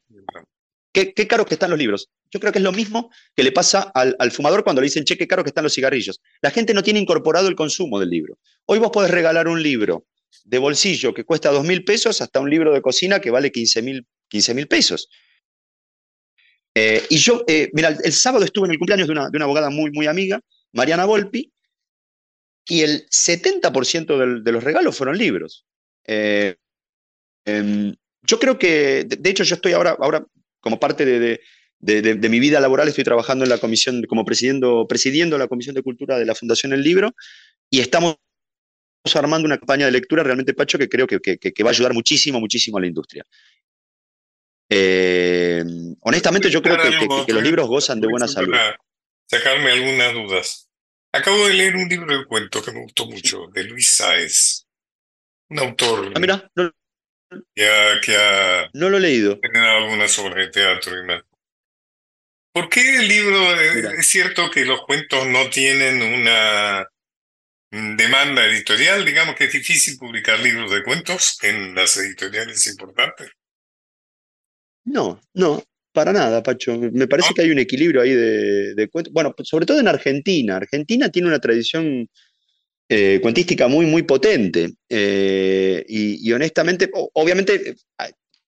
qué, 0.93 1.13
qué 1.13 1.27
caros 1.27 1.47
que 1.47 1.55
están 1.55 1.71
los 1.71 1.79
libros. 1.79 2.09
Yo 2.31 2.41
creo 2.41 2.51
que 2.51 2.61
es 2.61 2.65
lo 2.65 2.73
mismo 2.73 3.11
que 3.37 3.43
le 3.43 3.53
pasa 3.53 3.93
al, 3.95 4.33
fumador 4.33 4.65
cuando 4.65 4.81
le 4.81 4.87
dicen, 4.87 5.05
che, 5.05 5.19
qué 5.19 5.27
caro 5.27 5.45
que 5.45 5.51
están 5.51 5.65
los 5.65 5.75
cigarrillos. 5.75 6.23
La 6.41 6.51
gente 6.51 6.73
no 6.73 6.83
tiene 6.83 6.99
incorporado 6.99 7.49
el 7.49 7.55
consumo 7.55 8.01
del 8.01 8.09
libro. 8.09 8.39
Hoy 8.65 8.79
vos 8.79 8.91
podés 8.91 9.11
regalar 9.11 9.49
un 9.49 9.63
libro 9.63 10.07
de 10.45 10.59
bolsillo 10.59 11.13
que 11.13 11.25
cuesta 11.25 11.51
dos 11.51 11.65
mil 11.65 11.85
pesos 11.85 12.23
hasta 12.23 12.41
un 12.41 12.49
libro 12.49 12.73
de 12.73 12.81
cocina 12.81 13.21
que 13.21 13.31
vale 13.31 13.53
15 13.53 13.83
mil 13.83 14.07
pesos. 14.69 15.09
Eh, 16.75 17.05
y 17.11 17.19
yo, 17.19 17.45
eh, 17.47 17.71
mira, 17.73 17.89
el, 17.89 18.13
sábado 18.13 18.45
estuve 18.45 18.67
en 18.67 18.73
el 18.73 18.79
cumpleaños 18.79 19.07
de 19.07 19.13
una, 19.13 19.29
de 19.29 19.37
una 19.37 19.45
abogada 19.45 19.71
muy, 19.71 19.91
muy 19.91 20.07
amiga, 20.07 20.41
Mariana 20.73 21.05
Volpi, 21.05 21.53
y 22.67 22.83
el 22.83 23.07
70% 23.09 24.43
de 24.43 24.53
los 24.53 24.65
regalos 24.65 24.97
fueron 24.97 25.19
libros. 25.19 25.67
Eh, 26.07 26.57
em, 27.45 27.95
yo 28.23 28.39
creo 28.39 28.59
que, 28.59 29.05
de, 29.05 29.31
hecho, 29.31 29.45
yo 29.45 29.57
estoy 29.57 29.73
ahora, 29.73 29.97
ahora 30.01 30.25
como 30.61 30.79
parte 30.79 31.05
de, 31.05 31.41
mi 32.31 32.41
vida 32.41 32.61
laboral, 32.61 32.89
estoy 32.89 33.05
trabajando 33.05 33.45
en 33.45 33.51
la 33.51 33.59
comisión, 33.59 34.03
como 34.05 34.25
presidiendo, 34.25 34.87
presidiendo 34.89 35.37
la 35.39 35.49
Comisión 35.49 35.75
de 35.75 35.83
Cultura 35.83 36.19
de 36.19 36.25
la 36.25 36.35
Fundación 36.35 36.73
El 36.73 36.83
Libro, 36.83 37.15
y 37.69 37.81
estamos 37.81 38.17
armando 39.15 39.47
una 39.47 39.59
campaña 39.59 39.87
de 39.87 39.93
lectura 39.93 40.23
realmente, 40.23 40.55
Pacho, 40.55 40.79
que 40.79 40.89
creo 40.89 41.09
que, 41.09 41.19
va 41.65 41.71
a 41.71 41.73
ayudar 41.73 41.93
muchísimo, 41.93 42.39
muchísimo 42.39 42.79
a 42.79 42.81
la 42.81 42.87
industria. 42.87 43.25
Eh, 44.75 45.63
honestamente, 46.01 46.51
yo 46.51 46.63
creo 46.63 46.79
que, 46.79 47.33
los 47.33 47.43
libros 47.43 47.69
gozan 47.69 48.01
de 48.01 48.09
buena 48.09 48.27
salud. 48.27 48.55
Sacarme 49.27 49.73
algunas 49.73 50.13
dudas. 50.15 50.69
Acabo 51.13 51.47
de 51.47 51.55
leer 51.55 51.77
un 51.77 51.89
libro 51.89 52.19
de 52.19 52.25
cuentos 52.25 52.65
que 52.65 52.73
me 52.73 52.81
gustó 52.81 53.07
mucho, 53.07 53.47
de 53.53 53.65
Luis 53.65 53.89
Sáez, 53.89 54.67
un 55.51 55.59
autor 55.59 56.11
ah, 56.15 56.19
mira, 56.19 56.51
que 57.55 58.17
ha, 58.17 58.71
no 58.73 58.89
lo 58.89 58.97
he 58.97 59.01
leído. 59.01 59.39
tenido 59.39 59.65
algunas 59.65 60.11
sobre 60.11 60.49
teatro 60.49 60.99
y 60.99 61.05
más. 61.05 61.23
¿Por 62.55 62.71
qué 62.71 62.97
el 62.97 63.09
libro, 63.09 63.61
eh, 63.61 63.95
es 63.99 64.07
cierto 64.07 64.51
que 64.51 64.65
los 64.65 64.83
cuentos 64.87 65.27
no 65.27 65.51
tienen 65.51 66.03
una 66.03 66.87
demanda 67.71 68.47
editorial? 68.47 69.05
Digamos 69.05 69.37
que 69.37 69.45
es 69.45 69.53
difícil 69.53 69.99
publicar 69.99 70.41
libros 70.41 70.71
de 70.71 70.83
cuentos 70.83 71.39
en 71.43 71.75
las 71.75 71.97
editoriales 71.99 72.67
importantes. 72.67 73.31
No, 74.85 75.21
no, 75.35 75.63
para 75.93 76.13
nada, 76.13 76.43
Pacho. 76.43 76.79
Me 76.79 77.07
parece 77.07 77.35
que 77.35 77.43
hay 77.43 77.51
un 77.51 77.59
equilibrio 77.59 78.03
ahí 78.03 78.11
de, 78.11 78.75
de 78.75 78.89
cuentos. 78.89 79.13
Bueno, 79.13 79.35
sobre 79.43 79.67
todo 79.67 79.81
en 79.81 79.89
Argentina. 79.89 80.57
Argentina 80.57 81.09
tiene 81.11 81.29
una 81.29 81.39
tradición 81.39 82.09
eh, 82.95 83.21
cuentística 83.23 83.69
muy, 83.69 83.87
muy 83.87 84.03
potente. 84.03 84.75
Eh, 84.87 85.83
y, 85.89 86.31
honestamente, 86.31 86.91
obviamente 87.15 87.71
eh, 87.71 87.75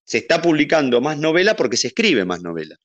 se 0.05 0.19
está 0.19 0.43
publicando 0.43 1.01
más 1.01 1.17
novela 1.19 1.57
porque 1.57 1.79
se 1.79 1.87
escribe 1.89 2.27
más 2.27 2.43
novela. 2.43 2.77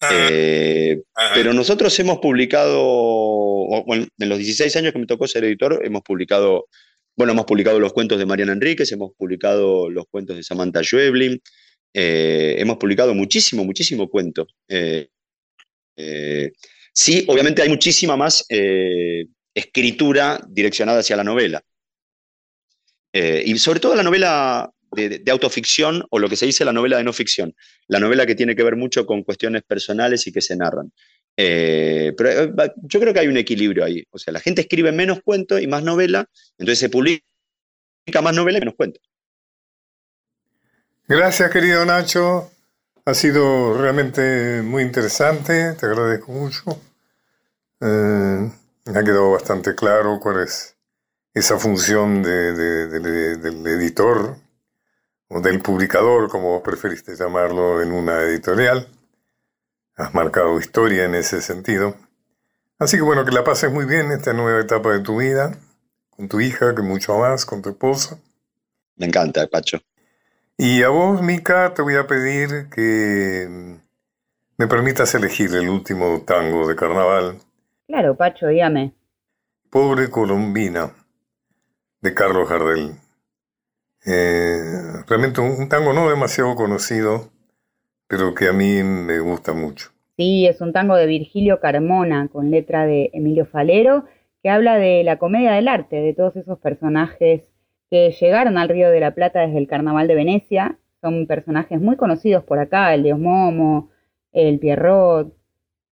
Pero 0.00 1.52
nosotros 1.54 1.96
hemos 2.00 2.18
publicado, 2.18 3.84
en 3.86 4.28
los 4.28 4.38
16 4.38 4.74
años 4.76 4.92
que 4.92 4.98
me 4.98 5.06
tocó 5.06 5.28
ser 5.28 5.44
editor, 5.44 5.80
hemos 5.84 6.02
publicado, 6.02 6.66
bueno, 7.14 7.32
hemos 7.34 7.46
publicado 7.46 7.78
los 7.78 7.92
cuentos 7.92 8.18
de 8.18 8.26
Mariana 8.26 8.52
Enríquez, 8.54 8.90
hemos 8.90 9.12
publicado 9.16 9.88
los 9.88 10.06
cuentos 10.10 10.36
de 10.36 10.42
Samantha 10.42 10.82
Schweblin, 10.82 11.40
hemos 11.92 12.76
publicado 12.76 13.14
muchísimo, 13.14 13.64
muchísimo 13.64 14.08
cuento. 14.08 14.46
sí, 16.92 17.24
obviamente 17.28 17.62
hay 17.62 17.68
muchísima 17.68 18.16
más 18.16 18.44
escritura 19.56 20.38
direccionada 20.48 21.00
hacia 21.00 21.16
la 21.16 21.24
novela. 21.24 21.62
Eh, 23.12 23.42
y 23.46 23.58
sobre 23.58 23.80
todo 23.80 23.94
la 23.94 24.02
novela 24.02 24.70
de, 24.92 25.22
autoficción 25.30 26.04
o 26.10 26.18
lo 26.18 26.28
que 26.28 26.36
se 26.36 26.44
dice 26.44 26.66
la 26.66 26.72
novela 26.74 26.98
de 26.98 27.04
no 27.04 27.14
ficción, 27.14 27.54
la 27.88 27.98
novela 27.98 28.26
que 28.26 28.34
tiene 28.34 28.54
que 28.54 28.62
ver 28.62 28.76
mucho 28.76 29.06
con 29.06 29.22
cuestiones 29.22 29.62
personales 29.62 30.26
y 30.26 30.32
que 30.32 30.42
se 30.42 30.56
narran. 30.56 30.92
Eh, 31.38 32.12
pero 32.16 32.30
eh, 32.30 32.72
yo 32.82 33.00
creo 33.00 33.14
que 33.14 33.20
hay 33.20 33.28
un 33.28 33.38
equilibrio 33.38 33.84
ahí. 33.84 34.04
O 34.10 34.18
sea, 34.18 34.34
la 34.34 34.40
gente 34.40 34.60
escribe 34.60 34.92
menos 34.92 35.20
cuentos 35.22 35.62
y 35.62 35.66
más 35.66 35.82
novela, 35.82 36.26
entonces 36.58 36.78
se 36.78 36.90
publica 36.90 37.22
más 38.22 38.34
novela 38.34 38.58
y 38.58 38.60
menos 38.60 38.74
cuentos. 38.74 39.02
Gracias, 41.08 41.52
querido 41.52 41.84
Nacho. 41.84 42.50
Ha 43.04 43.14
sido 43.14 43.80
realmente 43.80 44.60
muy 44.62 44.82
interesante. 44.82 45.74
Te 45.74 45.86
agradezco 45.86 46.32
mucho. 46.32 46.80
Me 47.78 48.50
ha 48.98 49.04
quedado 49.04 49.30
bastante 49.30 49.76
claro 49.76 50.18
cuál 50.20 50.40
es 50.40 50.76
esa 51.32 51.60
función 51.60 52.24
del 52.24 53.66
editor 53.66 54.36
o 55.28 55.40
del 55.40 55.62
publicador, 55.62 56.28
como 56.28 56.54
vos 56.54 56.62
preferiste 56.62 57.14
llamarlo 57.14 57.80
en 57.82 57.92
una 57.92 58.22
editorial. 58.22 58.88
Has 59.94 60.12
marcado 60.12 60.58
historia 60.58 61.04
en 61.04 61.14
ese 61.14 61.40
sentido. 61.40 61.94
Así 62.80 62.96
que 62.96 63.04
bueno, 63.04 63.24
que 63.24 63.30
la 63.30 63.44
pases 63.44 63.70
muy 63.70 63.84
bien 63.84 64.10
esta 64.10 64.32
nueva 64.32 64.60
etapa 64.60 64.90
de 64.90 65.00
tu 65.00 65.18
vida, 65.18 65.56
con 66.10 66.28
tu 66.28 66.40
hija, 66.40 66.74
que 66.74 66.82
mucho 66.82 67.16
más, 67.16 67.46
con 67.46 67.62
tu 67.62 67.68
esposa. 67.70 68.18
Me 68.96 69.06
encanta, 69.06 69.46
Pacho. 69.46 69.78
Y 70.58 70.82
a 70.82 70.88
vos, 70.88 71.22
Mica, 71.22 71.74
te 71.74 71.82
voy 71.82 71.96
a 71.96 72.06
pedir 72.06 72.70
que 72.70 73.78
me 74.56 74.66
permitas 74.66 75.14
elegir 75.14 75.54
el 75.54 75.68
último 75.68 76.22
tango 76.26 76.66
de 76.66 76.74
carnaval 76.74 77.38
Claro, 77.86 78.16
Pacho, 78.16 78.48
dígame. 78.48 78.94
Pobre 79.70 80.10
Colombina, 80.10 80.92
de 82.00 82.14
Carlos 82.14 82.48
Gardel. 82.48 82.92
Eh, 84.04 85.04
realmente 85.06 85.40
un, 85.40 85.68
tango 85.68 85.92
no 85.92 86.08
demasiado 86.08 86.54
conocido, 86.56 87.30
pero 88.08 88.34
que 88.34 88.48
a 88.48 88.52
mí 88.52 88.82
me 88.82 89.20
gusta 89.20 89.52
mucho. 89.52 89.90
Sí, 90.16 90.46
es 90.46 90.60
un 90.60 90.72
tango 90.72 90.96
de 90.96 91.06
Virgilio 91.06 91.60
Carmona, 91.60 92.28
con 92.28 92.50
letra 92.50 92.86
de 92.86 93.10
Emilio 93.12 93.46
Falero, 93.46 94.06
que 94.42 94.50
habla 94.50 94.78
de 94.78 95.04
la 95.04 95.18
comedia 95.18 95.52
del 95.52 95.68
arte, 95.68 95.96
de 95.96 96.12
todos 96.12 96.34
esos 96.36 96.58
personajes 96.58 97.42
que 97.90 98.10
llegaron 98.10 98.58
al 98.58 98.68
Río 98.68 98.90
de 98.90 99.00
la 99.00 99.14
Plata 99.14 99.40
desde 99.40 99.58
el 99.58 99.68
Carnaval 99.68 100.08
de 100.08 100.14
Venecia. 100.14 100.78
Son 101.00 101.26
personajes 101.26 101.80
muy 101.80 101.96
conocidos 101.96 102.44
por 102.44 102.58
acá, 102.58 102.94
el 102.94 103.02
Dios 103.02 103.18
Momo, 103.18 103.90
el 104.32 104.58
Pierrot, 104.58 105.36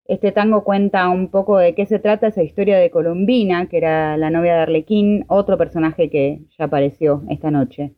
este 0.07 0.31
tango 0.31 0.63
cuenta 0.63 1.09
un 1.09 1.31
poco 1.31 1.57
de 1.57 1.73
qué 1.73 1.87
se 1.87 1.97
trata 1.97 2.27
esa 2.27 2.43
historia 2.43 2.77
de 2.77 2.91
Colombina, 2.91 3.67
que 3.67 3.77
era 3.77 4.17
la 4.17 4.29
novia 4.29 4.53
de 4.53 4.61
Arlequín, 4.61 5.25
otro 5.27 5.57
personaje 5.57 6.11
que 6.11 6.41
ya 6.57 6.65
apareció 6.65 7.23
esta 7.29 7.49
noche. 7.49 7.95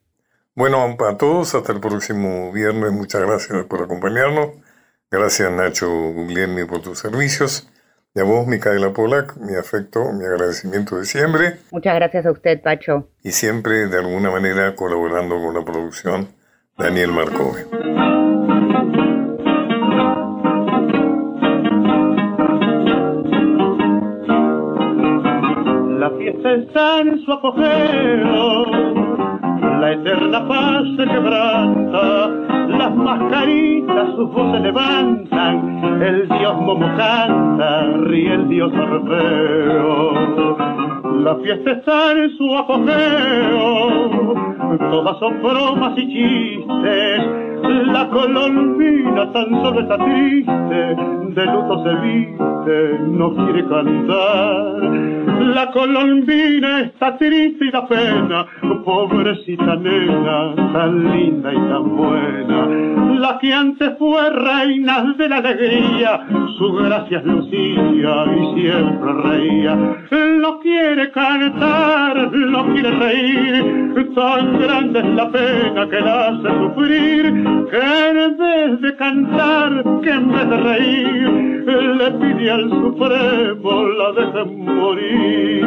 Bueno, 0.56 0.96
a 1.08 1.18
todos, 1.18 1.54
hasta 1.54 1.74
el 1.74 1.82
próximo 1.82 2.52
viernes. 2.54 2.94
Muchas 2.94 3.22
gracias 3.22 3.66
por 3.66 3.84
acompañarnos. 3.84 4.52
Gracias 5.12 5.52
Nacho 5.52 5.88
Guglielmi 5.90 6.66
por 6.66 6.82
tus 6.82 7.00
servicios. 7.00 7.70
Y 8.18 8.20
a 8.20 8.24
vos, 8.24 8.48
Micaela 8.48 8.94
Polak, 8.94 9.38
mi 9.38 9.56
afecto, 9.56 10.12
mi 10.12 10.26
agradecimiento 10.26 10.98
de 10.98 11.06
siempre. 11.06 11.58
Muchas 11.70 11.94
gracias 11.94 12.26
a 12.26 12.32
usted, 12.32 12.60
Pacho. 12.64 13.10
Y 13.22 13.30
siempre, 13.30 13.86
de 13.86 14.00
alguna 14.00 14.32
manera, 14.32 14.76
colaborando 14.76 15.36
con 15.36 15.54
la 15.54 15.64
producción, 15.64 16.28
Daniel 16.80 17.12
Marcove. 17.12 17.68
La 26.00 26.10
fiesta 26.18 26.54
está 26.56 27.02
en 27.02 27.20
su 27.24 27.32
apogeo, 27.32 28.66
la 29.80 29.92
eterna 29.94 30.48
paz 30.48 30.84
se 30.98 31.06
quebranta 31.06 32.48
las 32.68 32.96
mascaritas 32.96 34.16
sus 34.16 34.32
voces 34.32 34.62
levantan, 34.62 36.02
el 36.02 36.28
dios 36.28 36.56
Momo 36.62 36.88
canta, 36.98 37.84
ríe 38.06 38.34
el 38.34 38.50
dios 38.50 38.72
Orfeo. 38.74 40.58
La 41.24 41.36
fiesta 41.38 41.72
está 41.72 42.12
en 42.12 42.38
su 42.38 42.56
apogeo, 42.56 44.34
todas 44.92 45.18
son 45.20 45.42
bromas 45.42 45.98
y 45.98 46.08
chistes, 46.08 47.47
la 47.64 48.10
colombina 48.10 49.32
tan 49.32 49.50
solo 49.62 49.80
está 49.82 49.98
triste, 49.98 50.96
de 51.36 51.46
luto 51.46 51.84
se 51.84 51.96
viste, 52.06 53.00
no 53.08 53.34
quiere 53.36 53.66
cantar. 53.68 55.18
La 55.56 55.72
colombina 55.72 56.82
está 56.82 57.18
triste 57.18 57.66
y 57.66 57.72
da 57.72 57.88
pena, 57.88 58.46
pobrecita 58.84 59.76
nena, 59.76 60.56
tan 60.74 61.12
linda 61.12 61.54
y 61.54 61.58
tan 61.58 61.96
buena. 61.96 62.68
La 63.20 63.38
que 63.40 63.54
antes 63.54 63.98
fue 63.98 64.30
reina 64.30 65.14
de 65.18 65.30
la 65.30 65.38
alegría, 65.38 66.28
su 66.58 66.74
gracia 66.74 67.22
lucía 67.24 68.26
y 68.36 68.62
siempre 68.62 69.14
reía. 69.24 69.76
No 70.42 70.60
quiere 70.60 71.12
cantar, 71.12 72.32
no 72.32 72.66
quiere 72.74 72.92
reír, 72.92 73.88
tan 74.18 74.60
grande 74.60 75.00
es 75.00 75.06
la 75.06 75.32
pena 75.32 75.88
que 75.90 76.00
la 76.00 76.28
hace 76.28 76.50
sufrir 76.60 77.47
que 77.70 78.10
en 78.10 78.38
vez 78.38 78.82
de 78.82 78.96
cantar, 78.96 79.84
que 80.02 80.10
en 80.10 80.32
vez 80.32 80.50
de 80.50 80.58
reír, 80.58 81.66
le 82.00 82.12
pide 82.12 82.52
al 82.52 82.70
Supremo 82.70 83.84
la 84.00 84.12
deje 84.14 84.46
morir. 84.46 85.66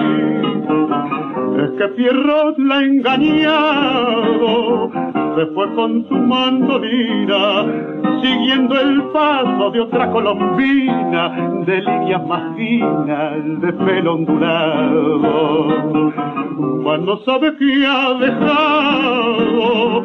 Es 1.61 1.71
que 1.73 1.89
Pierrot 1.89 2.57
la 2.59 2.83
engañado, 2.83 4.91
se 5.37 5.47
fue 5.55 5.75
con 5.75 6.09
su 6.09 6.15
mandolina, 6.15 7.67
siguiendo 8.23 8.81
el 8.81 9.03
paso 9.13 9.71
de 9.71 9.81
otra 9.81 10.11
colombina, 10.11 11.29
de 11.67 11.83
línea 11.83 12.19
más 12.21 12.57
fina, 12.57 13.37
de 13.61 13.73
pelo 13.75 14.15
ondulado. 14.15 15.21
No 17.11 17.17
sabe 17.25 17.57
que 17.57 17.87
ha 17.87 18.15
dejado 18.15 20.01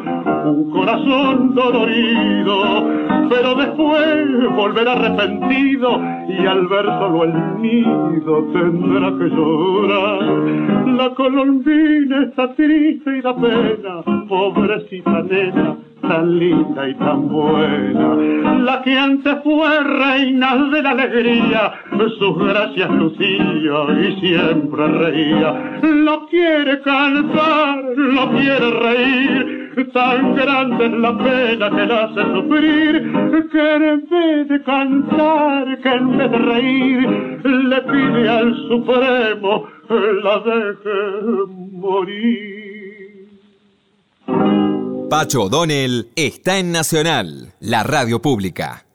un 0.50 0.70
corazón 0.70 1.54
dolorido, 1.54 2.88
pero 3.28 3.54
después 3.54 4.54
volverá 4.56 4.92
arrepentido 4.92 6.00
y 6.28 6.46
al 6.46 6.66
ver 6.68 6.86
solo 6.86 7.24
el 7.24 7.60
nido 7.60 8.44
tendrá 8.52 9.10
que 9.18 9.28
llorar. 9.28 10.22
La 10.96 11.12
colombina 11.46 12.24
está 12.24 12.54
triste 12.54 13.18
y 13.18 13.20
da 13.20 13.34
pena, 13.36 14.02
pobrecita 14.28 15.22
nena 15.22 15.76
tan 16.02 16.38
linda 16.38 16.88
y 16.88 16.94
tan 16.94 17.28
buena, 17.28 18.14
la 18.60 18.82
que 18.82 18.96
antes 18.96 19.34
fue 19.42 19.82
reina 19.82 20.56
de 20.70 20.82
la 20.82 20.90
alegría, 20.90 21.72
sus 22.18 22.38
gracias 22.38 22.90
lucía 22.90 23.86
y 23.98 24.20
siempre 24.20 24.88
reía, 24.88 25.80
lo 25.82 26.26
quiere 26.28 26.80
cantar, 26.82 27.84
lo 27.96 28.30
quiere 28.30 28.70
reír, 28.70 29.66
tan 29.92 30.34
grande 30.34 30.86
es 30.86 30.92
la 30.92 31.18
pena 31.18 31.70
que 31.70 31.86
la 31.86 32.04
hace 32.04 32.22
sufrir, 32.34 33.12
que 33.50 33.74
en 33.74 34.08
vez 34.08 34.48
de 34.48 34.62
cantar, 34.62 35.78
que 35.80 35.88
en 35.88 36.16
vez 36.16 36.30
de 36.30 36.38
reír, 36.38 37.40
le 37.44 37.80
pide 37.82 38.28
al 38.28 38.54
Supremo 38.68 39.66
la 39.94 40.38
deje 40.40 41.46
morir. 41.72 43.28
Pacho 45.08 45.44
O'Donnell 45.44 46.10
está 46.16 46.58
en 46.58 46.72
Nacional, 46.72 47.52
la 47.60 47.82
radio 47.84 48.20
pública. 48.20 48.85